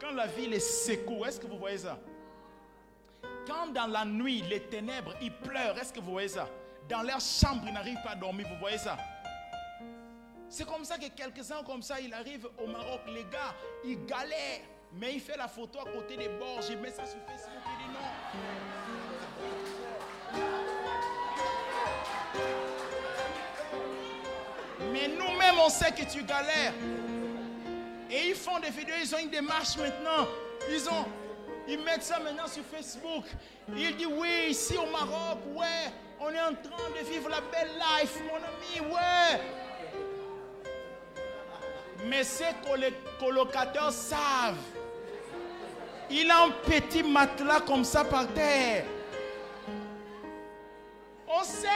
quand 0.00 0.12
la 0.12 0.26
ville 0.26 0.54
est 0.54 0.60
secoue, 0.60 1.26
est-ce 1.26 1.38
que 1.38 1.46
vous 1.46 1.58
voyez 1.58 1.76
ça? 1.76 1.98
Quand 3.46 3.66
dans 3.66 3.86
la 3.86 4.06
nuit, 4.06 4.42
les 4.48 4.60
ténèbres, 4.60 5.14
ils 5.20 5.32
pleurent, 5.32 5.76
est-ce 5.78 5.92
que 5.92 6.00
vous 6.00 6.12
voyez 6.12 6.28
ça? 6.28 6.48
Dans 6.88 7.02
leur 7.02 7.20
chambre, 7.20 7.64
ils 7.66 7.74
n'arrivent 7.74 8.02
pas 8.02 8.12
à 8.12 8.16
dormir, 8.16 8.46
vous 8.48 8.58
voyez 8.58 8.78
ça? 8.78 8.96
C'est 10.52 10.66
comme 10.66 10.84
ça 10.84 10.98
que 10.98 11.06
quelques-uns 11.06 11.62
comme 11.62 11.80
ça, 11.80 12.00
il 12.00 12.12
arrive 12.12 12.48
au 12.58 12.66
Maroc, 12.66 13.02
les 13.06 13.22
gars, 13.22 13.54
ils 13.84 14.04
galèrent, 14.04 14.62
mais 14.92 15.14
il 15.14 15.20
fait 15.20 15.36
la 15.36 15.46
photo 15.46 15.78
à 15.78 15.84
côté 15.84 16.16
des 16.16 16.28
bords, 16.28 16.58
il 16.68 16.78
met 16.78 16.90
ça 16.90 17.06
sur 17.06 17.20
Facebook, 17.24 17.62
il 17.66 17.86
dit 17.86 17.92
non. 17.94 18.00
Mais 24.92 25.06
nous-mêmes, 25.06 25.60
on 25.64 25.68
sait 25.68 25.92
que 25.92 26.02
tu 26.02 26.24
galères. 26.24 26.74
Et 28.10 28.30
ils 28.30 28.34
font 28.34 28.58
des 28.58 28.70
vidéos, 28.70 28.96
ils 29.00 29.14
ont 29.14 29.18
une 29.18 29.30
démarche 29.30 29.76
maintenant. 29.76 30.26
Ils 30.68 30.88
ont, 30.88 31.04
ils 31.68 31.78
mettent 31.78 32.02
ça 32.02 32.18
maintenant 32.18 32.48
sur 32.48 32.64
Facebook. 32.64 33.24
Ils 33.68 33.96
disent 33.96 34.08
oui, 34.08 34.48
ici 34.48 34.76
au 34.76 34.86
Maroc, 34.86 35.38
ouais, 35.54 35.92
on 36.18 36.30
est 36.30 36.40
en 36.40 36.54
train 36.54 36.90
de 36.98 37.08
vivre 37.08 37.28
la 37.28 37.40
belle 37.40 37.70
life, 37.78 38.18
mon 38.26 38.34
ami, 38.34 38.92
ouais. 38.92 39.59
Mais 42.10 42.24
ces 42.24 42.56
colocateurs 43.20 43.92
savent. 43.92 44.56
Il 46.10 46.28
a 46.28 46.42
un 46.42 46.50
petit 46.50 47.04
matelas 47.04 47.60
comme 47.60 47.84
ça 47.84 48.04
par 48.04 48.26
terre. 48.34 48.84
On 51.28 51.44
sait. 51.44 51.68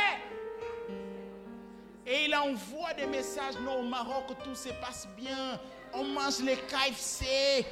Et 2.05 2.25
il 2.25 2.35
envoie 2.35 2.95
des 2.95 3.07
messages. 3.07 3.55
Non, 3.61 3.79
au 3.79 3.83
Maroc, 3.83 4.25
tout 4.43 4.57
se 4.57 4.71
passe 4.71 5.07
bien. 5.17 5.61
On 5.93 6.03
mange 6.03 6.41
les 6.41 6.57
KFC. 6.57 7.65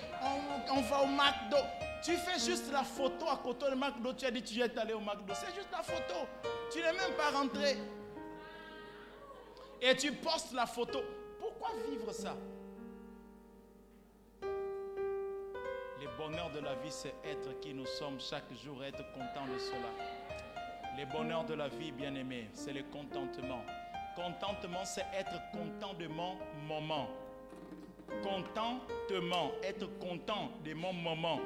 On, 0.70 0.82
va 0.82 1.02
au 1.02 1.06
McDo. 1.06 1.56
Tu 2.04 2.12
fais 2.12 2.38
juste 2.38 2.70
la 2.72 2.84
photo 2.84 3.26
à 3.28 3.40
côté 3.42 3.66
du 3.70 3.76
McDo. 3.76 4.12
Tu 4.12 4.24
as 4.24 4.30
dit 4.30 4.40
tu 4.40 4.60
es 4.60 4.78
allé 4.78 4.92
au 4.92 5.00
McDo. 5.00 5.34
C'est 5.34 5.52
juste 5.52 5.70
la 5.72 5.82
photo. 5.82 6.28
Tu 6.72 6.78
n'es 6.78 6.92
même 6.92 7.16
pas 7.16 7.36
rentré. 7.36 7.76
Et 9.80 9.96
tu 9.96 10.12
postes 10.12 10.52
la 10.52 10.66
photo. 10.66 11.00
Pourquoi 11.62 11.80
vivre 11.88 12.12
ça? 12.12 12.36
Le 14.42 16.18
bonheur 16.18 16.50
de 16.50 16.58
la 16.58 16.74
vie, 16.74 16.90
c'est 16.90 17.14
être 17.24 17.60
qui 17.60 17.72
nous 17.72 17.86
sommes 17.86 18.18
chaque 18.20 18.52
jour, 18.64 18.82
être 18.82 19.04
content 19.12 19.46
de 19.46 19.58
cela. 19.58 19.88
Le 20.98 21.06
bonheur 21.12 21.44
de 21.44 21.54
la 21.54 21.68
vie, 21.68 21.92
bien 21.92 22.16
aimé, 22.16 22.48
c'est 22.52 22.72
le 22.72 22.82
contentement. 22.82 23.62
Contentement, 24.16 24.84
c'est 24.84 25.06
être 25.14 25.40
content 25.52 25.94
de 25.94 26.08
mon 26.08 26.36
moment. 26.66 27.08
Contentement, 28.24 29.52
être 29.62 29.86
content 30.00 30.50
de 30.64 30.74
mon 30.74 30.92
moment. 30.92 31.38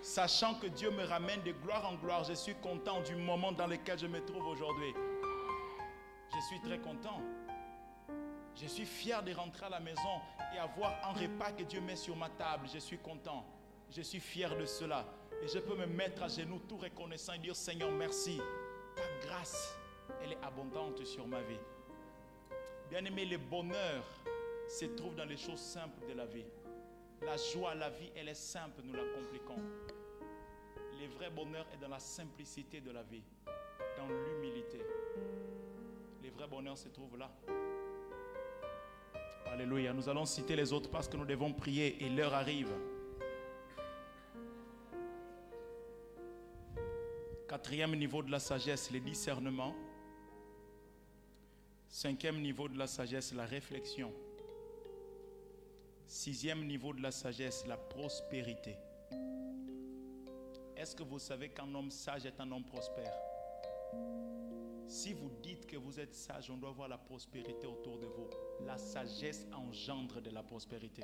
Sachant 0.00 0.54
que 0.54 0.66
Dieu 0.66 0.90
me 0.90 1.04
ramène 1.04 1.42
de 1.42 1.52
gloire 1.52 1.88
en 1.88 1.94
gloire, 1.94 2.24
je 2.24 2.34
suis 2.34 2.56
content 2.56 3.00
du 3.02 3.14
moment 3.14 3.52
dans 3.52 3.68
lequel 3.68 3.96
je 3.96 4.08
me 4.08 4.24
trouve 4.24 4.44
aujourd'hui. 4.44 4.92
Je 6.34 6.40
suis 6.48 6.60
très 6.62 6.78
content. 6.78 7.20
Je 8.54 8.66
suis 8.66 8.84
fier 8.84 9.22
de 9.22 9.32
rentrer 9.32 9.66
à 9.66 9.70
la 9.70 9.80
maison 9.80 10.20
et 10.54 10.58
avoir 10.58 10.92
un 11.08 11.12
repas 11.12 11.52
que 11.52 11.62
Dieu 11.62 11.80
met 11.80 11.96
sur 11.96 12.16
ma 12.16 12.28
table. 12.28 12.68
Je 12.72 12.78
suis 12.78 12.98
content. 12.98 13.44
Je 13.90 14.02
suis 14.02 14.20
fier 14.20 14.56
de 14.56 14.66
cela. 14.66 15.06
Et 15.42 15.48
je 15.48 15.58
peux 15.58 15.76
me 15.76 15.86
mettre 15.86 16.22
à 16.22 16.28
genoux 16.28 16.60
tout 16.68 16.76
reconnaissant 16.76 17.32
et 17.32 17.38
dire 17.38 17.56
Seigneur, 17.56 17.90
merci. 17.90 18.40
Ta 18.94 19.26
grâce, 19.26 19.76
elle 20.22 20.32
est 20.32 20.42
abondante 20.42 21.04
sur 21.04 21.26
ma 21.26 21.40
vie. 21.42 21.58
Bien 22.90 23.04
aimé, 23.04 23.24
le 23.24 23.38
bonheur 23.38 24.04
se 24.68 24.84
trouve 24.84 25.14
dans 25.14 25.24
les 25.24 25.36
choses 25.36 25.60
simples 25.60 26.06
de 26.06 26.14
la 26.14 26.26
vie. 26.26 26.44
La 27.22 27.36
joie, 27.36 27.74
la 27.74 27.90
vie, 27.90 28.10
elle 28.14 28.28
est 28.28 28.34
simple, 28.34 28.82
nous 28.84 28.94
la 28.94 29.04
compliquons. 29.04 29.62
Le 31.00 31.08
vrai 31.08 31.30
bonheur 31.30 31.66
est 31.72 31.78
dans 31.78 31.88
la 31.88 31.98
simplicité 31.98 32.80
de 32.80 32.90
la 32.90 33.02
vie, 33.02 33.22
dans 33.96 34.06
l'humilité. 34.06 34.80
Le 36.22 36.30
vrai 36.30 36.46
bonheur 36.46 36.76
se 36.76 36.88
trouve 36.88 37.16
là. 37.16 37.30
Alléluia. 39.52 39.92
Nous 39.92 40.08
allons 40.08 40.24
citer 40.24 40.56
les 40.56 40.72
autres 40.72 40.88
parce 40.88 41.06
que 41.06 41.16
nous 41.18 41.26
devons 41.26 41.52
prier 41.52 42.02
et 42.02 42.08
l'heure 42.08 42.32
arrive. 42.32 42.72
Quatrième 47.46 47.94
niveau 47.94 48.22
de 48.22 48.30
la 48.30 48.38
sagesse, 48.38 48.90
le 48.90 49.00
discernement. 49.00 49.74
Cinquième 51.86 52.40
niveau 52.40 52.66
de 52.66 52.78
la 52.78 52.86
sagesse, 52.86 53.34
la 53.34 53.44
réflexion. 53.44 54.10
Sixième 56.06 56.66
niveau 56.66 56.94
de 56.94 57.02
la 57.02 57.10
sagesse, 57.10 57.66
la 57.66 57.76
prospérité. 57.76 58.78
Est-ce 60.78 60.96
que 60.96 61.02
vous 61.02 61.18
savez 61.18 61.50
qu'un 61.50 61.74
homme 61.74 61.90
sage 61.90 62.24
est 62.24 62.40
un 62.40 62.50
homme 62.50 62.64
prospère? 62.64 63.12
Si 64.92 65.14
vous 65.14 65.30
dites 65.42 65.66
que 65.66 65.78
vous 65.78 65.98
êtes 65.98 66.14
sage, 66.14 66.50
on 66.50 66.58
doit 66.58 66.70
voir 66.70 66.86
la 66.86 66.98
prospérité 66.98 67.66
autour 67.66 67.98
de 67.98 68.04
vous. 68.04 68.28
La 68.66 68.76
sagesse 68.76 69.46
engendre 69.50 70.20
de 70.20 70.28
la 70.28 70.42
prospérité. 70.42 71.02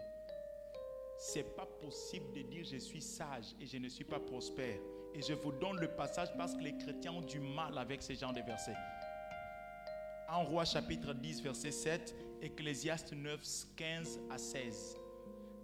C'est 1.16 1.57
pas 1.57 1.64
possible 1.64 2.30
de 2.34 2.43
dire 2.43 2.64
je 2.64 2.76
suis 2.76 3.01
sage 3.01 3.55
et 3.59 3.64
je 3.64 3.78
ne 3.78 3.89
suis 3.89 4.05
pas 4.05 4.20
prospère. 4.20 4.78
Et 5.14 5.22
je 5.22 5.32
vous 5.32 5.53
donne 5.53 5.80
le 5.80 5.89
passage 5.89 6.28
parce 6.36 6.55
que 6.55 6.61
les 6.61 6.76
chrétiens 6.76 7.12
ont 7.12 7.22
du 7.22 7.41
mal 7.41 7.78
avec 7.78 8.03
ces 8.03 8.14
genres 8.14 8.34
de 8.34 8.43
versets 8.43 8.76
en 10.28 10.45
Roi 10.45 10.66
chapitre 10.66 11.14
10, 11.14 11.41
verset 11.41 11.70
7, 11.70 12.14
Ecclésiaste 12.43 13.14
9, 13.14 13.41
15 13.74 14.20
à 14.28 14.36
16. 14.36 14.99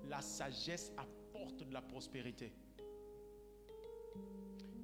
La 0.08 0.22
sagesse 0.22 0.90
apporte 0.96 1.62
de 1.64 1.74
la 1.74 1.82
prospérité. 1.82 2.50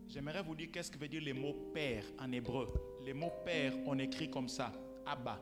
J'aimerais 0.07 0.43
vous 0.43 0.55
dire 0.55 0.69
qu'est-ce 0.71 0.91
que 0.91 0.99
veut 0.99 1.09
dire 1.09 1.23
le 1.25 1.33
mot 1.33 1.55
père 1.73 2.05
en 2.19 2.31
hébreu. 2.31 2.90
Le 3.07 3.15
mot 3.15 3.33
père, 3.45 3.73
on 3.87 3.99
écrit 3.99 4.31
comme 4.31 4.49
ça, 4.49 4.73
Abba. 5.07 5.41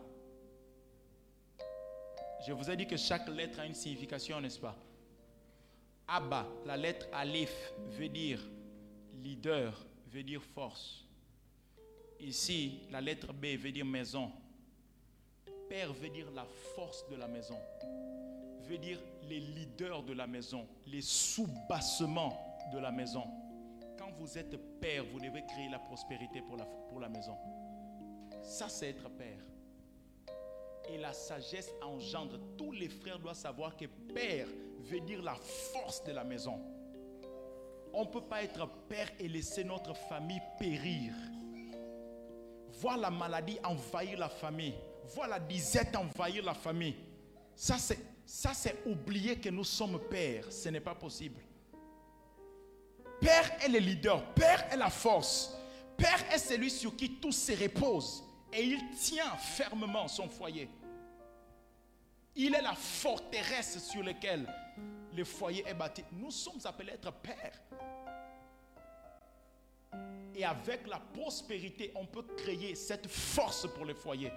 Je 2.47 2.53
vous 2.53 2.71
ai 2.71 2.77
dit 2.77 2.87
que 2.87 2.97
chaque 2.97 3.29
lettre 3.29 3.61
a 3.61 3.67
une 3.67 3.75
signification, 3.75 4.41
n'est-ce 4.41 4.61
pas? 4.61 4.77
Abba, 6.07 6.47
la 6.65 6.77
lettre 6.77 7.07
Aleph 7.13 7.73
veut 7.91 8.09
dire 8.09 8.41
leader, 9.23 9.75
veut 10.07 10.23
dire 10.23 10.43
force. 10.43 11.05
Ici, 12.21 12.81
la 12.91 13.01
lettre 13.01 13.33
B 13.33 13.47
veut 13.59 13.73
dire 13.73 13.85
maison. 13.85 14.31
Père 15.69 15.93
veut 15.93 16.09
dire 16.09 16.31
la 16.31 16.47
force 16.75 17.07
de 17.11 17.17
la 17.17 17.29
maison. 17.29 17.59
Veut 18.63 18.79
dire 18.79 19.01
les 19.29 19.41
leaders 19.41 20.03
de 20.03 20.13
la 20.13 20.27
maison, 20.27 20.67
les 20.87 21.03
sous-bassements 21.03 22.39
de 22.73 22.79
la 22.79 22.91
maison. 22.91 23.25
Vous 24.19 24.39
êtes 24.39 24.57
père, 24.81 25.05
vous 25.13 25.21
devez 25.21 25.45
créer 25.47 25.69
la 25.69 25.79
prospérité 25.79 26.43
pour 26.43 26.57
la, 26.57 26.65
pour 26.65 27.01
la 27.01 27.09
maison. 27.09 27.37
Ça, 28.43 28.69
c'est 28.69 28.91
être 28.91 29.09
père. 29.11 29.39
Et 30.89 30.99
la 30.99 31.13
sagesse 31.13 31.71
engendre. 31.83 32.39
Tous 32.57 32.73
les 32.73 32.89
frères 32.89 33.19
doivent 33.19 33.37
savoir 33.37 33.77
que 33.77 33.85
père 33.87 34.47
veut 34.81 35.01
dire 35.01 35.23
la 35.23 35.35
force 35.35 36.03
de 36.05 36.13
la 36.13 36.25
maison. 36.25 36.61
On 37.93 38.05
ne 38.05 38.09
peut 38.09 38.23
pas 38.23 38.43
être 38.43 38.69
père 38.89 39.11
et 39.19 39.29
laisser 39.29 39.65
notre 39.65 39.95
famille 39.95 40.41
périr 40.59 41.13
voir 42.81 42.97
la 42.97 43.11
maladie 43.11 43.59
envahir 43.65 44.19
la 44.19 44.29
famille, 44.29 44.75
voir 45.15 45.29
la 45.29 45.41
disette 45.41 45.97
envahir 45.97 46.45
la 46.45 46.55
famille. 46.55 46.97
Ça, 47.55 47.77
c'est, 47.79 47.99
ça, 48.25 48.55
c'est 48.55 48.77
oublier 48.87 49.37
que 49.37 49.49
nous 49.49 49.65
sommes 49.65 49.99
pères. 50.09 50.51
Ce 50.53 50.69
n'est 50.69 50.81
pas 50.81 50.95
possible. 50.95 51.41
Père 53.21 53.51
est 53.63 53.69
le 53.69 53.79
leader. 53.79 54.25
Père 54.35 54.73
est 54.73 54.77
la 54.77 54.91
force. 54.91 55.57
Père 55.97 56.33
est 56.33 56.39
celui 56.39 56.71
sur 56.71 56.95
qui 56.97 57.15
tout 57.15 57.33
se 57.33 57.53
repose. 57.53 58.25
Et 58.53 58.65
il 58.65 58.91
tient 58.91 59.37
fermement 59.37 60.09
son 60.09 60.29
foyer. 60.29 60.69
Il 62.35 62.55
est 62.55 62.63
la 62.63 62.75
forteresse 62.75 63.85
sur 63.91 64.03
laquelle 64.03 64.47
le 65.15 65.25
foyer 65.25 65.65
est 65.67 65.75
bâti. 65.75 66.05
Nous 66.13 66.31
sommes 66.31 66.61
appelés 66.65 66.93
à 66.93 66.95
être 66.95 67.13
pères. 67.13 67.61
Et 70.35 70.45
avec 70.45 70.87
la 70.87 71.01
prospérité, 71.01 71.91
on 71.97 72.07
peut 72.07 72.23
créer 72.37 72.77
cette 72.77 73.09
force 73.09 73.67
pour 73.75 73.85
le 73.85 73.95
foyer. 73.95 74.31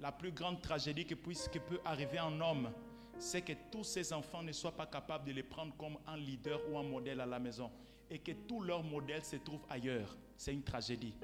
La 0.00 0.10
plus 0.10 0.32
grande 0.32 0.60
tragédie 0.60 1.06
que, 1.06 1.14
puisse, 1.14 1.48
peut 1.68 1.80
arriver 1.84 2.18
à 2.18 2.24
un 2.24 2.40
homme, 2.40 2.72
c'est 3.18 3.42
que 3.42 3.52
tous 3.70 3.84
ses 3.84 4.12
enfants 4.12 4.42
ne 4.42 4.52
soient 4.52 4.76
pas 4.76 4.86
capables 4.86 5.26
de 5.26 5.32
les 5.32 5.42
prendre 5.42 5.74
comme 5.76 5.98
un 6.06 6.16
leader 6.16 6.60
ou 6.70 6.78
un 6.78 6.82
modèle 6.82 7.20
à 7.20 7.26
la 7.26 7.38
maison. 7.38 7.70
Et 8.10 8.18
que 8.18 8.32
tous 8.32 8.60
leurs 8.60 8.84
modèles 8.84 9.24
se 9.24 9.36
trouvent 9.36 9.64
ailleurs. 9.68 10.16
C'est 10.36 10.52
une 10.52 10.62
tragédie. 10.62 11.14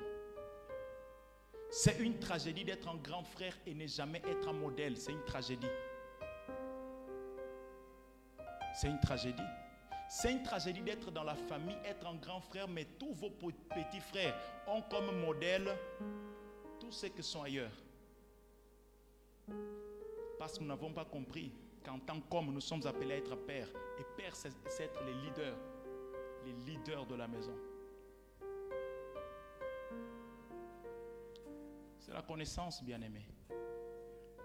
C'est 1.71 1.99
une 2.01 2.19
tragédie 2.19 2.65
d'être 2.65 2.89
un 2.89 2.97
grand 2.97 3.23
frère 3.23 3.57
et 3.67 3.75
ne 3.75 3.87
jamais 3.87 4.21
être 4.29 4.49
un 4.49 4.53
modèle. 4.53 4.97
C'est 4.97 5.13
une 5.13 5.25
tragédie. 5.25 5.67
C'est 8.75 8.89
une 8.89 9.01
tragédie. 9.01 9.43
C'est 10.09 10.33
une 10.33 10.43
tragédie 10.43 10.83
d'être 10.83 11.11
dans 11.11 11.25
la 11.25 11.35
famille, 11.35 11.77
être 11.85 12.07
un 12.07 12.17
grand 12.17 12.41
frère, 12.41 12.69
mais 12.69 12.85
tous 12.99 13.15
vos 13.15 13.31
petits 13.31 14.01
frères 14.01 14.35
ont 14.67 14.83
comme 14.83 15.21
modèle 15.21 15.75
tous 16.79 16.93
ceux 16.93 17.09
qui 17.09 17.23
sont 17.23 17.43
ailleurs. 17.43 17.73
Parce 20.39 20.59
que 20.59 20.63
nous 20.63 20.69
n'avons 20.69 20.93
pas 20.93 21.05
compris 21.05 21.53
qu'en 21.83 21.99
tant 21.99 22.21
qu'homme, 22.21 22.53
nous 22.53 22.61
sommes 22.61 22.87
appelés 22.87 23.15
à 23.15 23.17
être 23.19 23.37
père. 23.37 23.69
Et 23.99 24.05
père, 24.17 24.35
c'est 24.35 24.51
être 24.81 25.03
les 25.05 25.15
leaders, 25.15 25.57
les 26.45 26.53
leaders 26.65 27.07
de 27.07 27.15
la 27.15 27.29
maison. 27.29 27.55
C'est 31.99 32.13
la 32.13 32.23
connaissance, 32.23 32.83
bien-aimé. 32.83 33.27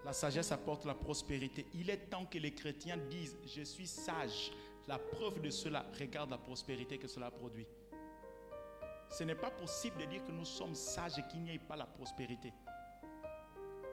La 0.04 0.12
sagesse 0.12 0.52
apporte 0.52 0.84
la 0.84 0.94
prospérité. 0.94 1.66
Il 1.74 1.90
est 1.90 2.08
temps 2.08 2.24
que 2.24 2.38
les 2.38 2.54
chrétiens 2.54 2.96
disent, 2.96 3.36
je 3.44 3.62
suis 3.62 3.86
sage 3.86 4.52
la 4.86 4.98
preuve 4.98 5.40
de 5.40 5.50
cela, 5.50 5.84
regarde 5.98 6.30
la 6.30 6.38
prospérité 6.38 6.98
que 6.98 7.08
cela 7.08 7.30
produit. 7.30 7.66
Ce 9.10 9.24
n'est 9.24 9.34
pas 9.34 9.50
possible 9.50 9.98
de 9.98 10.04
dire 10.06 10.24
que 10.24 10.32
nous 10.32 10.44
sommes 10.44 10.74
sages 10.74 11.18
et 11.18 11.22
qu'il 11.30 11.42
n'y 11.42 11.54
ait 11.54 11.58
pas 11.58 11.76
la 11.76 11.86
prospérité. 11.86 12.52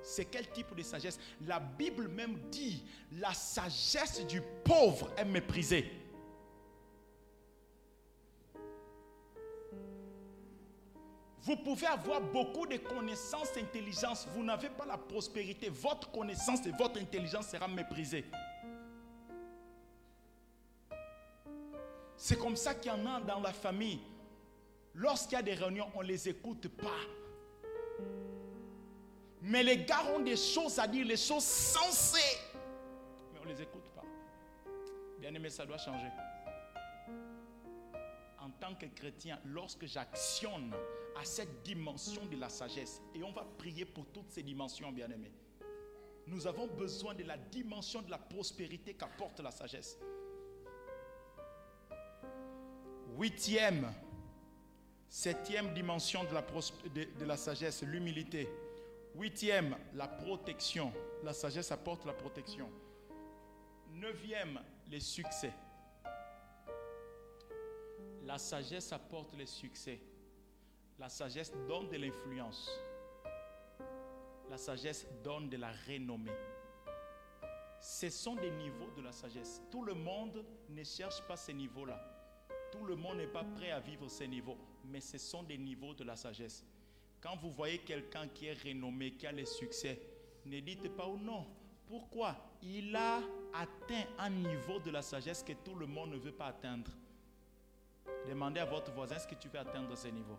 C'est 0.05 0.25
quel 0.25 0.47
type 0.51 0.75
de 0.75 0.83
sagesse? 0.83 1.19
La 1.47 1.59
Bible 1.59 2.07
même 2.07 2.37
dit, 2.51 2.85
la 3.13 3.33
sagesse 3.33 4.25
du 4.27 4.39
pauvre 4.63 5.11
est 5.17 5.25
méprisée. 5.25 5.91
Vous 11.41 11.57
pouvez 11.57 11.87
avoir 11.87 12.21
beaucoup 12.21 12.67
de 12.67 12.77
connaissances, 12.77 13.57
intelligence. 13.57 14.27
Vous 14.35 14.43
n'avez 14.43 14.69
pas 14.69 14.85
la 14.85 14.97
prospérité. 14.97 15.69
Votre 15.69 16.11
connaissance 16.11 16.65
et 16.67 16.71
votre 16.71 16.99
intelligence 16.99 17.47
sera 17.47 17.67
méprisée. 17.67 18.25
C'est 22.15 22.37
comme 22.37 22.55
ça 22.55 22.75
qu'il 22.75 22.91
y 22.91 22.95
en 22.95 23.05
a 23.07 23.21
dans 23.21 23.39
la 23.39 23.53
famille. 23.53 23.99
Lorsqu'il 24.93 25.33
y 25.33 25.39
a 25.39 25.43
des 25.43 25.55
réunions, 25.55 25.87
on 25.95 26.03
ne 26.03 26.07
les 26.07 26.29
écoute 26.29 26.67
pas. 26.67 26.99
Mais 29.47 29.61
les 29.61 29.85
gars 29.85 30.03
ont 30.15 30.19
des 30.19 30.37
choses 30.37 30.79
à 30.79 30.87
dire, 30.87 31.05
les 31.05 31.17
choses 31.17 31.43
sensées. 31.43 32.37
Mais 33.31 33.39
on 33.39 33.45
ne 33.45 33.49
les 33.53 33.61
écoute 33.61 33.87
pas. 33.93 34.03
Bien 35.19 35.33
aimé, 35.35 35.51
ça 35.51 35.67
doit 35.67 35.77
changer. 35.77 36.07
En 38.39 38.49
tant 38.59 38.73
que 38.73 38.87
chrétien, 38.87 39.39
lorsque 39.45 39.85
j'actionne 39.85 40.73
à 41.15 41.23
cette 41.23 41.61
dimension 41.61 42.25
de 42.25 42.37
la 42.37 42.49
sagesse, 42.49 43.03
et 43.13 43.21
on 43.21 43.31
va 43.31 43.45
prier 43.59 43.85
pour 43.85 44.07
toutes 44.07 44.31
ces 44.31 44.41
dimensions, 44.41 44.91
bien 44.91 45.11
aimé, 45.11 45.31
nous 46.25 46.47
avons 46.47 46.65
besoin 46.65 47.13
de 47.13 47.23
la 47.23 47.37
dimension 47.37 48.01
de 48.01 48.09
la 48.09 48.17
prospérité 48.17 48.95
qu'apporte 48.95 49.39
la 49.41 49.51
sagesse. 49.51 49.99
Huitième, 53.15 53.93
septième 55.07 55.71
dimension 55.75 56.23
de, 56.23 57.25
la 57.25 57.37
sagesse, 57.37 57.83
l'humilité. 57.83 58.49
Huitième, 59.17 59.77
la 59.93 60.09
protection. 60.09 60.91
La 61.23 61.31
sagesse 61.31 61.71
apporte 61.71 62.05
la 62.05 62.11
protection. 62.11 62.69
Neuvième, 63.93 64.59
les 64.89 64.99
succès. 64.99 65.53
La 68.23 68.37
sagesse 68.37 68.91
apporte 68.91 69.33
les 69.35 69.45
succès. 69.45 70.01
La 70.99 71.07
sagesse 71.07 71.53
donne 71.65 71.87
de 71.87 71.95
l'influence. 71.95 72.69
La 74.49 74.57
sagesse 74.57 75.07
donne 75.23 75.47
de 75.47 75.55
la 75.55 75.71
renommée. 75.87 76.31
Ce 77.79 78.09
sont 78.09 78.35
des 78.35 78.51
niveaux 78.51 78.91
de 78.97 79.01
la 79.01 79.13
sagesse. 79.13 79.61
Tout 79.71 79.85
le 79.85 79.93
monde 79.93 80.43
ne 80.67 80.83
cherche 80.83 81.21
pas 81.21 81.37
ces 81.37 81.53
niveaux-là. 81.53 82.01
Tout 82.69 82.83
le 82.83 82.97
monde 82.97 83.17
n'est 83.17 83.27
pas 83.27 83.45
prêt 83.45 83.71
à 83.71 83.79
vivre 83.79 84.09
ces 84.09 84.27
niveaux, 84.27 84.57
mais 84.83 84.99
ce 84.99 85.17
sont 85.17 85.43
des 85.43 85.57
niveaux 85.57 85.93
de 85.93 86.03
la 86.03 86.17
sagesse. 86.17 86.65
Quand 87.25 87.37
vous 87.37 87.49
voyez 87.49 87.79
quelqu'un 87.79 88.27
qui 88.27 88.45
est 88.45 88.57
renommé, 88.63 89.13
qui 89.13 89.25
a 89.25 89.31
les 89.31 89.47
succès, 89.47 89.99
ne 90.45 90.59
dites 90.59 90.95
pas 90.95 91.07
oh 91.07 91.17
non. 91.17 91.43
Pourquoi? 91.87 92.35
Il 92.61 92.95
a 92.95 93.19
atteint 93.51 94.03
un 94.19 94.29
niveau 94.29 94.77
de 94.77 94.91
la 94.91 95.01
sagesse 95.01 95.41
que 95.41 95.53
tout 95.53 95.73
le 95.73 95.87
monde 95.87 96.11
ne 96.11 96.17
veut 96.17 96.31
pas 96.31 96.45
atteindre. 96.45 96.91
Demandez 98.29 98.59
à 98.59 98.65
votre 98.65 98.91
voisin, 98.91 99.15
est-ce 99.15 99.27
que 99.27 99.33
tu 99.33 99.47
veux 99.47 99.57
atteindre 99.57 99.97
ce 99.97 100.07
niveau? 100.09 100.37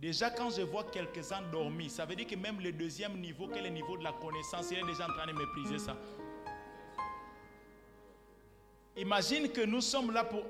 Déjà, 0.00 0.30
quand 0.30 0.50
je 0.50 0.62
vois 0.62 0.82
quelques-uns 0.82 1.42
dormir, 1.52 1.88
ça 1.88 2.04
veut 2.04 2.16
dire 2.16 2.26
que 2.26 2.34
même 2.34 2.58
le 2.58 2.72
deuxième 2.72 3.16
niveau, 3.20 3.46
quel 3.46 3.66
est 3.66 3.68
le 3.68 3.74
niveau 3.74 3.96
de 3.96 4.02
la 4.02 4.14
connaissance, 4.14 4.68
il 4.72 4.78
est 4.78 4.86
déjà 4.86 5.04
en 5.04 5.12
train 5.12 5.28
de 5.28 5.32
mépriser 5.32 5.78
ça. 5.78 5.96
Imagine 8.96 9.48
que 9.50 9.62
nous 9.62 9.80
sommes 9.80 10.12
là 10.12 10.22
pour 10.22 10.44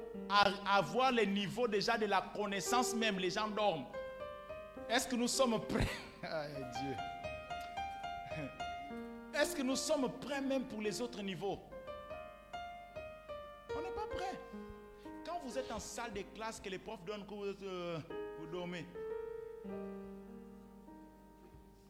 avoir 0.66 1.12
le 1.12 1.22
niveau 1.22 1.66
déjà 1.66 1.96
de 1.96 2.04
la 2.06 2.20
connaissance 2.20 2.94
même. 2.94 3.18
Les 3.18 3.30
gens 3.30 3.48
dorment. 3.48 3.86
Est-ce 4.88 5.08
que 5.08 5.16
nous 5.16 5.28
sommes 5.28 5.58
prêts? 5.66 5.88
Dieu. 6.22 6.96
Est-ce 9.40 9.56
que 9.56 9.62
nous 9.62 9.76
sommes 9.76 10.10
prêts 10.20 10.42
même 10.42 10.64
pour 10.64 10.82
les 10.82 11.00
autres 11.00 11.22
niveaux? 11.22 11.58
On 13.74 13.80
n'est 13.80 13.88
pas 13.94 14.06
prêts. 14.14 14.38
Quand 15.24 15.40
vous 15.42 15.58
êtes 15.58 15.72
en 15.72 15.78
salle 15.80 16.12
de 16.12 16.22
classe, 16.34 16.60
que 16.60 16.68
les 16.68 16.78
profs 16.78 17.02
donnent 17.04 17.26
que 17.26 17.34
vous, 17.34 17.44
euh, 17.64 17.98
vous 18.38 18.46
dormez. 18.46 18.86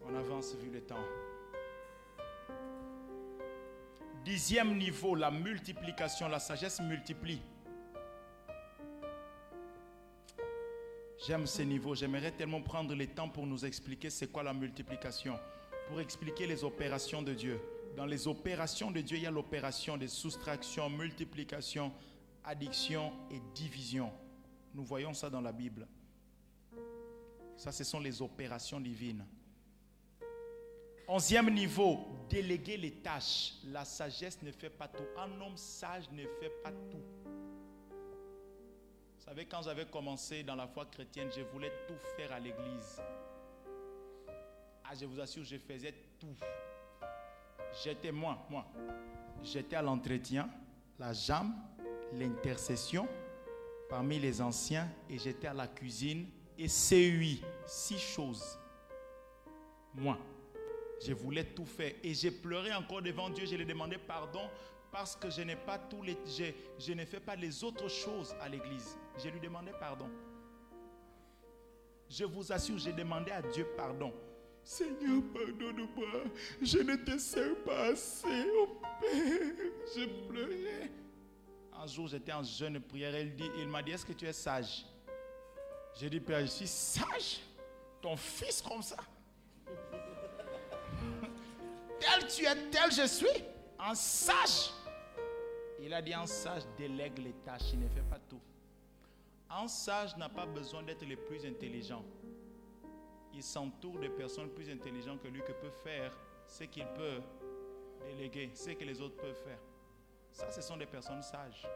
On 0.07 0.15
avance 0.15 0.55
vu 0.55 0.71
le 0.71 0.81
temps. 0.83 1.05
Dixième 4.25 4.79
niveau, 4.79 5.15
la 5.15 5.31
multiplication, 5.31 6.29
la 6.29 6.39
sagesse 6.39 6.81
multiplie. 6.81 7.43
J'aime 11.27 11.47
ce 11.47 11.61
niveau. 11.61 11.95
J'aimerais 11.95 12.33
tellement 12.33 12.63
prendre 12.63 12.95
le 12.95 13.07
temps 13.07 13.29
pour 13.29 13.47
nous 13.47 13.67
expliquer 13.67 14.09
c'est 14.09 14.29
quoi 14.29 14.43
la 14.43 14.55
multiplication, 14.55 15.39
pour 15.89 16.01
expliquer 16.01 16.47
les 16.47 16.65
opérations 16.65 17.21
de 17.21 17.35
Dieu. 17.35 17.61
Dans 17.97 18.07
les 18.07 18.27
opérations 18.27 18.91
de 18.91 19.03
Dieu, 19.03 19.19
il 19.19 19.25
y 19.25 19.27
a 19.27 19.31
l'opération 19.31 19.99
de 19.99 20.07
soustraction, 20.07 20.89
multiplication, 20.89 21.93
addiction 22.45 23.13
et 23.31 23.41
division. 23.55 24.11
Nous 24.75 24.85
voyons 24.85 25.13
ça 25.13 25.29
dans 25.29 25.43
la 25.43 25.53
Bible. 25.53 25.87
Ça, 27.59 27.73
ce 27.73 27.85
sont 27.85 28.01
les 28.01 28.23
opérations 28.23 28.81
divines. 28.81 29.25
Onzième 31.07 31.51
niveau, 31.51 31.99
déléguer 32.29 32.77
les 32.77 32.93
tâches. 32.93 33.55
La 33.67 33.85
sagesse 33.85 34.41
ne 34.43 34.51
fait 34.51 34.71
pas 34.71 34.89
tout. 34.89 35.05
Un 35.19 35.41
homme 35.41 35.57
sage 35.57 36.11
ne 36.11 36.25
fait 36.41 36.53
pas 36.63 36.71
tout. 36.91 37.03
Vous 39.19 39.25
savez, 39.31 39.47
quand 39.47 39.63
j'avais 39.63 39.87
commencé 39.87 40.43
dans 40.43 40.55
la 40.55 40.67
foi 40.67 40.87
chrétienne, 40.87 41.29
je 41.35 41.43
voulais 41.43 41.73
tout 41.87 41.97
faire 42.17 42.33
à 42.33 42.41
l'église. 42.41 43.01
Ah, 44.85 44.95
je 44.99 45.05
vous 45.07 45.21
assure, 45.21 45.45
je 45.45 45.57
faisais 45.57 45.95
tout. 46.19 46.35
J'étais 47.83 48.13
moi, 48.13 48.39
moi. 48.49 48.67
J'étais 49.43 49.77
à 49.77 49.83
l'entretien, 49.83 50.49
la 50.99 51.13
jambe, 51.13 51.53
l'intercession 52.13 53.09
parmi 53.91 54.19
les 54.19 54.41
anciens 54.41 54.89
et 55.09 55.19
j'étais 55.19 55.49
à 55.49 55.55
la 55.55 55.69
cuisine 55.69 56.29
et 56.57 56.69
CUI, 56.69 57.43
six 57.67 57.99
choses. 57.99 58.59
Moi. 59.95 60.19
Je 61.01 61.13
voulais 61.13 61.45
tout 61.45 61.65
faire. 61.65 61.93
Et 62.03 62.15
j'ai 62.15 62.31
pleuré 62.31 62.73
encore 62.73 63.03
devant 63.03 63.31
Dieu. 63.31 63.47
Je 63.47 63.55
lui 63.55 63.63
ai 63.63 63.67
demandé 63.67 63.99
pardon 63.99 64.49
parce 64.95 65.17
que 65.17 65.29
je 65.29 65.43
n'ai 65.43 65.57
pas 65.57 65.77
tous 65.77 66.03
les, 66.03 66.17
je, 66.79 66.93
ne 66.93 67.05
fais 67.05 67.19
pas 67.19 67.35
les 67.35 67.65
autres 67.65 67.89
choses 67.89 68.35
à 68.41 68.49
l'église. 68.49 68.97
Je 69.19 69.29
lui 69.29 69.41
demandé 69.41 69.73
pardon. 69.81 70.09
Je 72.09 72.25
vous 72.25 72.53
assure, 72.53 72.79
j'ai 72.79 72.93
demandé 72.93 73.33
à 73.33 73.43
Dieu 73.43 73.67
pardon. 73.77 74.13
Seigneur, 74.63 75.21
pardonne-moi. 75.35 76.25
Je 76.63 76.79
ne 76.79 76.95
te 76.97 77.19
sers 77.19 77.57
pas 77.65 77.89
assez, 77.89 78.47
oh 78.57 78.81
Père. 79.01 79.71
Je 79.97 80.29
pleurais. 80.29 80.91
Un 81.77 81.87
jour, 81.87 82.07
j'étais 82.07 82.33
en 82.33 82.45
jeune 82.45 82.81
prière. 82.81 83.19
Il, 83.19 83.35
dit, 83.35 83.51
il 83.59 83.69
m'a 83.69 83.83
dit, 83.83 83.91
est-ce 83.91 84.07
que 84.07 84.13
tu 84.13 84.27
es 84.27 84.33
sage? 84.33 84.87
J'ai 85.99 86.09
dit, 86.09 86.21
Père, 86.21 86.41
je 86.41 86.47
suis 86.47 86.69
sage. 86.69 87.41
Ton 88.01 88.17
fils 88.17 88.63
comme 88.63 88.81
ça 88.83 88.97
tel 92.05 92.27
tu 92.29 92.45
es, 92.45 92.71
tel 92.71 92.93
je 92.93 93.07
suis. 93.07 93.43
Un 93.79 93.95
sage. 93.95 94.71
Il 95.81 95.93
a 95.93 96.01
dit 96.01 96.15
un 96.15 96.27
sage 96.27 96.63
délègue 96.77 97.19
les 97.19 97.33
tâches, 97.45 97.73
il 97.73 97.81
ne 97.81 97.89
fait 97.89 98.03
pas 98.03 98.19
tout. 98.29 98.41
Un 99.51 99.69
sage 99.69 100.17
n'a 100.17 100.29
pas 100.29 100.47
besoin 100.47 100.83
d'être 100.83 101.07
le 101.07 101.17
plus 101.17 101.45
intelligent. 101.45 102.05
Il 103.33 103.43
s'entoure 103.43 103.99
de 103.99 104.09
personnes 104.09 104.51
plus 104.51 104.71
intelligentes 104.71 105.23
que 105.23 105.29
lui 105.29 105.43
qui 105.43 105.53
peuvent 105.53 105.83
faire 105.83 106.17
ce 106.47 106.65
qu'il 106.65 106.87
peut 106.95 107.21
déléguer, 108.07 108.51
ce 108.55 108.71
que 108.71 108.85
les 108.85 109.01
autres 109.01 109.17
peuvent 109.17 109.43
faire. 109.45 109.59
Ça, 110.31 110.51
ce 110.51 110.63
sont 110.63 110.77
des 110.77 110.87
personnes 110.87 111.23
sages. 111.23 111.67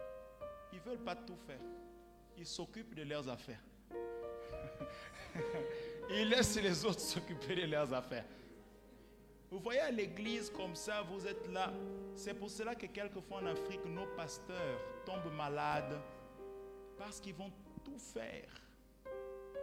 Ils 0.72 0.78
ne 0.78 0.82
veulent 0.82 1.04
pas 1.04 1.16
tout 1.16 1.36
faire. 1.46 1.60
Ils 2.36 2.46
s'occupent 2.46 2.94
de 2.94 3.02
leurs 3.02 3.28
affaires. 3.28 3.62
Ils 6.10 6.28
laissent 6.28 6.60
les 6.60 6.84
autres 6.84 7.00
s'occuper 7.00 7.54
de 7.54 7.66
leurs 7.66 7.92
affaires. 7.92 8.24
Vous 9.50 9.58
voyez 9.60 9.80
l'église 9.92 10.50
comme 10.50 10.74
ça, 10.74 11.02
vous 11.02 11.26
êtes 11.26 11.50
là. 11.50 11.72
C'est 12.14 12.34
pour 12.34 12.50
cela 12.50 12.74
que 12.74 12.86
quelquefois 12.86 13.38
en 13.38 13.46
Afrique, 13.46 13.84
nos 13.86 14.06
pasteurs 14.14 14.78
tombent 15.06 15.32
malades 15.34 15.98
parce 16.98 17.20
qu'ils 17.20 17.34
vont 17.34 17.50
tout 17.82 17.98
faire. 17.98 18.48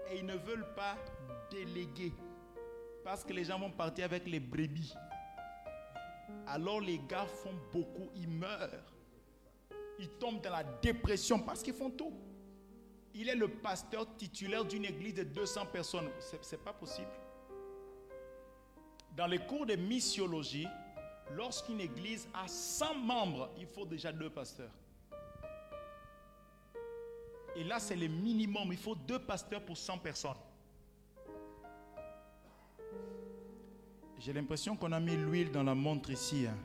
Et 0.09 0.17
ils 0.17 0.25
ne 0.25 0.35
veulent 0.35 0.73
pas 0.75 0.97
déléguer. 1.51 2.13
Parce 3.03 3.23
que 3.23 3.33
les 3.33 3.43
gens 3.43 3.59
vont 3.59 3.69
partir 3.69 4.05
avec 4.05 4.27
les 4.27 4.39
brebis. 4.39 4.95
Alors 6.47 6.81
les 6.81 6.99
gars 7.07 7.25
font 7.25 7.53
beaucoup, 7.71 8.09
ils 8.15 8.27
meurent. 8.27 8.93
Ils 9.99 10.09
tombent 10.09 10.41
dans 10.41 10.51
la 10.51 10.63
dépression 10.63 11.39
parce 11.39 11.61
qu'ils 11.61 11.73
font 11.73 11.91
tout. 11.91 12.13
Il 13.13 13.29
est 13.29 13.35
le 13.35 13.47
pasteur 13.47 14.15
titulaire 14.17 14.65
d'une 14.65 14.85
église 14.85 15.13
de 15.13 15.23
200 15.23 15.67
personnes. 15.67 16.09
Ce 16.19 16.35
n'est 16.35 16.61
pas 16.61 16.73
possible. 16.73 17.07
Dans 19.15 19.27
les 19.27 19.39
cours 19.39 19.65
de 19.65 19.75
missiologie, 19.75 20.67
lorsqu'une 21.35 21.79
église 21.79 22.27
a 22.33 22.47
100 22.47 22.95
membres, 22.95 23.49
il 23.57 23.65
faut 23.65 23.85
déjà 23.85 24.11
deux 24.11 24.29
pasteurs. 24.29 24.71
Et 27.55 27.63
là, 27.63 27.79
c'est 27.79 27.95
le 27.95 28.07
minimum. 28.07 28.67
Il 28.71 28.77
faut 28.77 28.95
deux 28.95 29.19
pasteurs 29.19 29.61
pour 29.61 29.77
100 29.77 29.99
personnes. 29.99 30.31
J'ai 34.19 34.33
l'impression 34.33 34.75
qu'on 34.75 34.91
a 34.91 34.99
mis 34.99 35.15
l'huile 35.15 35.51
dans 35.51 35.63
la 35.63 35.75
montre 35.75 36.09
ici. 36.09 36.47
Hein. 36.47 36.57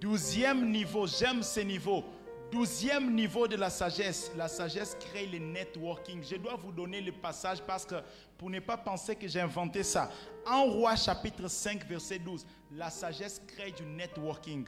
Douzième 0.00 0.70
niveau, 0.70 1.06
j'aime 1.06 1.42
ces 1.42 1.64
niveaux. 1.64 2.04
Douzième 2.50 3.12
niveau 3.14 3.48
de 3.48 3.56
la 3.56 3.70
sagesse. 3.70 4.30
La 4.36 4.48
sagesse 4.48 4.96
crée 5.00 5.26
le 5.26 5.38
networking. 5.38 6.22
Je 6.22 6.36
dois 6.36 6.54
vous 6.56 6.72
donner 6.72 7.00
le 7.00 7.12
passage 7.12 7.60
parce 7.62 7.84
que 7.84 7.96
pour 8.38 8.50
ne 8.50 8.60
pas 8.60 8.76
penser 8.76 9.16
que 9.16 9.26
j'ai 9.26 9.40
inventé 9.40 9.82
ça. 9.82 10.10
En 10.46 10.64
Roi 10.64 10.94
chapitre 10.96 11.48
5 11.48 11.86
verset 11.86 12.18
12, 12.18 12.46
la 12.72 12.90
sagesse 12.90 13.42
crée 13.46 13.72
du 13.72 13.84
networking. 13.84 14.66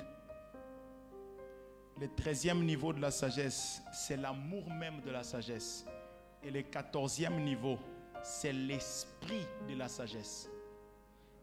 Le 1.98 2.08
treizième 2.08 2.64
niveau 2.64 2.92
de 2.92 3.00
la 3.00 3.10
sagesse, 3.10 3.80
c'est 3.92 4.16
l'amour 4.16 4.68
même 4.70 5.00
de 5.00 5.10
la 5.10 5.22
sagesse. 5.22 5.86
Et 6.42 6.50
le 6.50 6.62
quatorzième 6.62 7.42
niveau, 7.42 7.78
c'est 8.22 8.52
l'esprit 8.52 9.46
de 9.68 9.74
la 9.74 9.88
sagesse. 9.88 10.50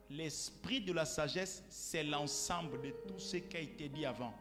L'esprit 0.10 0.82
de 0.82 0.94
la 0.94 1.06
sagesse, 1.06 1.64
c'est 1.70 2.04
l'ensemble 2.04 2.82
de 2.82 2.92
tout 3.08 3.18
ce 3.18 3.38
qui 3.38 3.58
a 3.58 3.62
été 3.62 3.90
dit 3.90 4.06
avant. 4.06 4.34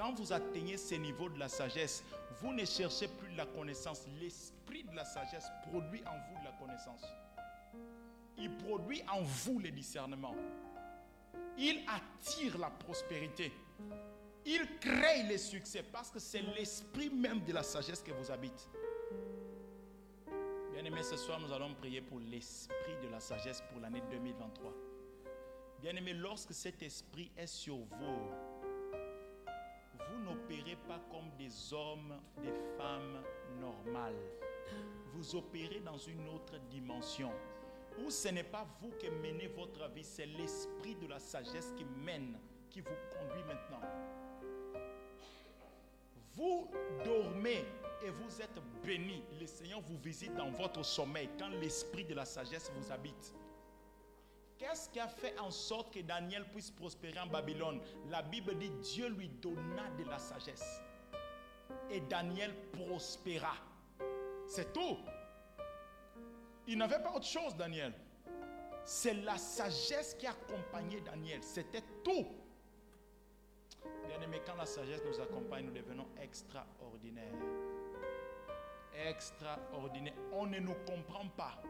Quand 0.00 0.14
vous 0.14 0.32
atteignez 0.32 0.78
ce 0.78 0.94
niveau 0.94 1.28
de 1.28 1.38
la 1.38 1.50
sagesse, 1.50 2.02
vous 2.40 2.54
ne 2.54 2.64
cherchez 2.64 3.06
plus 3.06 3.34
la 3.34 3.44
connaissance. 3.44 4.06
L'esprit 4.18 4.82
de 4.84 4.96
la 4.96 5.04
sagesse 5.04 5.44
produit 5.68 6.00
en 6.06 6.16
vous 6.16 6.40
de 6.40 6.44
la 6.46 6.52
connaissance. 6.52 7.02
Il 8.38 8.56
produit 8.56 9.02
en 9.12 9.20
vous 9.20 9.58
le 9.58 9.70
discernement. 9.70 10.34
Il 11.58 11.82
attire 11.86 12.56
la 12.56 12.70
prospérité. 12.70 13.52
Il 14.46 14.78
crée 14.78 15.24
le 15.24 15.36
succès 15.36 15.82
parce 15.82 16.10
que 16.10 16.18
c'est 16.18 16.40
l'esprit 16.56 17.10
même 17.10 17.44
de 17.44 17.52
la 17.52 17.62
sagesse 17.62 18.00
qui 18.00 18.10
vous 18.10 18.30
habite. 18.30 18.70
Bien-aimés, 20.72 21.02
ce 21.02 21.18
soir, 21.18 21.38
nous 21.40 21.52
allons 21.52 21.74
prier 21.74 22.00
pour 22.00 22.20
l'esprit 22.20 22.96
de 23.02 23.08
la 23.08 23.20
sagesse 23.20 23.62
pour 23.70 23.82
l'année 23.82 24.02
2023. 24.10 24.72
Bien-aimés, 25.82 26.14
lorsque 26.14 26.54
cet 26.54 26.82
esprit 26.82 27.30
est 27.36 27.46
sur 27.46 27.76
vous, 27.76 28.30
vous 30.10 30.20
n'opérez 30.22 30.76
pas 30.88 31.00
comme 31.10 31.30
des 31.38 31.72
hommes, 31.72 32.14
des 32.42 32.52
femmes 32.76 33.22
normales. 33.60 34.18
Vous 35.12 35.36
opérez 35.36 35.80
dans 35.80 35.98
une 35.98 36.28
autre 36.28 36.58
dimension 36.68 37.32
où 37.98 38.10
ce 38.10 38.28
n'est 38.28 38.44
pas 38.44 38.66
vous 38.80 38.90
qui 38.98 39.10
menez 39.10 39.48
votre 39.48 39.88
vie, 39.90 40.04
c'est 40.04 40.26
l'esprit 40.26 40.94
de 40.94 41.06
la 41.06 41.18
sagesse 41.18 41.72
qui 41.76 41.84
mène, 41.84 42.38
qui 42.70 42.80
vous 42.80 42.94
conduit 43.18 43.44
maintenant. 43.44 43.80
Vous 46.34 46.68
dormez 47.04 47.64
et 48.02 48.10
vous 48.10 48.40
êtes 48.40 48.58
béni. 48.84 49.22
Le 49.38 49.46
Seigneur 49.46 49.80
vous 49.80 49.98
visite 49.98 50.34
dans 50.34 50.50
votre 50.50 50.84
sommeil 50.84 51.28
quand 51.38 51.48
l'esprit 51.48 52.04
de 52.04 52.14
la 52.14 52.24
sagesse 52.24 52.70
vous 52.74 52.92
habite. 52.92 53.34
Qu'est-ce 54.60 54.90
qui 54.90 55.00
a 55.00 55.08
fait 55.08 55.38
en 55.38 55.50
sorte 55.50 55.94
que 55.94 56.00
Daniel 56.00 56.44
puisse 56.50 56.70
prospérer 56.70 57.18
en 57.18 57.26
Babylone? 57.26 57.80
La 58.10 58.20
Bible 58.20 58.58
dit 58.58 58.68
Dieu 58.68 59.08
lui 59.08 59.30
donna 59.30 59.88
de 59.96 60.04
la 60.04 60.18
sagesse. 60.18 60.82
Et 61.88 62.00
Daniel 62.00 62.54
prospéra. 62.70 63.54
C'est 64.46 64.70
tout. 64.74 64.98
Il 66.66 66.76
n'avait 66.76 67.02
pas 67.02 67.10
autre 67.14 67.24
chose, 67.26 67.56
Daniel. 67.56 67.94
C'est 68.84 69.14
la 69.14 69.38
sagesse 69.38 70.12
qui 70.12 70.26
accompagnait 70.26 71.00
Daniel. 71.00 71.42
C'était 71.42 71.82
tout. 72.04 72.26
Bien 74.08 74.20
aimé, 74.20 74.42
quand 74.44 74.56
la 74.56 74.66
sagesse 74.66 75.00
nous 75.06 75.20
accompagne, 75.22 75.64
nous 75.64 75.72
devenons 75.72 76.06
extraordinaires. 76.20 77.32
Extraordinaires. 79.06 80.12
On 80.32 80.44
ne 80.44 80.58
nous 80.58 80.76
comprend 80.86 81.26
pas. 81.28 81.62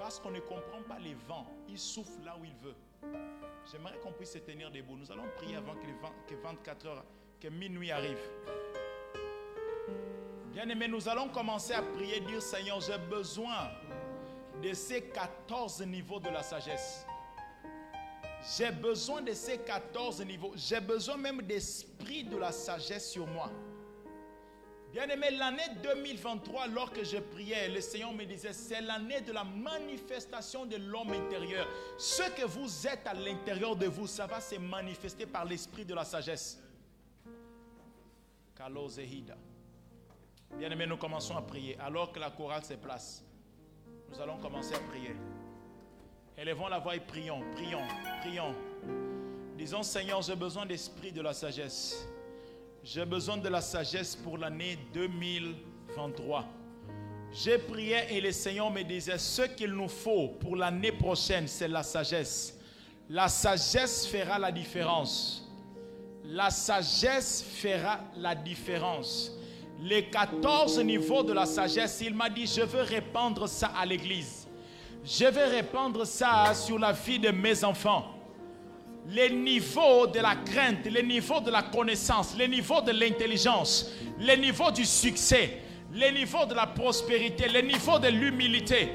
Parce 0.00 0.18
qu'on 0.18 0.30
ne 0.30 0.40
comprend 0.40 0.80
pas 0.88 0.98
les 0.98 1.14
vents. 1.28 1.46
Il 1.68 1.78
souffle 1.78 2.24
là 2.24 2.34
où 2.40 2.44
il 2.44 2.54
veut. 2.54 2.74
J'aimerais 3.70 3.98
qu'on 3.98 4.12
puisse 4.12 4.32
se 4.32 4.38
tenir 4.38 4.70
debout. 4.70 4.96
Nous 4.96 5.12
allons 5.12 5.28
prier 5.36 5.56
avant 5.56 5.74
que, 5.74 5.86
les 6.30 6.36
24 6.36 6.86
heures, 6.86 7.04
que 7.38 7.48
minuit 7.48 7.90
arrive. 7.90 8.18
Bien 10.54 10.66
aimé, 10.70 10.88
nous 10.88 11.06
allons 11.06 11.28
commencer 11.28 11.74
à 11.74 11.82
prier, 11.82 12.20
dire 12.20 12.40
Seigneur, 12.40 12.80
j'ai 12.80 12.96
besoin 12.96 13.68
de 14.62 14.72
ces 14.72 15.02
14 15.02 15.82
niveaux 15.82 16.18
de 16.18 16.30
la 16.30 16.42
sagesse. 16.42 17.04
J'ai 18.56 18.72
besoin 18.72 19.20
de 19.20 19.34
ces 19.34 19.58
14 19.58 20.24
niveaux. 20.24 20.52
J'ai 20.56 20.80
besoin 20.80 21.18
même 21.18 21.42
d'esprit 21.42 22.24
de 22.24 22.38
la 22.38 22.52
sagesse 22.52 23.10
sur 23.10 23.26
moi. 23.26 23.50
Bien-aimé, 24.92 25.30
l'année 25.30 25.68
2023, 25.84 26.66
lorsque 26.66 27.04
je 27.04 27.18
priais, 27.18 27.68
le 27.68 27.80
Seigneur 27.80 28.12
me 28.12 28.24
disait, 28.24 28.52
c'est 28.52 28.80
l'année 28.80 29.20
de 29.20 29.32
la 29.32 29.44
manifestation 29.44 30.66
de 30.66 30.76
l'homme 30.76 31.12
intérieur. 31.12 31.68
Ce 31.96 32.28
que 32.30 32.44
vous 32.44 32.88
êtes 32.88 33.06
à 33.06 33.14
l'intérieur 33.14 33.76
de 33.76 33.86
vous, 33.86 34.08
ça 34.08 34.26
va 34.26 34.40
se 34.40 34.56
manifester 34.56 35.26
par 35.26 35.44
l'esprit 35.44 35.84
de 35.84 35.94
la 35.94 36.04
sagesse. 36.04 36.58
Bien-aimé, 40.58 40.86
nous 40.86 40.96
commençons 40.96 41.36
à 41.36 41.42
prier. 41.42 41.78
Alors 41.78 42.10
que 42.10 42.18
la 42.18 42.30
chorale 42.30 42.64
se 42.64 42.74
place, 42.74 43.22
nous 44.10 44.20
allons 44.20 44.38
commencer 44.38 44.74
à 44.74 44.80
prier. 44.80 45.14
Élevons 46.36 46.66
la 46.66 46.80
voix 46.80 46.96
et 46.96 47.00
prions, 47.00 47.42
prions, 47.52 47.86
prions. 48.22 48.54
Disons, 49.56 49.84
Seigneur, 49.84 50.20
j'ai 50.22 50.34
besoin 50.34 50.66
d'esprit 50.66 51.12
de 51.12 51.20
la 51.20 51.32
sagesse. 51.32 52.08
J'ai 52.82 53.04
besoin 53.04 53.36
de 53.36 53.48
la 53.48 53.60
sagesse 53.60 54.16
pour 54.16 54.38
l'année 54.38 54.78
2023. 54.94 56.46
J'ai 57.32 57.58
prié 57.58 57.96
et 58.10 58.20
le 58.20 58.32
Seigneur 58.32 58.70
me 58.70 58.82
disait, 58.82 59.18
ce 59.18 59.42
qu'il 59.42 59.72
nous 59.72 59.88
faut 59.88 60.28
pour 60.40 60.56
l'année 60.56 60.92
prochaine, 60.92 61.46
c'est 61.46 61.68
la 61.68 61.82
sagesse. 61.82 62.58
La 63.10 63.28
sagesse 63.28 64.06
fera 64.06 64.38
la 64.38 64.50
différence. 64.50 65.46
La 66.24 66.48
sagesse 66.50 67.42
fera 67.42 68.00
la 68.16 68.34
différence. 68.34 69.32
Les 69.82 70.06
14 70.06 70.80
niveaux 70.82 71.22
de 71.22 71.32
la 71.34 71.46
sagesse, 71.46 72.00
il 72.04 72.14
m'a 72.14 72.30
dit, 72.30 72.46
je 72.46 72.62
veux 72.62 72.82
répandre 72.82 73.46
ça 73.48 73.72
à 73.78 73.84
l'église. 73.84 74.48
Je 75.04 75.26
vais 75.26 75.46
répandre 75.46 76.06
ça 76.06 76.54
sur 76.54 76.78
la 76.78 76.92
vie 76.92 77.18
de 77.18 77.30
mes 77.30 77.62
enfants. 77.62 78.19
Les 79.10 79.30
niveaux 79.30 80.06
de 80.06 80.20
la 80.20 80.36
crainte, 80.36 80.84
les 80.84 81.02
niveaux 81.02 81.40
de 81.40 81.50
la 81.50 81.62
connaissance, 81.62 82.36
les 82.38 82.46
niveaux 82.46 82.80
de 82.80 82.92
l'intelligence, 82.92 83.90
les 84.18 84.36
niveaux 84.36 84.70
du 84.70 84.84
succès, 84.84 85.58
les 85.92 86.12
niveaux 86.12 86.46
de 86.46 86.54
la 86.54 86.66
prospérité, 86.66 87.48
les 87.48 87.62
niveaux 87.62 87.98
de 87.98 88.06
l'humilité, 88.06 88.90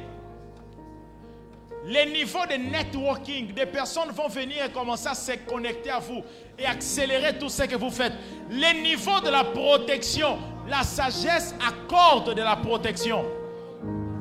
les 1.85 2.05
niveaux 2.05 2.45
de 2.45 2.55
networking. 2.55 3.53
Des 3.53 3.65
personnes 3.65 4.09
vont 4.11 4.29
venir 4.29 4.65
et 4.65 4.71
commencer 4.71 5.07
à 5.09 5.13
se 5.15 5.33
connecter 5.45 5.89
à 5.89 5.99
vous 5.99 6.23
et 6.57 6.65
accélérer 6.65 7.37
tout 7.37 7.49
ce 7.49 7.63
que 7.63 7.75
vous 7.75 7.91
faites. 7.91 8.13
Les 8.49 8.73
niveaux 8.81 9.19
de 9.19 9.29
la 9.29 9.43
protection, 9.43 10.37
la 10.69 10.83
sagesse 10.83 11.53
accorde 11.67 12.33
de 12.35 12.41
la 12.41 12.55
protection. 12.55 13.25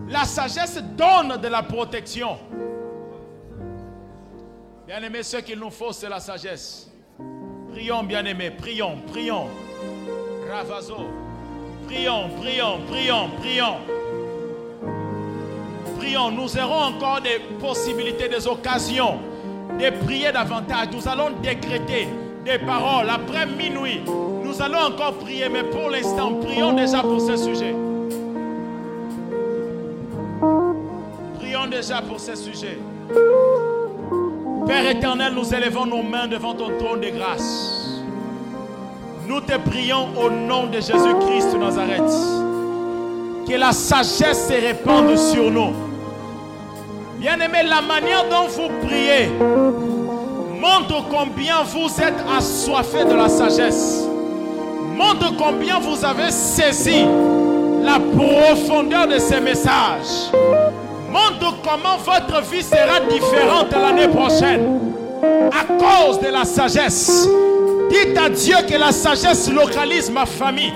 La 0.09 0.25
sagesse 0.25 0.83
donne 0.97 1.41
de 1.41 1.49
la 1.49 1.63
protection. 1.63 2.39
Bien-aimé, 4.87 5.23
ce 5.23 5.39
qu'il 5.39 5.59
nous 5.59 5.71
faut, 5.71 5.93
c'est 5.93 6.11
la 6.11 6.21
sagesse. 6.21 6.91
Prions, 7.73 8.03
bien-aimé, 8.03 8.51
prions, 8.51 8.99
prions. 9.11 9.47
Ravazo. 10.51 10.97
Prions, 11.87 12.29
prions, 12.39 12.81
prions, 12.87 13.31
prions. 13.41 13.77
Prions, 15.99 16.31
nous 16.31 16.59
aurons 16.59 16.95
encore 16.95 17.23
des 17.23 17.41
possibilités, 17.59 18.29
des 18.29 18.47
occasions 18.47 19.21
de 19.79 20.05
prier 20.05 20.31
davantage. 20.33 20.89
Nous 20.93 21.09
allons 21.09 21.31
décréter 21.43 22.07
des 22.45 22.59
paroles 22.59 23.09
après 23.09 23.47
minuit. 23.47 24.03
Nous 24.07 24.61
allons 24.61 24.93
encore 24.93 25.15
prier, 25.15 25.49
mais 25.49 25.65
pour 25.65 25.89
l'instant, 25.89 26.35
prions 26.35 26.75
déjà 26.75 27.01
pour 27.01 27.23
ce 27.23 27.39
sujet. 27.39 27.75
Prions 31.39 31.67
déjà 31.69 32.03
pour 32.03 32.21
ce 32.21 32.35
sujet. 32.37 32.79
Père 34.67 34.89
éternel, 34.89 35.35
nous 35.35 35.55
élevons 35.55 35.85
nos 35.85 36.03
mains 36.03 36.27
devant 36.27 36.55
ton 36.55 36.71
trône 36.79 37.01
de 37.01 37.11
grâce. 37.11 38.01
Nous 39.27 39.41
te 39.41 39.57
prions 39.59 40.09
au 40.17 40.31
nom 40.31 40.67
de 40.67 40.75
Jésus-Christ 40.77 41.53
de 41.53 41.59
Nazareth. 41.59 42.13
Que 43.47 43.59
la 43.59 43.73
sagesse 43.73 44.49
se 44.49 44.55
répande 44.55 45.17
sur 45.19 45.51
nous. 45.51 45.73
Bien-aimé, 47.19 47.59
la 47.69 47.83
manière 47.83 48.25
dont 48.31 48.47
vous 48.49 48.69
priez 48.87 49.29
montre 50.61 51.05
combien 51.11 51.63
vous 51.63 51.89
êtes 52.01 52.25
assoiffé 52.37 53.05
de 53.05 53.15
la 53.15 53.29
sagesse. 53.29 54.07
Montre 54.97 55.37
combien 55.37 55.79
vous 55.79 56.03
avez 56.05 56.31
saisi 56.31 57.05
la 57.83 57.99
profondeur 57.99 59.09
de 59.09 59.19
ces 59.19 59.41
messages 59.41 60.31
montre 61.15 61.57
comment 61.63 61.97
votre 61.99 62.43
vie 62.51 62.63
sera 62.63 62.99
différente 63.09 63.73
l'année 63.73 64.09
prochaine 64.09 64.81
à 65.53 65.65
cause 65.65 66.19
de 66.19 66.29
la 66.29 66.45
sagesse. 66.45 67.29
Dites 67.89 68.19
à 68.19 68.29
Dieu 68.29 68.57
que 68.69 68.77
la 68.77 68.91
sagesse 68.91 69.49
localise 69.51 70.11
ma 70.11 70.27
famille, 70.27 70.73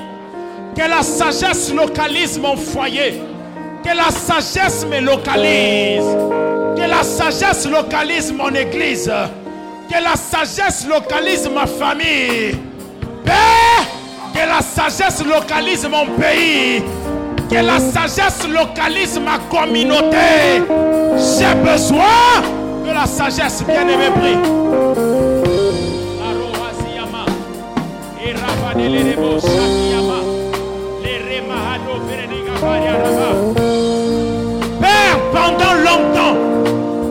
que 0.76 0.88
la 0.88 1.02
sagesse 1.02 1.74
localise 1.74 2.38
mon 2.38 2.56
foyer, 2.56 3.20
Que 3.82 3.94
la 3.94 4.10
sagesse 4.10 4.84
me 4.86 5.00
localise. 5.00 6.04
Que 6.76 6.86
la 6.86 7.02
sagesse 7.02 7.66
localise 7.70 8.32
mon 8.32 8.54
église. 8.54 9.10
Que 9.88 10.02
la 10.02 10.16
sagesse 10.16 10.86
localise 10.86 11.48
ma 11.48 11.66
famille. 11.66 12.58
Père, 13.24 13.86
que 14.34 14.46
la 14.46 14.60
sagesse 14.60 15.24
localise 15.24 15.88
mon 15.88 16.06
pays. 16.18 16.82
Que 17.48 17.62
la 17.62 17.80
sagesse 17.80 18.46
localise 18.46 19.18
ma 19.18 19.38
communauté. 19.48 20.62
J'ai 21.16 21.54
besoin 21.64 22.42
de 22.84 22.92
la 22.92 23.06
sagesse, 23.06 23.64
bien-aimé, 23.66 24.10
prie. 24.14 24.36
Père, 34.80 35.18
pendant 35.32 35.74
longtemps, 35.74 36.36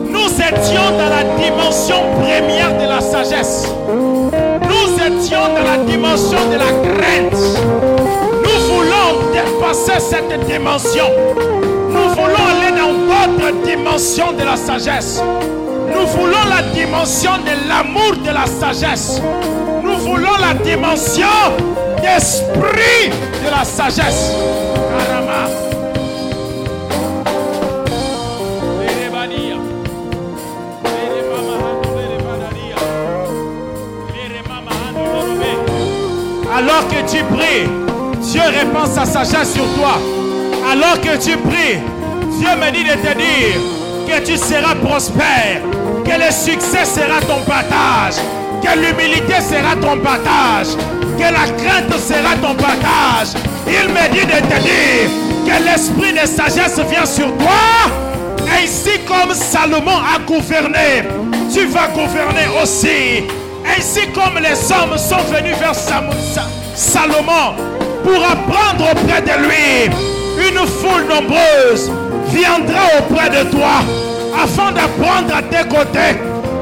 nous 0.08 0.30
étions 0.30 0.90
dans 0.96 1.10
la 1.10 1.24
dimension 1.36 1.96
première 2.20 2.78
de 2.78 2.88
la 2.88 3.00
sagesse. 3.00 3.66
Nous 3.88 4.94
étions 5.04 5.48
dans 5.56 5.64
la 5.68 5.84
dimension 5.84 6.38
de 6.52 6.58
la 6.58 6.70
crainte. 6.94 7.77
Cette 9.72 10.46
dimension. 10.46 11.04
Nous 11.90 12.08
voulons 12.10 12.44
aller 12.50 12.74
dans 12.74 12.92
d'autres 12.92 13.66
dimension 13.66 14.32
de 14.32 14.42
la 14.42 14.56
sagesse. 14.56 15.20
Nous 15.92 16.06
voulons 16.06 16.44
la 16.48 16.62
dimension 16.72 17.32
de 17.38 17.68
l'amour 17.68 18.16
de 18.24 18.30
la 18.30 18.46
sagesse. 18.46 19.20
Nous 19.82 19.98
voulons 19.98 20.36
la 20.40 20.54
dimension 20.54 21.26
d'esprit 22.00 23.10
de 23.44 23.50
la 23.50 23.64
sagesse. 23.64 24.32
Alors 36.56 36.88
que 36.88 37.10
tu 37.10 37.22
pries, 37.24 37.77
Dieu 38.30 38.42
répand 38.42 38.86
sa 38.86 39.06
sagesse 39.06 39.54
sur 39.54 39.64
toi. 39.74 39.98
Alors 40.70 41.00
que 41.00 41.16
tu 41.16 41.34
pries, 41.38 41.78
Dieu 42.38 42.48
me 42.60 42.70
dit 42.72 42.84
de 42.84 42.90
te 42.90 43.16
dire 43.16 43.58
que 44.06 44.22
tu 44.22 44.36
seras 44.36 44.74
prospère, 44.74 45.62
que 46.04 46.10
le 46.10 46.30
succès 46.30 46.84
sera 46.84 47.20
ton 47.22 47.40
partage, 47.46 48.16
que 48.62 48.78
l'humilité 48.78 49.40
sera 49.40 49.74
ton 49.80 49.98
partage, 50.00 50.76
que 51.16 51.22
la 51.22 51.46
crainte 51.56 51.98
sera 51.98 52.36
ton 52.42 52.54
partage. 52.54 53.28
Il 53.66 53.88
me 53.88 54.12
dit 54.12 54.26
de 54.26 54.40
te 54.46 54.60
dire 54.60 55.10
que 55.46 55.64
l'esprit 55.64 56.12
de 56.12 56.26
sagesse 56.26 56.78
vient 56.90 57.06
sur 57.06 57.34
toi. 57.38 57.88
Ainsi 58.62 59.00
comme 59.06 59.32
Salomon 59.32 60.02
a 60.14 60.18
gouverné, 60.26 61.08
tu 61.50 61.64
vas 61.66 61.88
gouverner 61.88 62.46
aussi. 62.62 63.24
Ainsi 63.64 64.00
comme 64.12 64.38
les 64.38 64.70
hommes 64.70 64.98
sont 64.98 65.24
venus 65.32 65.56
vers 65.58 65.74
Salomon 66.74 67.67
pour 68.08 68.24
apprendre 68.24 68.90
auprès 68.92 69.20
de 69.20 69.44
lui, 69.44 69.92
une 70.48 70.66
foule 70.66 71.04
nombreuse 71.08 71.90
viendra 72.28 72.84
auprès 72.98 73.28
de 73.28 73.50
toi 73.50 73.82
afin 74.42 74.72
d'apprendre 74.72 75.34
à 75.36 75.42
tes 75.42 75.68
côtés. 75.68 76.16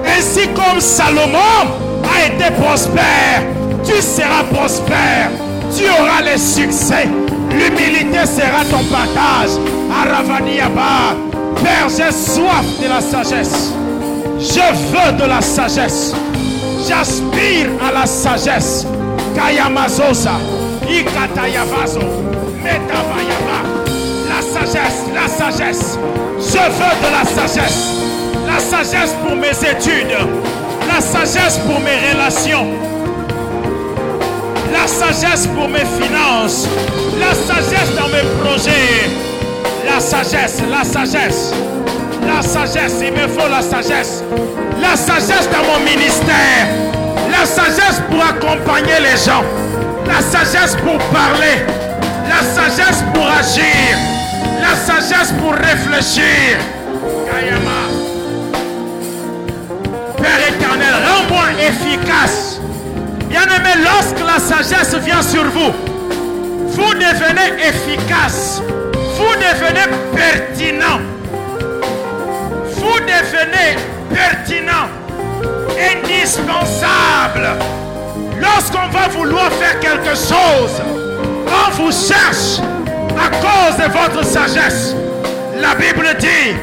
Ainsi 0.07 0.49
comme 0.49 0.80
Salomon 0.80 1.62
a 2.03 2.26
été 2.26 2.51
prospère, 2.61 3.42
tu 3.84 4.01
seras 4.03 4.42
prospère. 4.53 5.30
Tu 5.76 5.84
auras 5.84 6.22
le 6.22 6.38
succès. 6.38 7.09
L'humilité 7.51 8.24
sera 8.24 8.64
ton 8.70 8.84
partage. 8.84 9.51
Aravaniaba. 9.90 11.14
Père, 11.57 11.88
j'ai 11.88 12.12
soif 12.12 12.64
de 12.80 12.88
la 12.88 13.01
sagesse. 13.01 13.72
Je 14.38 14.61
veux 14.92 15.12
de 15.18 15.28
la 15.28 15.40
sagesse. 15.40 16.12
J'aspire 16.88 17.68
à 17.86 17.92
la 17.92 18.07
sagesse. 18.07 18.86
Kayamazosa. 19.34 20.56
La 24.28 24.42
sagesse, 24.42 25.05
la 25.14 25.28
sagesse. 25.28 25.99
Je 26.38 26.59
veux 26.59 26.94
de 27.03 27.11
la 27.12 27.24
sagesse. 27.24 27.92
La 28.47 28.59
sagesse 28.59 29.14
pour 29.22 29.36
mes 29.36 29.51
études. 29.51 30.16
La 30.88 31.01
sagesse 31.01 31.59
pour 31.66 31.80
mes 31.80 32.12
relations. 32.12 32.66
La 34.72 34.86
sagesse 34.86 35.47
pour 35.49 35.68
mes 35.68 35.84
finances. 36.01 36.66
La 37.20 37.34
sagesse 37.34 37.94
dans 37.94 38.09
mes 38.09 38.24
projets. 38.42 39.11
La 39.84 40.01
sagesse, 40.01 40.62
la 40.70 40.84
sagesse. 40.84 41.53
La 42.26 42.42
sagesse, 42.42 43.03
il 43.03 43.12
me 43.12 43.28
faut 43.28 43.49
la 43.49 43.61
sagesse. 43.61 44.24
La 44.80 44.97
sagesse 44.97 45.49
dans 45.51 45.64
mon 45.72 45.84
ministère. 45.84 46.68
La 47.30 47.44
sagesse 47.44 48.01
pour 48.11 48.22
accompagner 48.24 48.99
les 49.01 49.16
gens. 49.22 49.44
La 50.07 50.21
sagesse 50.21 50.77
pour 50.77 50.99
parler. 51.09 51.65
La 52.29 52.43
sagesse 52.43 53.05
pour 53.13 53.27
agir. 53.27 53.97
La 54.61 54.75
sagesse 54.75 55.33
pour 55.41 55.53
réfléchir. 55.53 56.59
Kayama. 57.31 57.83
Père 60.17 60.49
éternel, 60.49 60.95
rends-moi 61.07 61.45
efficace. 61.61 62.61
Bien-aimé, 63.29 63.83
lorsque 63.85 64.21
la 64.27 64.39
sagesse 64.39 64.95
vient 64.97 65.23
sur 65.23 65.45
vous, 65.45 65.73
vous 66.69 66.95
devenez 66.95 67.63
efficace. 67.69 68.63
Vous 69.17 69.35
devenez 69.37 69.87
pertinent. 70.15 71.01
Vous 72.77 72.99
devenez 73.01 73.77
pertinent, 74.15 74.89
indispensable. 75.95 77.49
Lorsqu'on 78.41 78.89
va 78.89 79.09
vouloir 79.09 79.51
faire 79.53 79.78
quelque 79.80 80.14
chose, 80.14 80.82
on 81.47 81.70
vous 81.72 81.93
cherche 81.93 82.61
à 83.16 83.30
cause 83.30 83.76
de 83.78 83.91
votre 83.93 84.24
sagesse. 84.24 84.95
La 85.61 85.74
Bible 85.74 86.07
dit, 86.18 86.55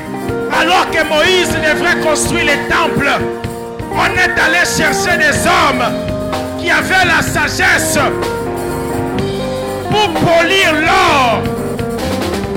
alors 0.60 0.90
que 0.92 1.04
Moïse 1.08 1.50
devrait 1.50 2.00
construire 2.02 2.46
les 2.46 2.74
temples, 2.74 3.10
on 3.92 4.06
est 4.18 4.40
allé 4.40 4.60
chercher 4.66 5.18
des 5.18 5.48
hommes 5.48 5.84
qui 6.60 6.70
avaient 6.70 7.06
la 7.06 7.22
sagesse 7.22 7.98
pour 9.90 10.10
polir 10.14 10.74
l'or, 10.74 11.42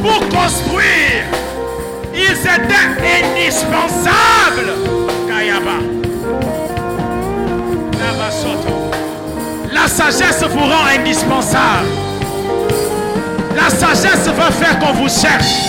pour 0.03 0.21
construire. 0.29 1.25
Ils 2.15 2.33
étaient 2.33 3.37
indispensables. 3.45 4.17
La 9.77 9.89
sagesse 9.89 10.43
vous 10.51 10.59
rend 10.59 10.87
indispensable. 10.99 11.87
La 13.55 13.69
sagesse 13.69 14.27
va 14.27 14.51
faire 14.51 14.79
qu'on 14.79 14.95
vous 14.95 15.09
cherche. 15.09 15.67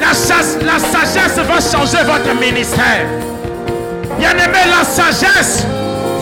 La, 0.00 0.14
sagesse 0.14 1.36
va 1.36 1.60
changer 1.60 2.02
votre 2.04 2.34
ministère. 2.40 3.06
Bien-aimé, 4.18 4.60
la 4.66 4.82
sagesse 4.82 5.66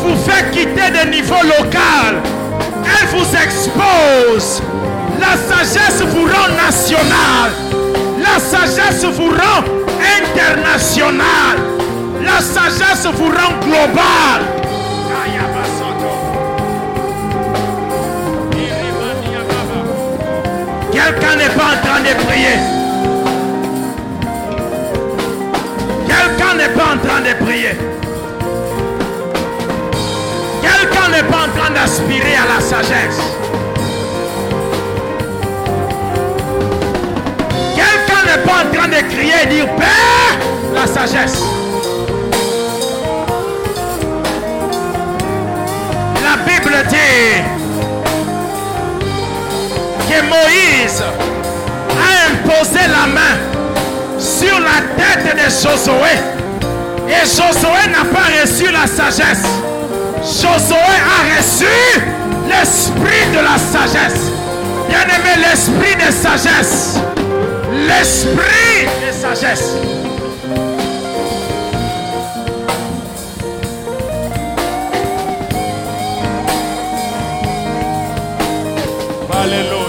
vous 0.04 0.16
fait 0.16 0.50
quitter 0.50 0.90
des 0.90 1.10
niveaux 1.10 1.44
locaux. 1.44 2.18
Elle 2.84 3.06
vous 3.16 3.36
expose. 3.36 4.62
La 5.20 5.36
sagesse 5.54 6.02
vous 6.02 6.24
rend 6.24 6.48
national. 6.66 7.52
La 8.20 8.40
sagesse 8.40 9.04
vous 9.04 9.30
rend 9.30 9.62
international. 10.18 11.56
La 12.24 12.40
sagesse 12.40 13.06
vous 13.14 13.26
rend 13.26 13.54
global. 13.64 14.59
Quelqu'un 21.02 21.36
n'est 21.36 21.48
pas 21.48 21.64
en 21.64 21.86
train 21.86 22.00
de 22.00 22.24
prier. 22.26 22.58
Quelqu'un 26.06 26.54
n'est 26.56 26.74
pas 26.74 26.94
en 26.94 26.98
train 26.98 27.20
de 27.20 27.44
prier. 27.44 27.70
Quelqu'un 30.60 31.08
n'est 31.10 31.28
pas 31.30 31.46
en 31.46 31.58
train 31.58 31.70
d'aspirer 31.72 32.34
à 32.36 32.54
la 32.54 32.60
sagesse. 32.60 33.18
Quelqu'un 37.74 38.22
n'est 38.26 38.42
pas 38.44 38.58
en 38.62 38.74
train 38.74 38.88
de 38.88 39.14
crier 39.14 39.32
et 39.44 39.46
dire 39.46 39.68
Père, 39.76 40.38
la 40.74 40.86
sagesse. 40.86 41.42
La 46.22 46.36
Bible 46.44 46.76
dit 46.90 47.59
Moïse 50.22 51.02
a 51.90 52.32
imposé 52.32 52.80
la 52.88 53.06
main 53.06 53.36
sur 54.18 54.60
la 54.60 54.80
tête 54.96 55.34
de 55.34 55.42
Josué. 55.50 56.14
Et 57.08 57.26
Josué 57.26 57.90
n'a 57.90 58.04
pas 58.12 58.40
reçu 58.40 58.70
la 58.70 58.86
sagesse. 58.86 59.44
Josué 60.22 60.76
a 60.76 61.36
reçu 61.36 61.66
l'esprit 62.48 63.26
de 63.32 63.38
la 63.38 63.58
sagesse. 63.58 64.30
Bien-aimé, 64.88 65.46
l'esprit 65.48 65.96
de 65.96 66.12
sagesse. 66.12 66.96
L'esprit 67.86 68.86
de 69.06 69.12
sagesse. 69.12 69.74
Alléluia. 79.32 79.79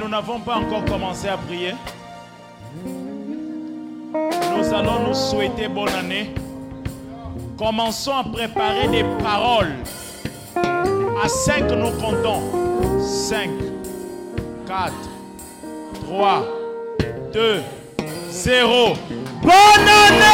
Nous 0.00 0.08
n'avons 0.08 0.40
pas 0.40 0.56
encore 0.56 0.84
commencé 0.86 1.28
à 1.28 1.36
prier. 1.36 1.74
Nous 4.12 4.74
allons 4.74 5.08
nous 5.08 5.14
souhaiter 5.14 5.68
bonne 5.68 5.90
année. 5.90 6.34
Commençons 7.58 8.16
à 8.16 8.24
préparer 8.24 8.88
des 8.88 9.04
paroles. 9.22 9.74
À 11.22 11.28
5, 11.28 11.70
nous 11.72 11.90
comptons. 11.90 12.40
5, 13.02 13.50
4, 14.66 14.92
3, 16.06 16.44
2, 17.34 17.60
0. 18.30 18.94
Bonne 19.42 19.52
année! 19.52 20.26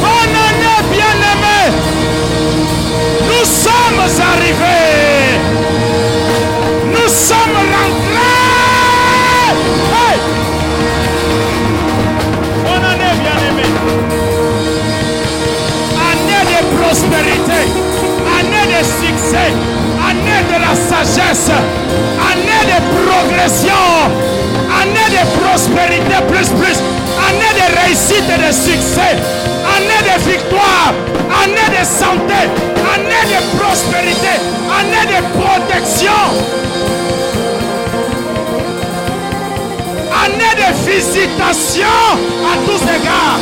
Bonne 0.00 0.36
année, 0.46 0.82
bien-aimés! 0.92 1.76
Nous 3.26 3.44
sommes 3.44 4.00
arrivés! 4.20 4.95
Année 19.36 20.42
de 20.48 20.58
la 20.60 20.74
sagesse, 20.74 21.50
année 21.50 22.64
de 22.72 22.78
progression, 22.96 23.86
année 24.80 25.10
de 25.16 25.22
prospérité 25.40 26.16
plus 26.28 26.48
plus, 26.60 26.78
année 27.28 27.52
de 27.54 27.66
réussite 27.80 28.24
et 28.34 28.46
de 28.46 28.52
succès, 28.52 29.16
année 29.76 30.02
de 30.02 30.30
victoire, 30.30 30.92
année 31.42 31.70
de 31.78 31.84
santé, 31.84 32.40
année 32.94 33.24
de 33.32 33.58
prospérité, 33.58 34.34
année 34.78 35.06
de 35.06 35.20
protection, 35.38 36.22
année 40.24 40.54
de 40.56 40.90
visitation 40.90 41.86
à 42.50 42.56
tous 42.66 42.82
égards. 42.82 43.40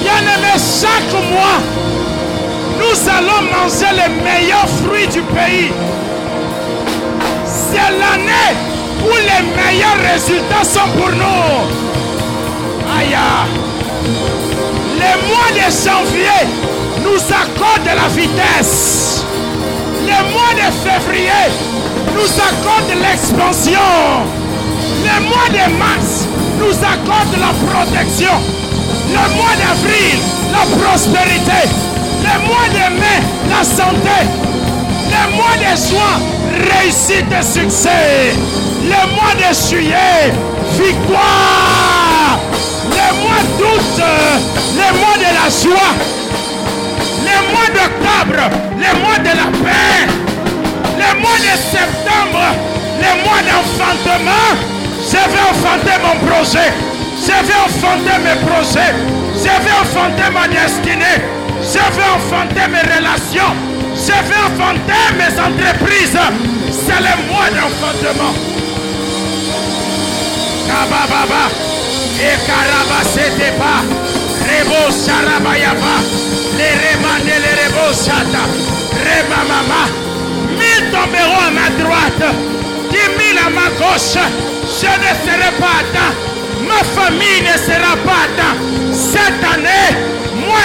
Bien-aimés, 0.00 0.58
chaque 0.80 1.12
mois, 1.30 1.60
nous 2.80 3.08
allons 3.08 3.42
manger 3.52 3.92
les 3.92 4.08
meilleurs 4.24 4.68
fruits 4.82 5.06
du 5.08 5.20
pays. 5.22 5.70
C'est 7.44 7.90
l'année 8.00 8.56
où 9.04 9.12
les 9.28 9.42
meilleurs 9.54 10.00
résultats 10.12 10.64
sont 10.64 10.88
pour 10.96 11.10
nous. 11.10 11.80
Aïe. 12.98 13.16
Le 14.96 15.12
mois 15.28 15.50
de 15.54 15.66
janvier 15.70 16.40
nous 17.04 17.20
accorde 17.32 17.86
la 17.86 18.08
vitesse. 18.08 19.24
Le 20.02 20.32
mois 20.32 20.54
de 20.54 20.68
février 20.88 21.44
nous 22.14 22.30
accorde 22.48 22.92
l'expansion. 23.02 24.24
Le 25.04 25.20
mois 25.28 25.48
de 25.50 25.78
mars 25.78 26.26
nous 26.58 26.76
accorde 26.76 27.36
la 27.38 27.52
protection. 27.70 28.32
Le 29.08 29.34
mois 29.34 29.56
d'avril, 29.58 30.18
la 30.52 30.64
prospérité. 30.76 31.89
Le 32.32 32.38
mois 32.46 32.68
de 32.68 32.94
mai, 32.94 33.20
la 33.48 33.64
santé. 33.64 34.18
Le 35.10 35.34
mois 35.34 35.56
de 35.56 35.76
juin, 35.76 36.20
réussite 36.70 37.26
et 37.32 37.42
succès. 37.42 38.34
Le 38.84 39.14
mois 39.14 39.34
de 39.34 39.52
juillet, 39.68 40.32
victoire. 40.74 42.38
Le 42.84 43.20
mois 43.20 43.42
d'août, 43.58 44.04
le 44.76 44.98
mois 44.98 45.16
de 45.16 45.30
la 45.38 45.48
joie. 45.50 45.94
Le 47.24 47.36
mois 47.50 47.68
d'octobre, 47.74 48.50
le 48.76 49.00
mois 49.00 49.18
de 49.18 49.36
la 49.36 49.48
paix. 49.64 50.06
Le 50.98 51.20
mois 51.20 51.38
de 51.38 51.54
septembre, 51.58 52.44
le 53.00 53.24
mois 53.24 53.42
d'enfantement. 53.42 54.50
Je 55.02 55.16
vais 55.16 55.44
enfanter 55.50 55.96
mon 56.04 56.26
projet. 56.28 56.72
Je 57.20 57.32
vais 57.46 57.58
enfanter 57.66 58.18
mes 58.22 58.46
projets. 58.46 58.94
Je 59.34 59.64
vais 59.64 59.74
enfanter 59.82 60.30
ma 60.32 60.46
destinée. 60.46 61.39
Je 61.62 61.78
vais 61.78 62.10
enfanter 62.16 62.66
mes 62.68 62.80
relations. 62.80 63.54
Je 63.94 64.12
vais 64.12 64.40
enfanter 64.48 65.04
mes 65.18 65.32
entreprises. 65.38 66.18
C'est 66.70 67.00
le 67.00 67.14
mois 67.28 67.50
d'enfantement. 67.50 68.34
Kabababa. 70.66 71.44
Et 72.18 72.36
Karabasete 72.46 73.52
pas. 73.58 73.82
Rebo 74.48 74.90
Sarabayaba. 74.90 75.96
Les 76.56 76.74
remandés, 76.84 77.40
les 77.44 77.56
rebo 77.64 77.92
Chata. 77.92 78.44
Rema 79.04 79.40
Mama. 79.48 79.82
Mille 80.58 80.90
tomberont 80.90 81.46
à 81.46 81.50
ma 81.50 81.68
droite. 81.82 82.34
Dix 82.90 83.08
mille 83.18 83.38
à 83.38 83.50
ma 83.50 83.68
gauche. 83.78 84.16
Je 84.64 84.86
ne 84.86 85.12
serai 85.24 85.50
pas 85.58 85.76
atteint. 85.80 86.14
Ma 86.66 86.82
famille 87.00 87.42
ne 87.42 87.56
sera 87.58 87.96
pas 88.04 88.24
atteinte. 88.24 88.60
Cette 88.92 89.42
année, 89.54 89.96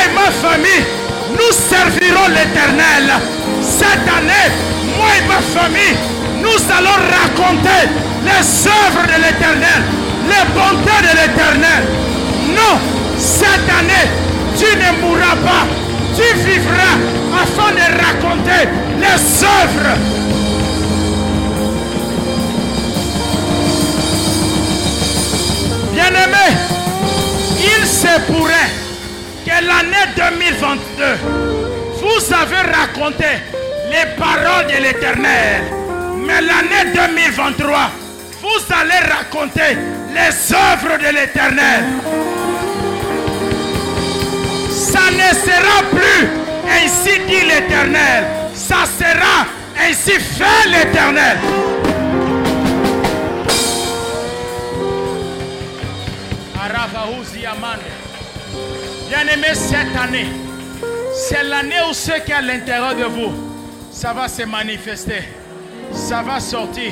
et 0.04 0.14
ma 0.14 0.32
famille, 0.32 0.86
nous 1.32 1.52
servirons 1.52 2.28
l'éternel. 2.30 3.14
Cette 3.62 4.08
année, 4.18 4.48
moi 4.98 5.08
et 5.18 5.28
ma 5.28 5.42
famille, 5.42 5.98
nous 6.42 6.60
allons 6.76 7.00
raconter 7.18 7.90
les 8.24 8.68
œuvres 8.68 9.06
de 9.08 9.18
l'éternel, 9.24 9.82
les 10.28 10.46
bontés 10.54 11.02
de 11.02 11.14
l'éternel. 11.20 11.84
Non, 12.50 12.80
cette 13.18 13.70
année, 13.80 14.10
tu 14.58 14.66
ne 14.78 15.02
mourras 15.02 15.36
pas. 15.44 15.66
Tu 16.16 16.34
vivras 16.46 16.96
afin 17.44 17.72
de 17.74 18.04
raconter 18.04 18.70
les 19.00 19.44
œuvres 19.44 19.98
Bien-aimés, 25.92 26.58
il 27.58 27.86
se 27.86 28.20
pourrait 28.32 28.85
que 29.56 29.66
l'année 29.66 30.12
2022, 30.16 31.04
vous 32.00 32.34
avez 32.34 32.72
raconté 32.72 33.26
les 33.90 34.16
paroles 34.18 34.68
de 34.68 34.84
l'Éternel. 34.84 35.64
Mais 36.18 36.42
l'année 36.42 36.92
2023, 36.94 37.92
vous 38.42 38.74
allez 38.74 39.14
raconter 39.14 39.78
les 40.14 40.54
œuvres 40.54 40.98
de 40.98 41.16
l'Éternel. 41.16 41.84
Ça 44.72 45.12
ne 45.12 45.36
sera 45.36 45.84
plus 45.92 46.28
ainsi 46.70 47.20
dit 47.28 47.46
l'Éternel. 47.46 48.26
Ça 48.54 48.86
sera 48.98 49.46
ainsi 49.80 50.12
fait 50.12 50.70
l'Éternel. 50.70 51.38
Bien-aimé, 59.08 59.54
cette 59.54 59.96
année, 59.96 60.28
c'est 61.14 61.44
l'année 61.44 61.76
où 61.90 61.94
ce 61.94 62.12
qui 62.24 62.32
est 62.32 62.36
à 62.36 62.42
l'intérieur 62.42 62.96
de 62.96 63.04
vous, 63.04 63.32
ça 63.92 64.14
va 64.14 64.28
se 64.28 64.44
manifester, 64.44 65.24
ça 65.92 66.22
va 66.24 66.40
sortir. 66.40 66.92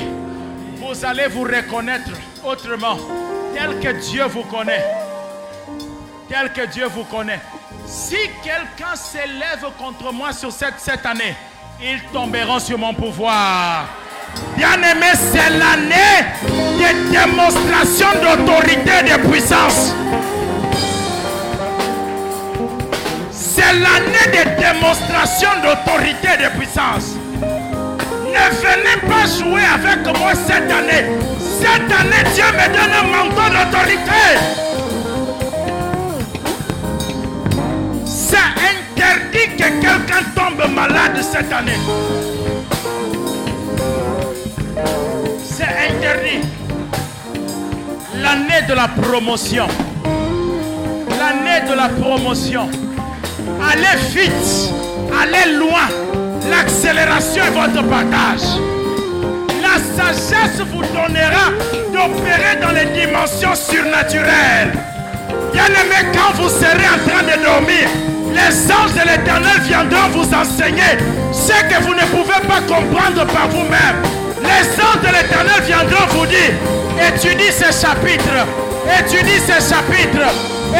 Vous 0.76 1.04
allez 1.04 1.26
vous 1.26 1.42
reconnaître 1.42 2.10
autrement, 2.44 2.96
tel 3.54 3.80
que 3.80 3.98
Dieu 4.00 4.24
vous 4.26 4.44
connaît. 4.44 4.84
Tel 6.28 6.52
que 6.52 6.66
Dieu 6.66 6.86
vous 6.86 7.04
connaît. 7.04 7.40
Si 7.86 8.16
quelqu'un 8.42 8.94
s'élève 8.94 9.66
contre 9.78 10.12
moi 10.12 10.32
sur 10.32 10.52
cette, 10.52 10.78
cette 10.78 11.04
année, 11.04 11.34
ils 11.82 12.00
tomberont 12.12 12.60
sur 12.60 12.78
mon 12.78 12.94
pouvoir. 12.94 13.86
Bien-aimé, 14.56 15.06
c'est 15.14 15.50
l'année 15.50 16.24
de 16.44 17.10
démonstration 17.10 18.06
d'autorité 18.22 18.90
et 19.00 19.18
de 19.18 19.28
puissance. 19.28 19.92
C'est 23.74 23.80
l'année 23.80 24.26
de 24.28 24.60
démonstration 24.60 25.48
d'autorité 25.62 26.28
et 26.38 26.44
de 26.44 26.48
puissance. 26.58 27.14
Ne 27.40 28.46
venez 28.60 29.00
pas 29.08 29.26
jouer 29.26 29.62
avec 29.64 30.06
moi 30.18 30.32
cette 30.34 30.70
année. 30.70 31.06
Cette 31.40 31.90
année, 31.90 32.30
Dieu 32.34 32.44
me 32.52 32.66
donne 32.72 32.92
un 32.92 33.06
manteau 33.10 33.48
d'autorité. 33.50 34.24
C'est 38.04 38.36
interdit 38.36 39.56
que 39.56 39.68
quelqu'un 39.80 40.22
tombe 40.36 40.70
malade 40.72 41.18
cette 41.20 41.52
année. 41.52 41.78
C'est 45.42 45.64
interdit. 45.64 46.46
L'année 48.20 48.66
de 48.68 48.74
la 48.74 48.88
promotion. 48.88 49.66
de 51.68 51.74
la 51.74 51.88
promotion. 51.88 52.68
Allez 53.70 54.00
vite, 54.10 54.72
allez 55.20 55.52
loin. 55.56 55.88
L'accélération 56.50 57.42
est 57.44 57.50
votre 57.50 57.82
partage. 57.88 58.60
La 59.62 59.78
sagesse 59.96 60.60
vous 60.70 60.82
donnera 60.82 61.50
d'opérer 61.92 62.56
dans 62.60 62.72
les 62.72 62.86
dimensions 63.00 63.54
surnaturelles. 63.54 64.72
Bien 65.52 65.66
aimé, 65.66 66.10
quand 66.12 66.40
vous 66.42 66.48
serez 66.48 66.88
en 66.88 67.08
train 67.08 67.22
de 67.22 67.42
dormir, 67.42 67.88
les 68.32 68.72
anges 68.72 68.92
de 68.92 69.08
l'éternel 69.08 69.60
viendront 69.62 70.08
vous 70.12 70.34
enseigner 70.34 70.98
ce 71.32 71.52
que 71.52 71.82
vous 71.82 71.94
ne 71.94 72.04
pouvez 72.06 72.40
pas 72.46 72.60
comprendre 72.68 73.24
par 73.32 73.48
vous-même. 73.48 73.96
Les 74.42 74.66
anges 74.82 75.00
de 75.02 75.16
l'éternel 75.16 75.62
viendront 75.64 76.06
vous 76.10 76.26
dire, 76.26 76.52
étudie 77.08 77.50
ces 77.50 77.72
chapitres, 77.72 78.46
étudie 78.98 79.40
ces 79.40 79.74
chapitres, 79.74 80.28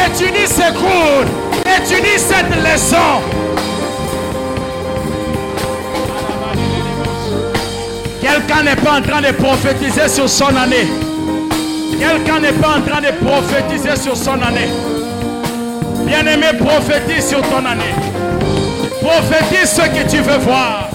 étudie 0.07 0.47
ces 0.47 0.73
cours, 0.73 1.25
étudie 1.65 2.19
cette 2.19 2.55
leçon. 2.57 3.23
Quelqu'un 8.21 8.62
n'est 8.62 8.77
pas 8.77 8.99
en 8.99 9.03
train 9.03 9.21
de 9.21 9.33
prophétiser 9.33 10.09
sur 10.09 10.29
son 10.29 10.57
année. 10.57 10.89
Quelqu'un 11.99 12.41
n'est 12.41 12.53
pas 12.53 12.79
en 12.79 12.81
train 12.81 13.01
de 13.01 13.12
prophétiser 13.25 13.97
sur 14.01 14.16
son 14.16 14.33
année. 14.43 14.71
Bien-aimé, 16.07 16.47
prophétise 16.59 17.29
sur 17.29 17.43
ton 17.43 17.65
année. 17.65 17.95
Prophétise 19.01 19.71
ce 19.71 19.83
que 19.83 20.11
tu 20.11 20.23
veux 20.23 20.39
voir. 20.39 20.89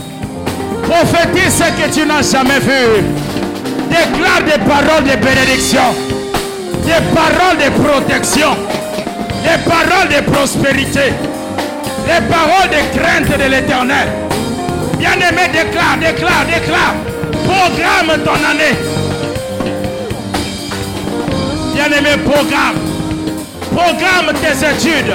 Prophétise 0.84 1.54
ce 1.54 1.64
que 1.82 1.94
tu 1.94 2.06
n'as 2.06 2.24
jamais 2.24 2.60
vu. 2.60 3.04
Déclare 3.90 4.44
des 4.46 4.64
paroles 4.68 5.04
de 5.04 5.16
bénédiction. 5.24 5.94
Des 6.84 7.16
paroles 7.16 7.58
de 7.58 7.84
protection. 7.84 8.50
Des 9.44 9.57
paroles 9.70 10.10
de 10.10 10.32
prospérité. 10.32 11.14
Des 12.06 12.26
paroles 12.28 12.70
de 12.70 12.98
crainte 12.99 13.38
de 13.38 13.49
l'éternel. 13.49 14.07
Bien-aimé, 14.98 15.48
déclare, 15.53 15.98
déclare, 15.99 16.45
déclare. 16.45 16.95
Programme 17.45 18.24
ton 18.24 18.34
année. 18.34 18.76
Bien-aimé, 21.74 22.18
programme. 22.26 22.76
Programme 23.72 24.34
tes 24.41 24.66
études. 24.66 25.14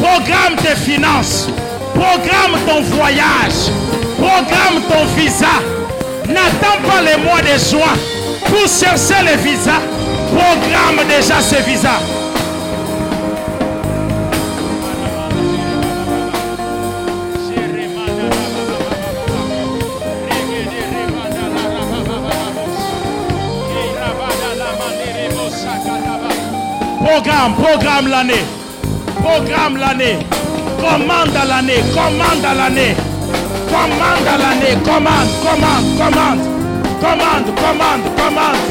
Programme 0.00 0.56
tes 0.56 0.74
finances. 0.74 1.48
Programme 1.94 2.58
ton 2.66 2.80
voyage. 2.96 3.70
Programme 4.16 4.82
ton 4.88 5.04
visa. 5.16 5.46
N'attends 6.26 6.80
pas 6.88 7.02
les 7.02 7.22
mois 7.22 7.40
de 7.42 7.58
juin 7.58 7.96
pour 8.46 8.66
chercher 8.68 9.22
le 9.24 9.36
visa. 9.42 9.78
Programme 10.32 11.06
déjà 11.08 11.40
ce 11.40 11.62
visa. 11.68 12.00
Programme, 27.12 27.54
programme 27.56 28.08
l'année. 28.08 28.42
Programme 29.22 29.76
l'année. 29.76 30.16
Commande 30.80 31.46
l'année. 31.46 31.82
Commande 31.92 32.56
l'année. 32.56 32.96
Commande 33.68 34.38
l'année. 34.40 34.78
Commande, 34.82 35.28
commande, 35.44 35.88
commande. 35.98 36.40
Commande, 37.02 37.54
commande, 37.54 38.16
commande. 38.16 38.64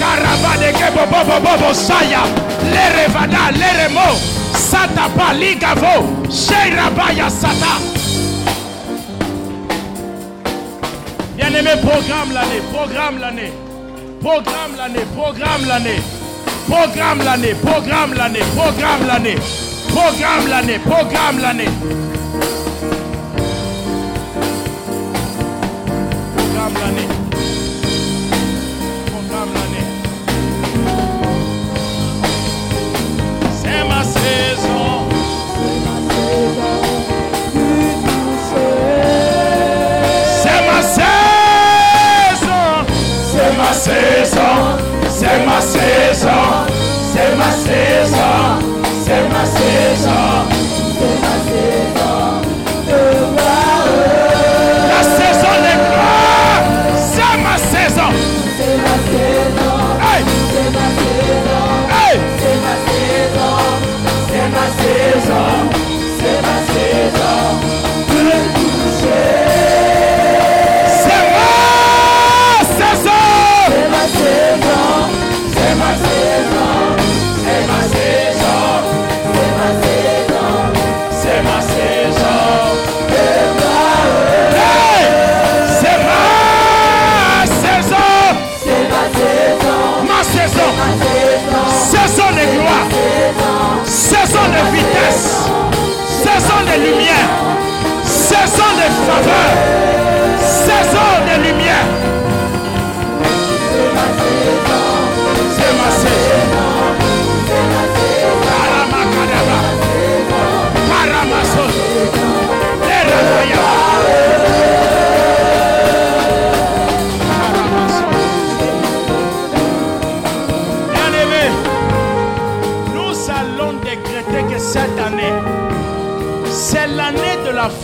Carabade 0.00 0.72
kebo 0.72 1.06
bobo 1.06 1.38
bobo 1.40 1.72
saya. 1.72 2.22
Le 2.64 2.86
revada, 2.96 3.52
le 3.52 3.70
remo. 3.78 4.18
Satapa 4.52 5.32
ligavo. 5.34 6.26
Sheirabaya 6.28 7.30
sata. 7.30 7.78
Bien-aimé, 11.36 11.76
programme 11.80 12.32
l'année. 12.34 12.62
Programme 12.72 13.20
l'année. 13.20 13.52
Programme 14.20 14.74
l'année. 14.76 15.06
Programme 15.14 15.66
l'année. 15.68 16.15
Programme 16.68 17.22
l'année, 17.22 17.54
programme 17.54 18.14
l'année, 18.14 18.40
programme 18.56 19.06
l'année, 19.06 19.36
programme 19.88 20.48
l'année, 20.48 20.78
programme 20.80 21.38
l'année. 21.40 21.68
Programme 26.34 26.74
l'année. 26.74 27.08
Programme 29.06 29.52
l'année. 29.54 29.86
C'est 33.62 33.84
ma 33.88 34.02
saison. 34.02 35.06
C'est 40.42 40.60
ma 40.66 40.82
saison. 40.82 42.66
C'est 43.32 43.52
ma 43.56 43.72
saison. 43.72 44.45
César, 47.56 48.58
serve 49.04 49.34
a 49.34 49.46
César. 49.46 50.55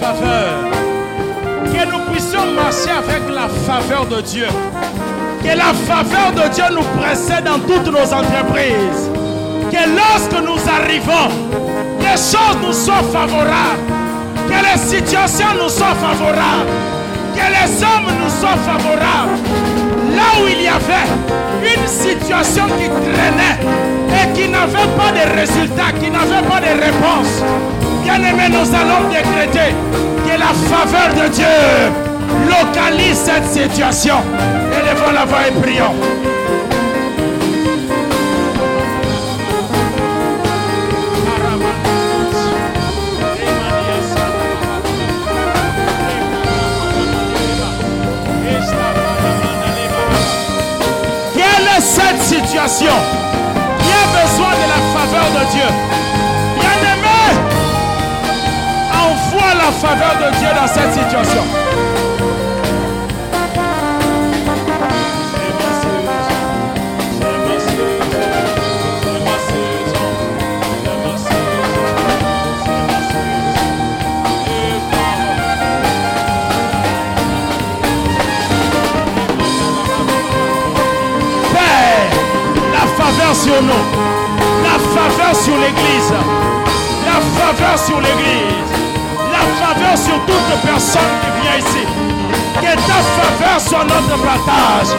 Que 0.02 1.86
nous 1.86 2.00
puissions 2.10 2.44
marcher 2.56 2.90
avec 2.90 3.22
la 3.32 3.48
faveur 3.48 4.04
de 4.06 4.20
Dieu. 4.22 4.48
Que 5.44 5.56
la 5.56 5.72
faveur 5.86 6.32
de 6.32 6.52
Dieu 6.52 6.64
nous 6.72 7.00
précède 7.00 7.44
dans 7.44 7.60
toutes 7.60 7.86
nos 7.86 8.12
entreprises. 8.12 9.08
Que 9.70 9.76
lorsque 9.94 10.44
nous 10.44 10.58
arrivons, 10.68 11.30
les 12.00 12.16
choses 12.16 12.58
nous 12.66 12.72
soient 12.72 13.04
favorables. 13.12 13.86
Que 14.48 14.54
les 14.54 14.78
situations 14.78 15.54
nous 15.62 15.68
soient 15.68 15.94
favorables. 15.94 16.66
Que 17.36 17.46
les 17.46 17.82
hommes 17.84 18.12
nous 18.20 18.30
soient 18.40 18.58
favorables. 18.66 19.38
Là 20.16 20.42
où 20.42 20.48
il 20.48 20.62
y 20.62 20.68
avait 20.68 21.08
une 21.62 21.86
situation 21.86 22.64
qui 22.76 22.88
traînait 22.88 23.56
et 24.18 24.32
qui 24.32 24.48
n'avait 24.48 24.90
pas 24.98 25.12
de 25.12 25.38
résultat, 25.38 25.92
qui 26.00 26.10
n'avait 26.10 26.46
pas 26.48 26.60
de 26.60 26.82
réponse, 26.82 27.42
bien 28.02 28.16
aimé, 28.16 28.48
nous 28.48 28.74
allons 28.74 29.08
décréter 29.08 29.74
que 30.26 30.38
la 30.38 30.52
faveur 30.68 31.14
de 31.14 31.28
Dieu 31.28 31.44
localise 32.48 33.16
cette 33.16 33.46
situation. 33.46 34.16
Élevons 34.72 35.12
la 35.12 35.24
voix 35.24 35.46
et 35.48 35.60
prions. 35.60 35.94
Quelle 51.34 51.66
est 51.76 51.80
cette 51.80 52.22
situation? 52.22 52.92
Qui 53.78 53.90
a 53.90 54.22
besoin 54.22 54.50
de 54.50 54.66
la 54.68 54.80
faveur 55.00 55.40
de 55.40 55.50
Dieu? 55.52 55.92
Faveur 59.80 60.14
de 60.16 60.36
Dieu 60.38 60.48
dans 60.54 60.66
cette 60.66 60.92
situation. 60.92 61.42
sur 83.34 83.62
nous, 83.62 83.84
la 84.62 84.78
faveur 84.94 85.34
sur 85.34 85.56
l'Église, 85.56 86.12
la 87.06 87.20
faveur 87.40 87.78
sur 87.78 88.00
l'Église, 88.00 88.81
faveur 89.60 89.96
sur 89.96 90.18
toute 90.26 90.60
personne 90.64 91.12
qui 91.22 91.30
vient 91.40 91.58
ici. 91.58 91.86
Que 92.60 92.74
ta 92.88 93.00
faveur 93.16 93.60
soit 93.60 93.84
notre 93.84 94.16
partage, 94.22 94.92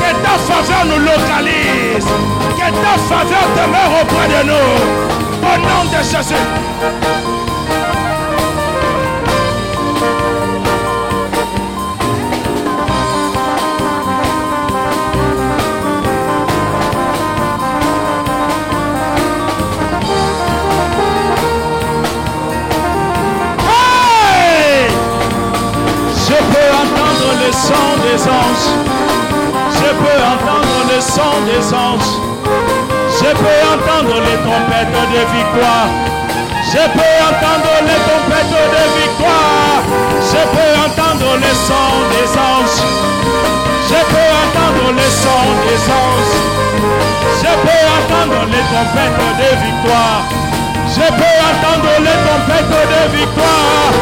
que 0.00 0.10
ta 0.24 0.36
faveur 0.48 0.84
nous 0.86 0.98
localise, 1.04 2.06
que 2.58 2.68
ta 2.84 2.94
faveur 3.08 3.44
demeure 3.56 4.02
auprès 4.02 4.28
de 4.28 4.48
nous. 4.48 5.06
Au 5.42 5.58
nom 5.58 5.84
de 5.90 6.02
Jésus. 6.02 7.15
Des 27.56 28.22
anges. 28.28 28.68
Je 29.72 29.88
peux 30.00 30.18
entendre 30.34 30.76
le 30.92 31.00
son 31.00 31.34
des 31.48 31.64
anges. 31.72 32.12
Je 33.18 33.30
peux 33.32 33.60
entendre 33.72 34.20
les 34.20 34.38
trompettes 34.44 34.92
de 34.92 35.22
victoire. 35.36 35.88
Je 36.72 36.84
peux 36.92 37.14
entendre 37.30 37.72
les 37.88 38.00
trompettes 38.06 38.56
de 38.76 38.84
victoire. 39.00 39.80
Je 40.20 40.42
peux 40.52 40.72
entendre 40.86 41.30
le 41.36 41.52
son 41.68 41.88
des 42.12 42.28
anges. 42.36 42.80
Je 43.88 44.00
peux 44.12 44.30
entendre 44.44 44.92
le 44.92 45.08
son 45.22 45.44
des 45.64 45.82
anges. 46.04 46.36
Je 47.40 47.52
peux 47.64 47.84
entendre 47.96 48.40
les 48.52 48.64
trompettes 48.70 49.20
de 49.40 49.50
victoire. 49.64 50.55
Je 50.96 51.02
peux 51.02 51.36
entendre 51.50 51.92
les 52.00 52.18
trompettes 52.24 52.72
de 52.72 53.16
victoire. 53.18 53.92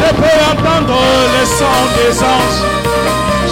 Je 0.00 0.08
peux 0.16 0.38
entendre 0.48 0.96
le 1.34 1.44
son 1.44 1.78
des 1.92 2.14
anges. 2.24 2.62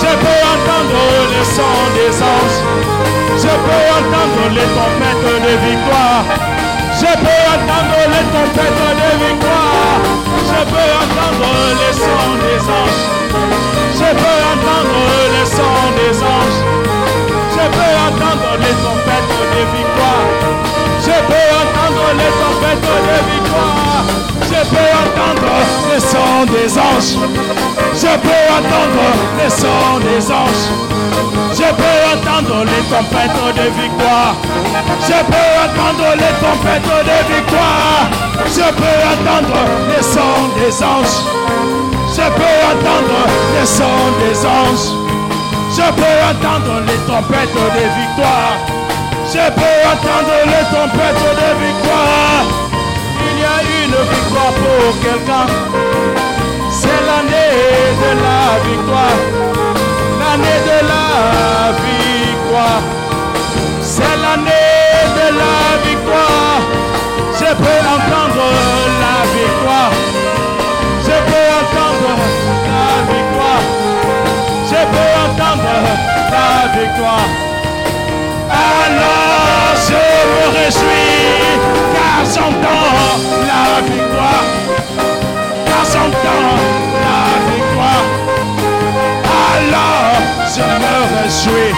Je 0.01 0.11
peux 0.23 0.41
entendre 0.57 1.03
le 1.29 1.43
son 1.45 1.77
des 1.93 2.15
anges. 2.25 2.61
Je 3.37 3.53
peux 3.65 3.85
entendre 3.99 4.45
les 4.57 4.69
tempêtes 4.81 5.29
de 5.45 5.55
victoire. 5.69 6.25
Je 6.97 7.13
peux 7.21 7.43
entendre 7.53 8.01
les 8.15 8.27
tempêtes 8.33 8.85
de 9.01 9.11
victoire. 9.27 10.01
Je 10.49 10.61
peux 10.73 10.91
entendre 11.05 11.53
le 11.81 11.91
son 11.93 12.25
des 12.45 12.63
anges. 12.81 13.05
Je 13.93 14.09
peux 14.21 14.39
entendre 14.55 15.01
le 15.37 15.45
son 15.45 15.77
des 16.01 16.17
anges. 16.25 16.61
Je 17.57 17.65
peux 17.77 17.95
entendre 18.09 18.57
les 18.57 18.75
tempêtes 18.89 19.33
de 19.53 19.63
victoire. 19.77 20.76
Je 21.07 21.13
peux 21.13 21.49
entendre 21.63 22.07
les 22.19 22.33
tempêtes 22.43 22.83
de 22.83 23.19
victoire. 23.31 24.03
Je 24.43 24.61
peux 24.71 24.91
entendre 25.05 25.55
le 25.95 26.01
son 26.01 26.45
des 26.51 26.71
anges. 26.77 27.15
Je 27.95 28.13
peux 28.25 28.45
entendre 28.59 29.07
le 29.39 29.49
son 29.49 30.01
des 30.01 30.33
anges. 30.33 30.67
Je 31.53 31.69
peux 31.79 31.99
entendre 32.13 32.65
les 32.65 32.83
tempêtes 32.91 33.39
de 33.55 33.67
victoire. 33.81 34.35
Je 35.07 35.19
peux 35.31 35.51
entendre 35.65 36.09
les 36.17 36.35
tempêtes 36.43 36.91
de 37.11 37.19
victoire. 37.35 38.11
Je 38.49 38.67
peux 38.75 38.99
entendre 39.15 39.61
le 39.87 40.03
son 40.03 40.35
des 40.59 40.75
anges. 40.83 41.19
Je 42.11 42.27
peux 42.35 42.57
entendre 42.73 43.21
le 43.55 43.65
son 43.65 43.95
des 44.19 44.45
anges. 44.45 44.91
Je 45.71 45.87
peux 45.93 46.19
entendre 46.31 46.81
les 46.85 46.99
tempêtes 47.07 47.55
de 47.55 47.85
victoire. 48.01 48.76
Je 49.37 49.51
peux 49.51 49.79
entendre 49.93 50.37
les 50.47 50.65
tempêtes 50.75 51.27
de 51.41 51.51
victoire. 51.67 52.45
Il 53.29 53.39
y 53.39 53.45
a 53.45 53.59
une 53.85 53.97
victoire 54.15 54.53
pour 54.63 55.01
quelqu'un 55.03 55.47
l'année 57.07 57.53
de 58.03 58.11
la 58.27 58.43
victoire, 58.69 59.19
l'année 60.21 60.61
de 60.71 60.79
la 60.93 61.07
victoire. 61.85 62.83
C'est 63.83 64.17
l'année 64.25 64.73
de 65.19 65.27
la 65.41 65.59
victoire. 65.87 66.61
Je 67.41 67.51
peux 67.63 67.81
entendre 67.97 68.47
la 69.05 69.17
victoire. 69.37 69.93
Je 71.07 71.17
peux 71.29 71.47
entendre 71.61 72.13
la 72.69 72.89
victoire. 73.13 73.65
Je 74.71 74.81
peux 74.93 75.13
entendre 75.27 75.77
la 76.33 76.81
victoire. 76.81 77.46
Alors 78.87 79.75
je 79.87 80.01
me 80.31 80.45
réjouis 80.57 81.61
car 81.95 82.19
j'entends 82.35 83.19
la 83.51 83.81
victoire. 83.83 84.45
Car 85.67 85.85
j'entends 85.93 86.77
alors 89.57 90.21
je 90.55 90.63
me 90.83 90.97
réjouis. 91.15 91.75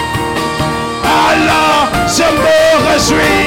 Alors 1.31 1.89
je 2.07 2.27
me 2.43 2.59
réjouis. 2.87 3.47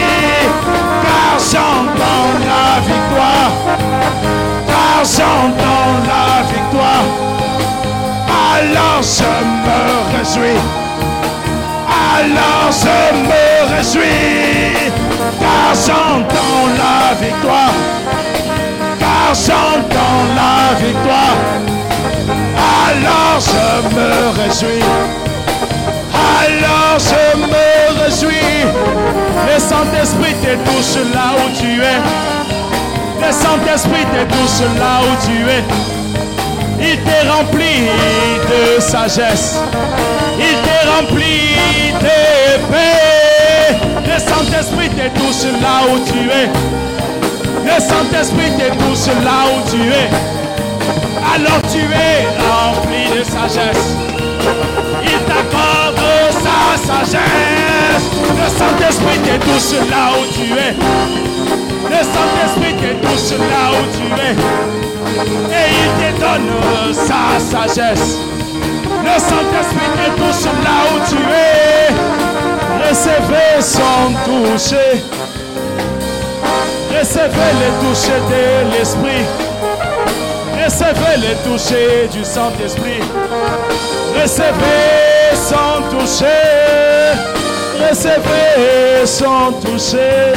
Car 1.03 1.33
j'entends 1.51 2.29
la 2.49 2.79
victoire. 2.89 3.51
Car 4.67 4.99
j'entends 5.15 5.93
la 6.11 6.43
victoire. 6.51 7.05
Alors 8.53 9.01
je 9.01 9.31
me 9.65 9.79
réjouis. 10.17 10.90
Alors 12.17 12.71
je 12.71 12.97
me 13.29 13.75
réjouis. 13.75 14.91
Car 15.39 15.73
j'entends 15.85 16.65
la 16.81 17.15
victoire. 17.25 17.75
Car 18.99 19.33
j'entends 19.33 20.23
la 20.35 20.75
victoire 20.85 21.61
alors 22.91 23.39
je 23.39 23.95
me 23.95 24.09
réjouis. 24.41 24.83
Alors 26.41 26.97
je 26.99 27.37
me 27.37 28.03
réjouis. 28.03 28.65
Le 29.47 29.59
Saint-Esprit 29.59 30.35
te 30.43 30.55
touche 30.69 30.95
là 31.13 31.33
où 31.37 31.49
tu 31.57 31.81
es. 31.81 31.99
Le 33.25 33.31
Saint-Esprit 33.31 34.05
te 34.05 34.23
touche 34.33 34.61
là 34.79 35.01
où 35.03 35.25
tu 35.25 35.37
es. 35.49 35.63
Il 36.81 36.97
te 36.97 37.27
remplit 37.31 37.87
de 38.49 38.81
sagesse. 38.81 39.59
Il 40.39 40.55
te 40.65 40.77
remplit 40.89 41.93
de 42.01 42.57
paix. 42.71 43.77
Le 44.05 44.19
Saint-Esprit 44.19 44.89
te 44.89 45.07
touche 45.19 45.51
là 45.61 45.85
où 45.91 45.99
tu 46.11 46.29
es. 46.29 46.49
Le 47.63 47.79
Saint-Esprit 47.79 48.51
te 48.57 48.67
touche 48.77 49.07
là 49.23 49.45
où 49.47 49.69
tu 49.69 49.81
es 49.81 50.31
alors 51.33 51.61
tu 51.71 51.79
es 51.79 52.25
rempli 52.49 53.17
de 53.17 53.23
sagesse. 53.23 53.95
Il 55.03 55.19
t'accorde 55.25 56.01
sa 56.43 56.77
sagesse. 56.87 57.90
Le 58.41 58.49
Saint-Esprit 58.49 59.19
te 59.19 59.37
touche 59.45 59.89
là 59.89 60.09
où 60.17 60.25
tu 60.33 60.45
es. 60.53 60.73
Le 61.89 62.01
Saint-Esprit 62.13 62.73
te 62.75 62.91
touche 63.05 63.37
là 63.37 63.63
où 63.71 63.83
tu 63.95 64.05
es. 64.19 64.33
Et 65.51 65.67
il 65.83 65.91
te 65.99 66.09
donne 66.19 66.51
sa 66.93 67.21
sagesse. 67.39 68.17
Le 69.03 69.19
Saint-Esprit 69.19 69.91
te 69.95 70.07
touche 70.19 70.45
là 70.63 70.77
où 70.89 70.97
tu 71.07 71.21
es. 71.21 71.91
Recevez 72.87 73.61
son 73.61 74.01
toucher. 74.25 74.91
Recevez 76.97 77.51
le 77.61 77.69
toucher 77.85 78.19
de 78.31 78.43
l'Esprit. 78.71 79.25
Recevez 80.63 81.17
le 81.17 81.33
toucher 81.47 82.07
du 82.11 82.23
Saint-Esprit. 82.25 83.01
Recevez 84.19 85.35
son 85.35 85.95
toucher. 85.95 87.40
Recevez 87.89 89.05
son 89.05 89.53
toucher. 89.61 90.33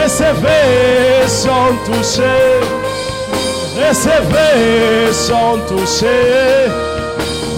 Recevez 0.00 1.26
son 1.26 1.74
toucher. 1.86 2.60
Recevez 3.76 5.12
son 5.12 5.58
toucher. 5.66 6.68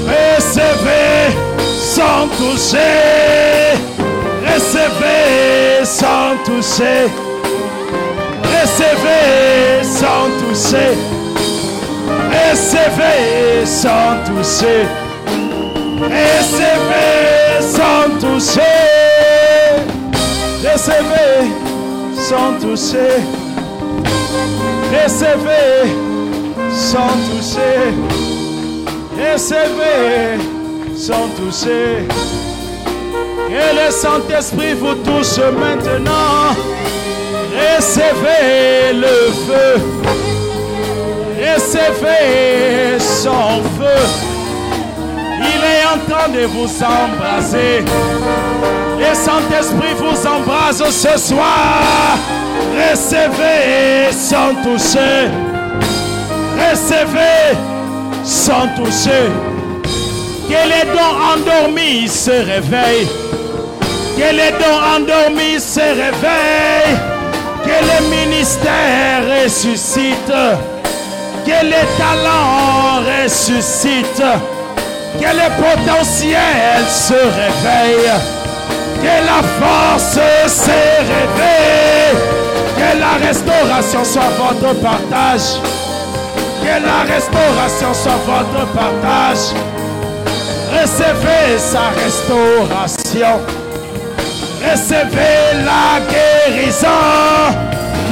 Recevez 0.07 1.35
son 1.95 2.29
toucher. 2.39 3.75
Recevez 4.47 5.85
son 5.85 6.37
toucher. 6.45 7.09
Recevez 8.45 9.83
son 9.83 10.23
toucher. 10.41 10.93
Recevez 12.31 13.67
sans 13.67 14.17
toucher. 14.25 14.87
Sans 17.61 18.19
toucher. 18.21 18.61
Recevez 20.63 21.51
sans 22.17 22.53
toucher. 22.61 23.23
Recevez 24.93 25.91
sans 26.71 27.15
toucher. 27.29 27.95
Recevez 29.17 30.39
sans 30.97 31.29
toucher. 31.37 32.07
Et 33.49 33.75
le 33.75 33.91
Saint-Esprit 33.91 34.75
vous 34.75 34.95
touche 34.95 35.39
maintenant. 35.39 36.55
Recevez 37.53 38.93
le 38.95 39.33
feu. 39.47 39.81
Recevez 41.41 42.99
son 43.01 43.63
feu. 43.79 44.30
En 45.93 45.99
train 46.09 46.29
de 46.29 46.45
vous 46.47 46.69
embrasser. 46.85 47.83
Le 48.97 49.13
Saint-Esprit 49.13 49.95
vous 49.99 50.25
embrasse 50.25 50.85
ce 50.89 51.19
soir. 51.19 52.17
Recevez 52.77 54.13
sans 54.13 54.55
toucher. 54.63 55.29
Recevez 56.61 57.57
sans 58.23 58.69
toucher. 58.77 59.33
Que 60.49 60.69
les 60.69 60.85
dons 60.93 61.17
endormis 61.35 62.07
se 62.07 62.31
réveillent. 62.31 63.09
Que 64.17 64.33
les 64.33 64.53
dons 64.61 64.81
endormis 64.97 65.59
se 65.59 65.81
réveillent. 65.81 66.99
Que 67.65 67.79
le 67.91 68.17
ministère 68.17 69.43
ressuscite. 69.43 70.33
Que 71.45 71.65
les 71.65 71.87
talents 71.99 73.03
ressuscitent. 73.25 74.60
Que 75.19 75.27
le 75.27 75.49
potentiel 75.57 76.85
se 76.89 77.15
réveille. 77.15 78.13
Que 79.03 79.27
la 79.27 79.43
force 79.59 80.19
se 80.47 80.71
réveille. 80.71 82.17
Que 82.77 82.99
la 82.99 83.27
restauration 83.27 84.05
soit 84.05 84.33
votre 84.39 84.75
partage. 84.81 85.61
Que 86.63 86.87
la 86.87 87.13
restauration 87.15 87.95
soit 87.95 88.21
votre 88.27 88.67
partage. 88.73 89.55
Recevez 90.73 91.59
sa 91.59 91.91
restauration. 92.03 93.41
Recevez 94.63 95.65
la 95.65 96.01
guérison. 96.11 96.89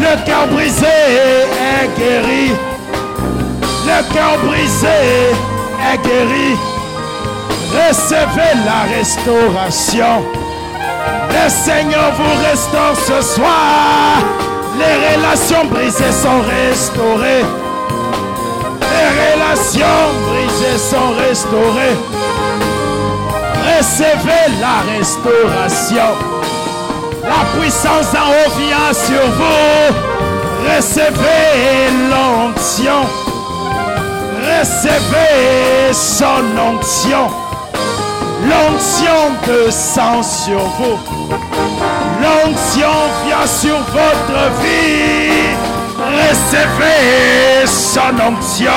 Le 0.00 0.26
cœur 0.26 0.46
brisé 0.48 0.86
est 0.86 1.98
guéri. 1.98 2.52
Le 3.86 4.14
cœur 4.14 4.38
brisé 4.44 4.88
est 5.92 5.98
guéri. 6.02 6.56
Recevez 7.72 8.54
la 8.64 8.96
restauration. 8.96 10.24
Le 11.30 11.50
Seigneur 11.50 12.12
vous 12.16 12.48
restaure 12.48 12.96
ce 12.96 13.20
soir. 13.34 14.22
Les 14.78 15.16
relations 15.16 15.64
brisées 15.66 16.12
sont 16.12 16.40
restaurées. 16.40 17.44
Les 18.80 19.08
relations 19.34 20.00
brisées 20.28 20.78
sont 20.78 21.10
restaurées. 21.28 21.96
Recevez 23.66 24.60
la 24.60 24.96
restauration. 24.96 26.14
La 27.24 27.60
puissance 27.60 28.12
d'en 28.12 28.30
haut 28.30 28.50
vient 28.56 28.92
sur 28.94 29.26
vous. 29.36 29.94
Recevez 30.74 31.90
l'onction. 32.10 33.06
Recevez 34.40 35.92
son 35.92 36.58
onction. 36.58 37.47
L'onction 38.42 39.34
de 39.46 39.70
sang 39.70 40.22
sur 40.22 40.60
vous. 40.60 40.98
L'onction 42.22 42.94
vient 43.26 43.46
sur 43.46 43.78
votre 43.78 44.62
vie. 44.62 45.56
Recevez 45.98 47.66
son 47.66 48.14
onction. 48.20 48.70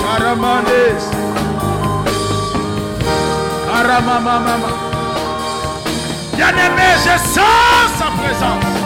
Caramandes. 0.00 1.20
Caramamamama. 3.66 4.68
Bien-aimé, 6.36 6.88
je 7.04 7.18
sens 7.34 7.90
sa 7.98 8.06
présence. 8.22 8.79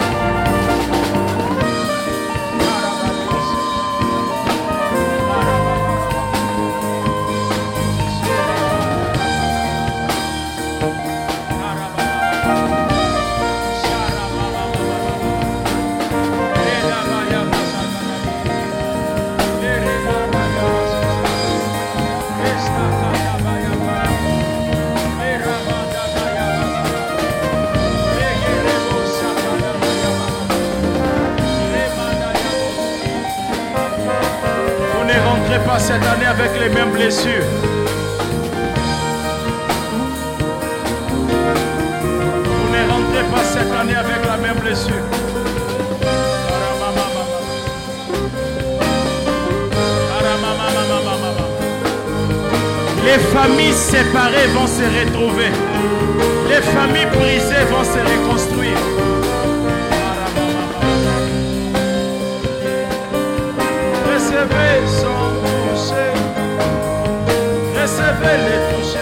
Cette 35.79 36.05
année 36.05 36.27
avec 36.27 36.51
les 36.61 36.69
mêmes 36.69 36.91
blessures. 36.91 37.45
Vous 42.45 42.69
ne 42.73 42.91
rentrez 42.91 43.25
pas 43.31 43.45
cette 43.45 43.73
année 43.73 43.97
avec 43.97 44.25
la 44.25 44.37
même 44.37 44.59
blessure. 44.59 44.95
Les 53.05 53.19
familles 53.19 53.73
séparées 53.73 54.47
vont 54.55 54.67
se 54.67 54.83
retrouver. 54.83 55.51
Les 56.49 56.63
familles 56.63 57.07
brisées 57.07 57.65
vont 57.71 57.85
se 57.85 57.99
reconstruire. 57.99 58.79
Recevez 64.07 64.87
son. 65.01 65.34
Recevez 68.25 68.94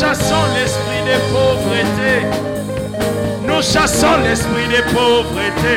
chassons 0.00 0.46
l'esprit 0.54 1.02
de 1.04 1.16
pauvreté. 1.30 2.14
Nous 3.46 3.62
chassons 3.62 4.16
l'esprit 4.24 4.66
de 4.68 4.80
pauvreté. 4.94 5.74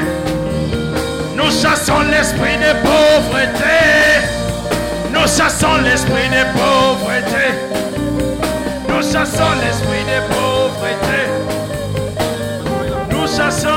Nous 1.36 1.52
chassons 1.52 2.04
l'esprit 2.10 2.58
de 2.58 2.72
pauvreté. 2.88 3.80
Nous 5.12 5.28
chassons 5.28 5.76
l'esprit 5.84 6.30
de 6.30 6.44
pauvreté. 6.58 7.46
Nous 8.88 9.02
chassons 9.02 9.54
l'esprit 9.62 10.06
de 10.12 10.20
pauvreté. 10.34 11.20
Nous 13.12 13.28
chassons. 13.28 13.73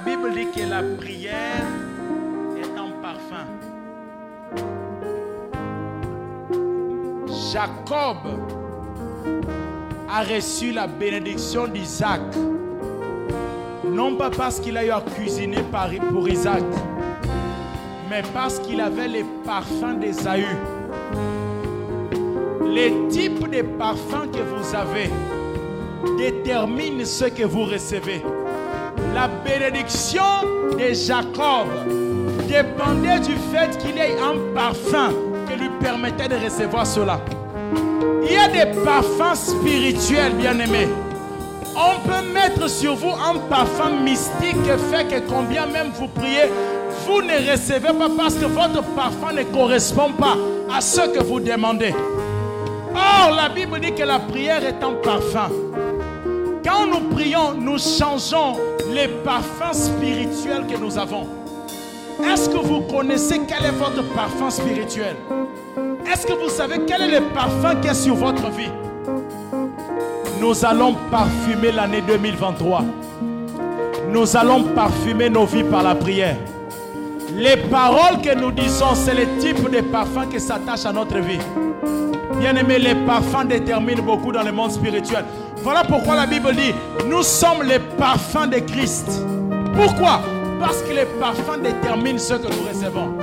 La 0.00 0.10
Bible 0.10 0.32
dit 0.32 0.46
que 0.46 0.68
la 0.68 0.82
prière 0.96 1.66
est 2.56 2.78
un 2.78 2.90
parfum. 3.02 3.46
Jacob 7.52 8.16
a 10.08 10.22
reçu 10.22 10.72
la 10.72 10.86
bénédiction 10.86 11.66
d'Isaac. 11.66 12.20
Non 13.90 14.16
pas 14.16 14.30
parce 14.30 14.60
qu'il 14.60 14.76
a 14.76 14.84
eu 14.84 14.90
à 14.90 15.00
cuisiner 15.00 15.62
pour 16.10 16.28
Isaac, 16.28 16.62
mais 18.08 18.22
parce 18.32 18.58
qu'il 18.60 18.80
avait 18.80 19.08
les 19.08 19.24
parfums 19.44 19.98
d'Ésaü. 20.00 20.46
Les 22.66 22.92
types 23.08 23.48
de 23.50 23.62
parfums 23.62 24.30
que 24.32 24.42
vous 24.42 24.74
avez 24.74 25.10
déterminent 26.16 27.04
ce 27.04 27.24
que 27.24 27.44
vous 27.44 27.64
recevez. 27.64 28.22
La 29.14 29.28
bénédiction 29.44 30.22
de 30.78 30.94
Jacob 30.94 31.68
dépendait 32.48 33.20
du 33.20 33.34
fait 33.52 33.76
qu'il 33.78 33.98
ait 33.98 34.16
un 34.18 34.54
parfum 34.54 35.12
qui 35.48 35.58
lui 35.58 35.68
permettait 35.80 36.28
de 36.28 36.36
recevoir 36.36 36.86
cela. 36.86 37.20
Il 38.22 38.32
y 38.32 38.36
a 38.36 38.48
des 38.48 38.70
parfums 38.84 39.34
spirituels, 39.34 40.34
bien-aimés. 40.34 40.88
On 41.74 42.08
peut 42.08 42.32
mettre 42.32 42.68
sur 42.68 42.94
vous 42.94 43.10
un 43.12 43.38
parfum 43.48 43.90
mystique 44.02 44.56
qui 44.62 44.94
fait 44.94 45.04
que 45.08 45.28
combien 45.28 45.66
même 45.66 45.90
vous 45.94 46.08
priez, 46.08 46.50
vous 47.06 47.22
ne 47.22 47.50
recevez 47.50 47.92
pas 47.92 48.10
parce 48.16 48.34
que 48.34 48.46
votre 48.46 48.82
parfum 48.94 49.32
ne 49.32 49.42
correspond 49.44 50.12
pas 50.12 50.36
à 50.72 50.80
ce 50.80 51.00
que 51.00 51.22
vous 51.22 51.40
demandez. 51.40 51.94
Or, 52.94 53.34
la 53.34 53.48
Bible 53.48 53.80
dit 53.80 53.94
que 53.94 54.04
la 54.04 54.18
prière 54.18 54.64
est 54.64 54.82
un 54.82 54.92
parfum. 55.02 55.50
Quand 56.80 56.86
nous 56.86 57.14
prions, 57.14 57.52
nous 57.60 57.76
changeons 57.76 58.56
les 58.90 59.06
parfums 59.06 59.74
spirituels 59.74 60.66
que 60.66 60.78
nous 60.78 60.96
avons. 60.96 61.26
Est-ce 62.24 62.48
que 62.48 62.56
vous 62.56 62.80
connaissez 62.82 63.42
quel 63.46 63.66
est 63.66 63.76
votre 63.76 64.02
parfum 64.14 64.48
spirituel? 64.48 65.14
Est-ce 66.10 66.26
que 66.26 66.32
vous 66.32 66.48
savez 66.48 66.80
quel 66.86 67.02
est 67.02 67.20
le 67.20 67.26
parfum 67.34 67.74
qui 67.82 67.88
est 67.88 67.94
sur 67.94 68.14
votre 68.14 68.48
vie? 68.50 68.70
Nous 70.40 70.64
allons 70.64 70.94
parfumer 71.10 71.70
l'année 71.70 72.00
2023. 72.00 72.82
Nous 74.08 74.34
allons 74.34 74.62
parfumer 74.74 75.28
nos 75.28 75.44
vies 75.44 75.64
par 75.64 75.82
la 75.82 75.94
prière. 75.94 76.38
Les 77.36 77.58
paroles 77.58 78.22
que 78.22 78.34
nous 78.34 78.52
disons, 78.52 78.94
c'est 78.94 79.14
le 79.14 79.26
type 79.38 79.68
de 79.70 79.82
parfum 79.82 80.24
qui 80.30 80.40
s'attache 80.40 80.86
à 80.86 80.92
notre 80.94 81.18
vie. 81.18 81.40
Bien 82.38 82.56
aimé, 82.56 82.78
les 82.78 82.94
parfums 82.94 83.46
déterminent 83.46 84.02
beaucoup 84.02 84.32
dans 84.32 84.42
le 84.42 84.52
monde 84.52 84.70
spirituel. 84.70 85.26
Voilà 85.62 85.84
pourquoi 85.84 86.16
la 86.16 86.26
Bible 86.26 86.54
dit, 86.54 86.74
nous 87.06 87.22
sommes 87.22 87.62
les 87.62 87.78
parfums 87.78 88.48
de 88.50 88.60
Christ. 88.60 89.22
Pourquoi? 89.74 90.20
Parce 90.58 90.82
que 90.82 90.92
les 90.92 91.04
parfums 91.18 91.60
déterminent 91.62 92.18
ce 92.18 92.34
que 92.34 92.48
nous 92.48 92.68
recevons. 92.68 93.14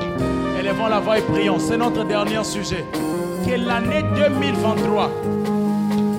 Élevons 0.59 0.87
la 0.87 0.99
voix 0.99 1.17
et 1.17 1.21
prions. 1.21 1.59
C'est 1.59 1.77
notre 1.77 2.03
dernier 2.03 2.43
sujet. 2.43 2.85
Que 3.45 3.55
l'année 3.55 4.03
2023 4.15 5.11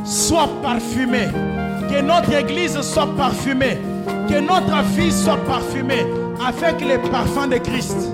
soit 0.05 0.49
parfumée. 0.63 1.29
Que 1.89 2.01
notre 2.03 2.33
église 2.33 2.81
soit 2.81 3.09
parfumée. 3.17 3.79
Que 4.29 4.41
notre 4.41 4.83
vie 4.97 5.13
soit 5.13 5.39
parfumée 5.47 6.07
avec 6.47 6.81
les 6.81 6.99
parfums 7.11 7.49
de 7.49 7.59
Christ. 7.59 8.13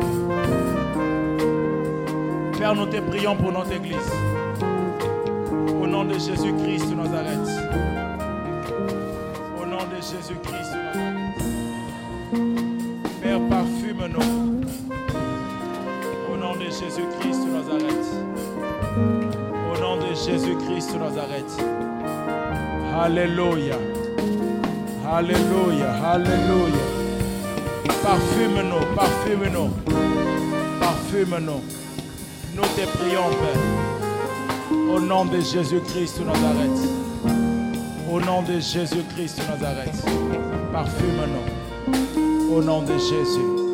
Père, 2.59 2.75
nous 2.75 2.87
te 2.87 3.01
prions 3.01 3.37
pour 3.37 3.53
notre 3.53 3.73
église. 3.73 4.11
Au 5.83 5.87
nom 5.87 6.05
de 6.05 6.15
Jésus-Christ 6.15 6.91
de 6.91 6.95
Jésus-Christ 16.81 17.47
de 17.47 17.51
Nazareth. 17.53 18.09
Au 19.71 19.81
nom 19.81 19.97
de 19.97 20.09
Jésus-Christ 20.13 20.93
de 20.95 20.99
Nazareth. 20.99 21.53
Alléluia. 23.01 23.77
Alléluia. 25.09 25.93
Alléluia. 26.05 26.85
Parfume-nous, 28.03 28.97
parfume-nous. 28.97 29.71
Parfume-nous. 30.81 31.63
Nous 32.57 32.63
te 32.63 32.87
prions, 32.99 33.31
Père. 33.41 34.93
Au 34.93 34.99
nom 34.99 35.25
de 35.27 35.41
Jésus-Christ 35.41 36.19
de 36.19 36.25
Nazareth. 36.25 36.81
Au 38.11 38.21
nom 38.21 38.43
de 38.43 38.59
Jésus-Christ 38.59 39.39
de 39.39 39.47
Nazareth. 39.53 40.05
Parfume-nous. 40.73 42.53
Au 42.53 42.61
nom 42.61 42.83
de 42.83 42.95
Jésus. 42.95 43.65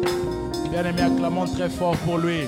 Bien-aimé, 0.70 1.00
acclamons 1.00 1.46
très 1.46 1.70
fort 1.70 1.96
pour 2.04 2.18
lui. 2.18 2.46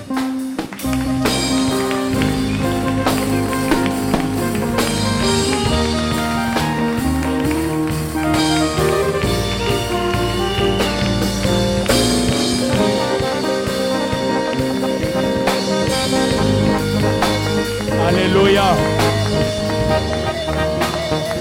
Alléluia. 18.09 18.75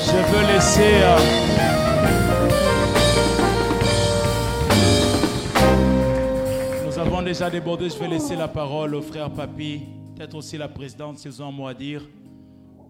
Je 0.06 0.18
veux 0.32 0.54
laisser. 0.54 1.02
euh, 1.02 1.61
déjà 7.32 7.50
débordé. 7.50 7.90
Je 7.90 7.98
vais 7.98 8.10
laisser 8.10 8.36
la 8.36 8.50
parole 8.50 8.94
au 8.94 9.02
frère 9.02 9.32
Papi, 9.32 9.84
peut-être 10.18 10.36
aussi 10.36 10.58
la 10.58 10.68
présidente, 10.68 11.18
s'ils 11.18 11.42
ont 11.42 11.48
un 11.48 11.52
mot 11.52 11.66
à 11.66 11.74
dire. 11.74 12.06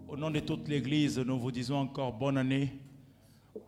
Au 0.08 0.16
nom 0.16 0.32
de 0.32 0.40
toute 0.40 0.66
l'Église, 0.66 1.16
nous 1.24 1.38
vous 1.38 1.52
disons 1.52 1.76
encore 1.76 2.12
bonne 2.12 2.36
année. 2.36 2.72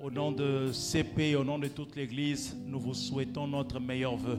Au 0.02 0.10
nom 0.10 0.32
de 0.32 0.72
CP, 0.72 1.36
au 1.36 1.44
nom 1.44 1.60
de 1.60 1.68
toute 1.68 1.94
l'Église, 1.94 2.56
nous 2.66 2.80
vous 2.80 2.92
souhaitons 2.92 3.46
notre 3.46 3.78
meilleur 3.78 4.16
vœu. 4.16 4.36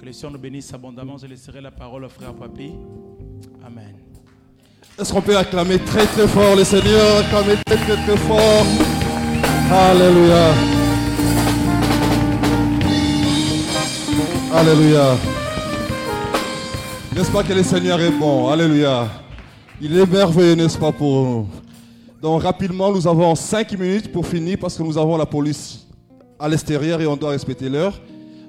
Que 0.00 0.06
le 0.06 0.12
Seigneur 0.12 0.32
nous 0.32 0.40
bénisse 0.40 0.74
abondamment. 0.74 1.16
Je 1.16 1.28
laisserai 1.28 1.60
la 1.60 1.70
parole 1.70 2.02
au 2.02 2.08
frère 2.08 2.34
Papi. 2.34 2.72
Amen. 3.64 3.94
Est-ce 4.98 5.12
qu'on 5.12 5.22
peut 5.22 5.36
acclamer 5.36 5.78
très 5.78 6.06
très 6.06 6.26
fort 6.26 6.56
le 6.56 6.64
Seigneur? 6.64 7.18
Acclamer 7.18 7.54
très 7.64 7.76
très 7.76 8.16
fort. 8.16 8.66
Alléluia. 9.70 10.54
Alléluia. 14.52 15.35
N'est-ce 17.16 17.30
pas 17.30 17.42
que 17.42 17.52
le 17.54 17.62
Seigneur 17.62 17.98
est 18.00 18.10
bon? 18.10 18.48
Alléluia. 18.48 19.08
Il 19.80 19.96
est 19.96 20.06
merveilleux, 20.06 20.54
n'est-ce 20.54 20.76
pas, 20.78 20.92
pour 20.92 21.24
nous? 21.24 21.46
Donc 22.20 22.42
rapidement, 22.42 22.92
nous 22.92 23.06
avons 23.06 23.34
5 23.34 23.72
minutes 23.78 24.12
pour 24.12 24.26
finir 24.26 24.58
parce 24.60 24.76
que 24.76 24.82
nous 24.82 24.96
avons 24.98 25.16
la 25.16 25.26
police 25.26 25.86
à 26.38 26.48
l'extérieur 26.48 27.00
et 27.00 27.06
on 27.06 27.16
doit 27.16 27.30
respecter 27.30 27.68
l'heure. 27.68 27.98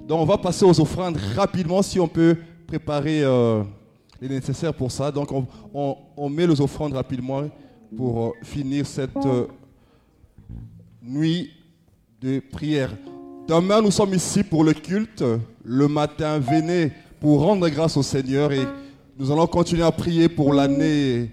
Donc 0.08 0.20
on 0.20 0.26
va 0.26 0.38
passer 0.38 0.66
aux 0.66 0.80
offrandes 0.82 1.18
rapidement 1.36 1.82
si 1.82 2.00
on 2.00 2.08
peut 2.08 2.36
préparer 2.66 3.24
euh, 3.24 3.64
les 4.22 4.30
nécessaires 4.30 4.74
pour 4.74 4.92
ça. 4.92 5.12
Donc 5.12 5.32
on, 5.32 5.46
on- 5.74 5.96
on 6.18 6.30
met 6.30 6.48
les 6.48 6.60
offrandes 6.60 6.94
rapidement 6.94 7.44
pour 7.96 8.26
euh, 8.28 8.32
finir 8.44 8.86
cette 8.86 9.16
euh, 9.26 9.48
nuit 11.02 11.52
de 12.22 12.40
prière. 12.52 12.92
Demain, 13.48 13.82
nous 13.82 13.92
sommes 13.92 14.14
ici 14.14 14.44
pour 14.44 14.64
le 14.64 14.74
culte. 14.74 15.24
Le 15.64 15.88
matin, 15.88 16.40
venez 16.40 16.92
pour 17.20 17.42
rendre 17.42 17.68
grâce 17.70 17.98
au 17.98 18.04
Seigneur 18.04 18.52
et 18.52 18.66
nous 19.18 19.32
allons 19.32 19.48
continuer 19.48 19.84
à 19.84 19.92
prier 19.92 20.30
pour 20.30 20.54
l'année 20.54 21.32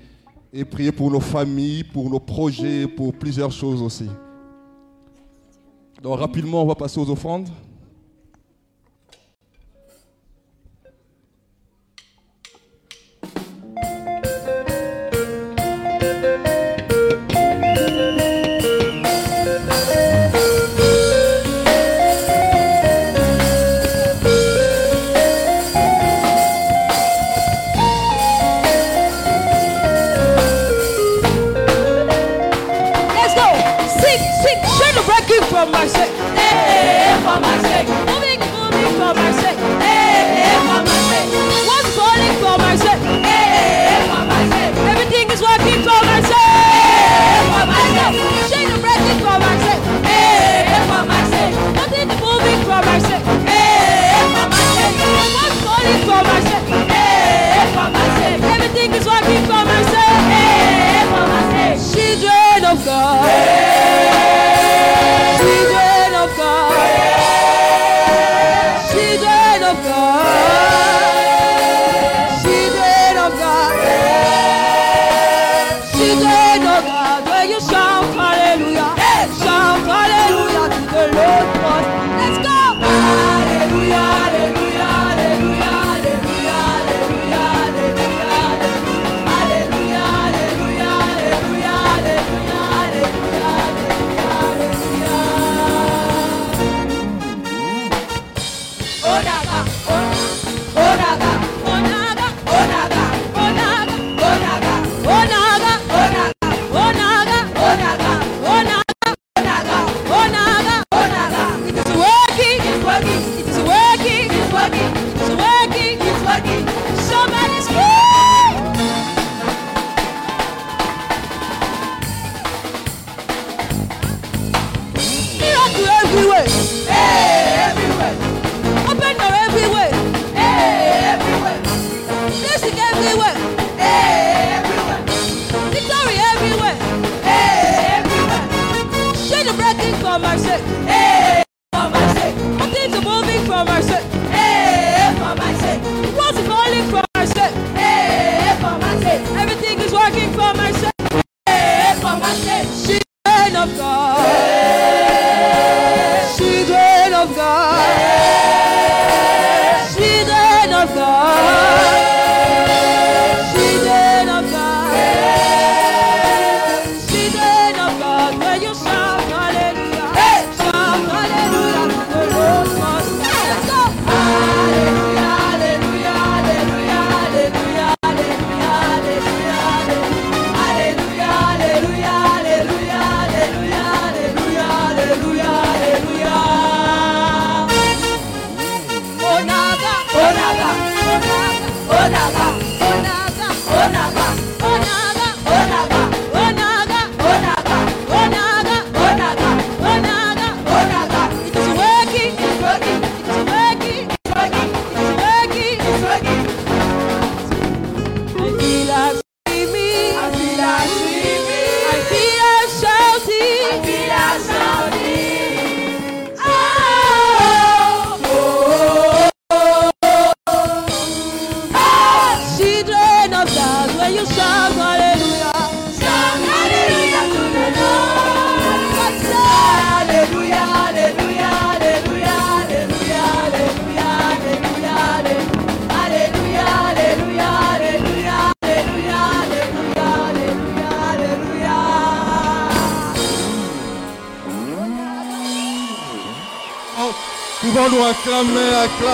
et 0.52 0.64
prier 0.64 0.92
pour 0.92 1.10
nos 1.10 1.20
familles, 1.20 1.84
pour 1.84 2.08
nos 2.08 2.20
projets, 2.20 2.86
pour 2.86 3.12
plusieurs 3.12 3.52
choses 3.52 3.82
aussi. 3.82 4.08
Donc 6.02 6.18
rapidement, 6.18 6.62
on 6.62 6.66
va 6.66 6.74
passer 6.74 6.98
aux 7.00 7.10
offrandes. 7.10 7.48
My 35.70 35.86
sake. 35.86 36.23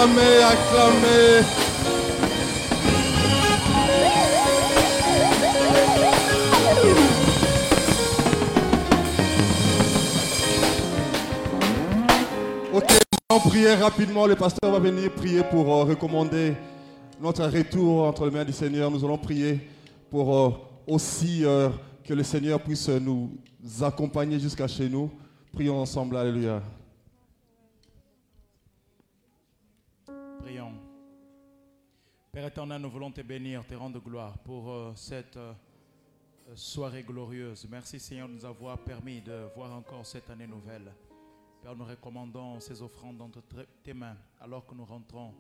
Acclamer, 0.01 0.43
acclamer. 0.43 1.45
Ok, 12.73 12.85
allons 13.29 13.41
prier 13.41 13.75
rapidement. 13.75 14.27
Le 14.27 14.37
pasteur 14.37 14.71
va 14.71 14.79
venir 14.79 15.11
prier 15.13 15.43
pour 15.51 15.73
euh, 15.73 15.85
recommander 15.85 16.55
notre 17.21 17.45
retour 17.45 18.05
entre 18.05 18.25
les 18.25 18.31
mains 18.31 18.45
du 18.45 18.53
Seigneur. 18.53 18.91
Nous 18.91 19.05
allons 19.05 19.19
prier 19.19 19.61
pour 20.11 20.35
euh, 20.35 20.51
aussi 20.87 21.45
euh, 21.45 21.69
que 22.05 22.15
le 22.15 22.23
Seigneur 22.23 22.61
puisse 22.61 22.89
nous 22.89 23.31
accompagner 23.83 24.39
jusqu'à 24.39 24.67
chez 24.67 24.89
nous. 24.89 25.11
Prions 25.53 25.79
ensemble. 25.79 26.17
Alléluia. 26.17 26.63
Père 32.33 32.47
éternel, 32.47 32.81
nous 32.81 32.91
voulons 32.91 33.11
te 33.11 33.23
bénir, 33.23 33.67
te 33.67 33.75
rendre 33.75 33.99
gloire 34.01 34.39
pour 34.39 34.71
euh, 34.71 34.93
cette 34.95 35.37
euh, 35.37 35.53
soirée 36.55 37.03
glorieuse. 37.03 37.67
Merci 37.69 37.99
Seigneur 37.99 38.29
de 38.29 38.35
nous 38.35 38.45
avoir 38.45 38.79
permis 38.79 39.21
de 39.21 39.49
voir 39.57 39.73
encore 39.73 40.07
cette 40.07 40.31
année 40.31 40.47
nouvelle. 40.47 40.93
Père, 41.61 41.75
nous 41.75 41.85
recommandons 41.85 42.61
ces 42.61 42.81
offrandes 42.83 43.21
entre 43.21 43.41
tre- 43.41 43.67
tes 43.83 43.93
mains. 43.95 44.17
Alors 44.41 44.65
que 44.65 44.75
nous 44.77 44.85
rentrons, 44.85 45.35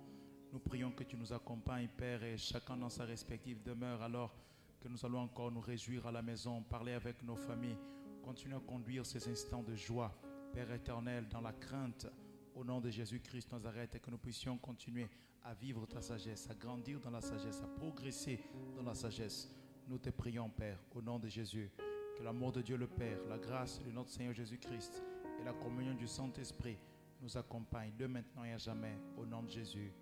nous 0.53 0.59
prions 0.59 0.91
que 0.91 1.05
tu 1.05 1.17
nous 1.17 1.33
accompagnes, 1.33 1.87
Père, 1.97 2.25
et 2.25 2.37
chacun 2.37 2.77
dans 2.77 2.91
sa 2.91 3.05
respective 3.05 3.62
demeure, 3.62 4.03
alors 4.03 4.35
que 4.81 4.89
nous 4.89 5.05
allons 5.07 5.21
encore 5.21 5.53
nous 5.53 5.61
réjouir 5.61 6.09
à 6.09 6.12
la 6.12 6.23
maison, 6.23 6.61
parler 6.62 6.93
avec 6.95 7.23
nos 7.23 7.37
familles, 7.37 7.77
continuer 8.21 8.57
à 8.57 8.61
conduire 8.61 9.07
ces 9.07 9.29
instants 9.29 9.62
de 9.62 9.77
joie, 9.77 10.12
Père 10.53 10.73
éternel, 10.73 11.29
dans 11.29 11.41
la 11.41 11.53
crainte, 11.53 12.09
au 12.57 12.65
nom 12.65 12.81
de 12.81 12.91
Jésus-Christ 12.91 13.53
Nazareth, 13.53 13.95
et 13.95 14.01
que 14.01 14.11
nous 14.11 14.19
puissions 14.19 14.59
continuer 14.59 15.09
à 15.45 15.55
vivre 15.55 15.87
ta 15.87 16.01
sagesse, 16.01 16.49
à 16.51 16.55
grandir 16.55 17.01
dans 17.01 17.11
la 17.11 17.21
sagesse, 17.21 17.62
à 17.62 17.67
progresser 17.67 18.41
dans 18.77 18.83
la 18.83 18.95
sagesse. 18.95 19.49
Nous 19.89 19.99
te 19.99 20.11
prions, 20.11 20.49
Père, 20.51 20.79
au 20.95 21.03
nom 21.03 21.19
de 21.19 21.29
Jésus, 21.29 21.71
que 22.17 22.23
l'amour 22.23 22.53
de 22.53 22.62
Dieu 22.62 22.77
le 22.77 22.87
Père, 22.87 23.19
la 23.29 23.39
grâce 23.39 23.83
de 23.83 23.91
notre 23.91 24.11
Seigneur 24.11 24.35
Jésus-Christ 24.35 25.03
et 25.41 25.45
la 25.45 25.53
communion 25.53 25.95
du 25.95 26.07
Saint-Esprit 26.07 26.79
nous 27.23 27.37
accompagnent 27.37 27.97
de 27.97 28.07
maintenant 28.07 28.45
et 28.45 28.53
à 28.53 28.59
jamais, 28.59 28.97
au 29.17 29.27
nom 29.27 29.43
de 29.43 29.51
Jésus. 29.51 29.93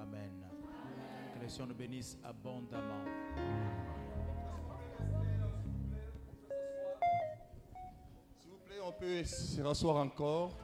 Amen. 0.00 0.30
Que 1.34 1.42
le 1.42 1.48
Seigneur 1.48 1.68
nous 1.68 1.74
bénisse 1.74 2.18
abondamment. 2.22 3.04
S'il 8.38 8.50
vous 8.50 8.58
plaît, 8.58 8.80
on 8.82 8.92
peut 8.92 9.24
se 9.24 9.60
rasseoir 9.60 9.96
encore. 9.96 10.56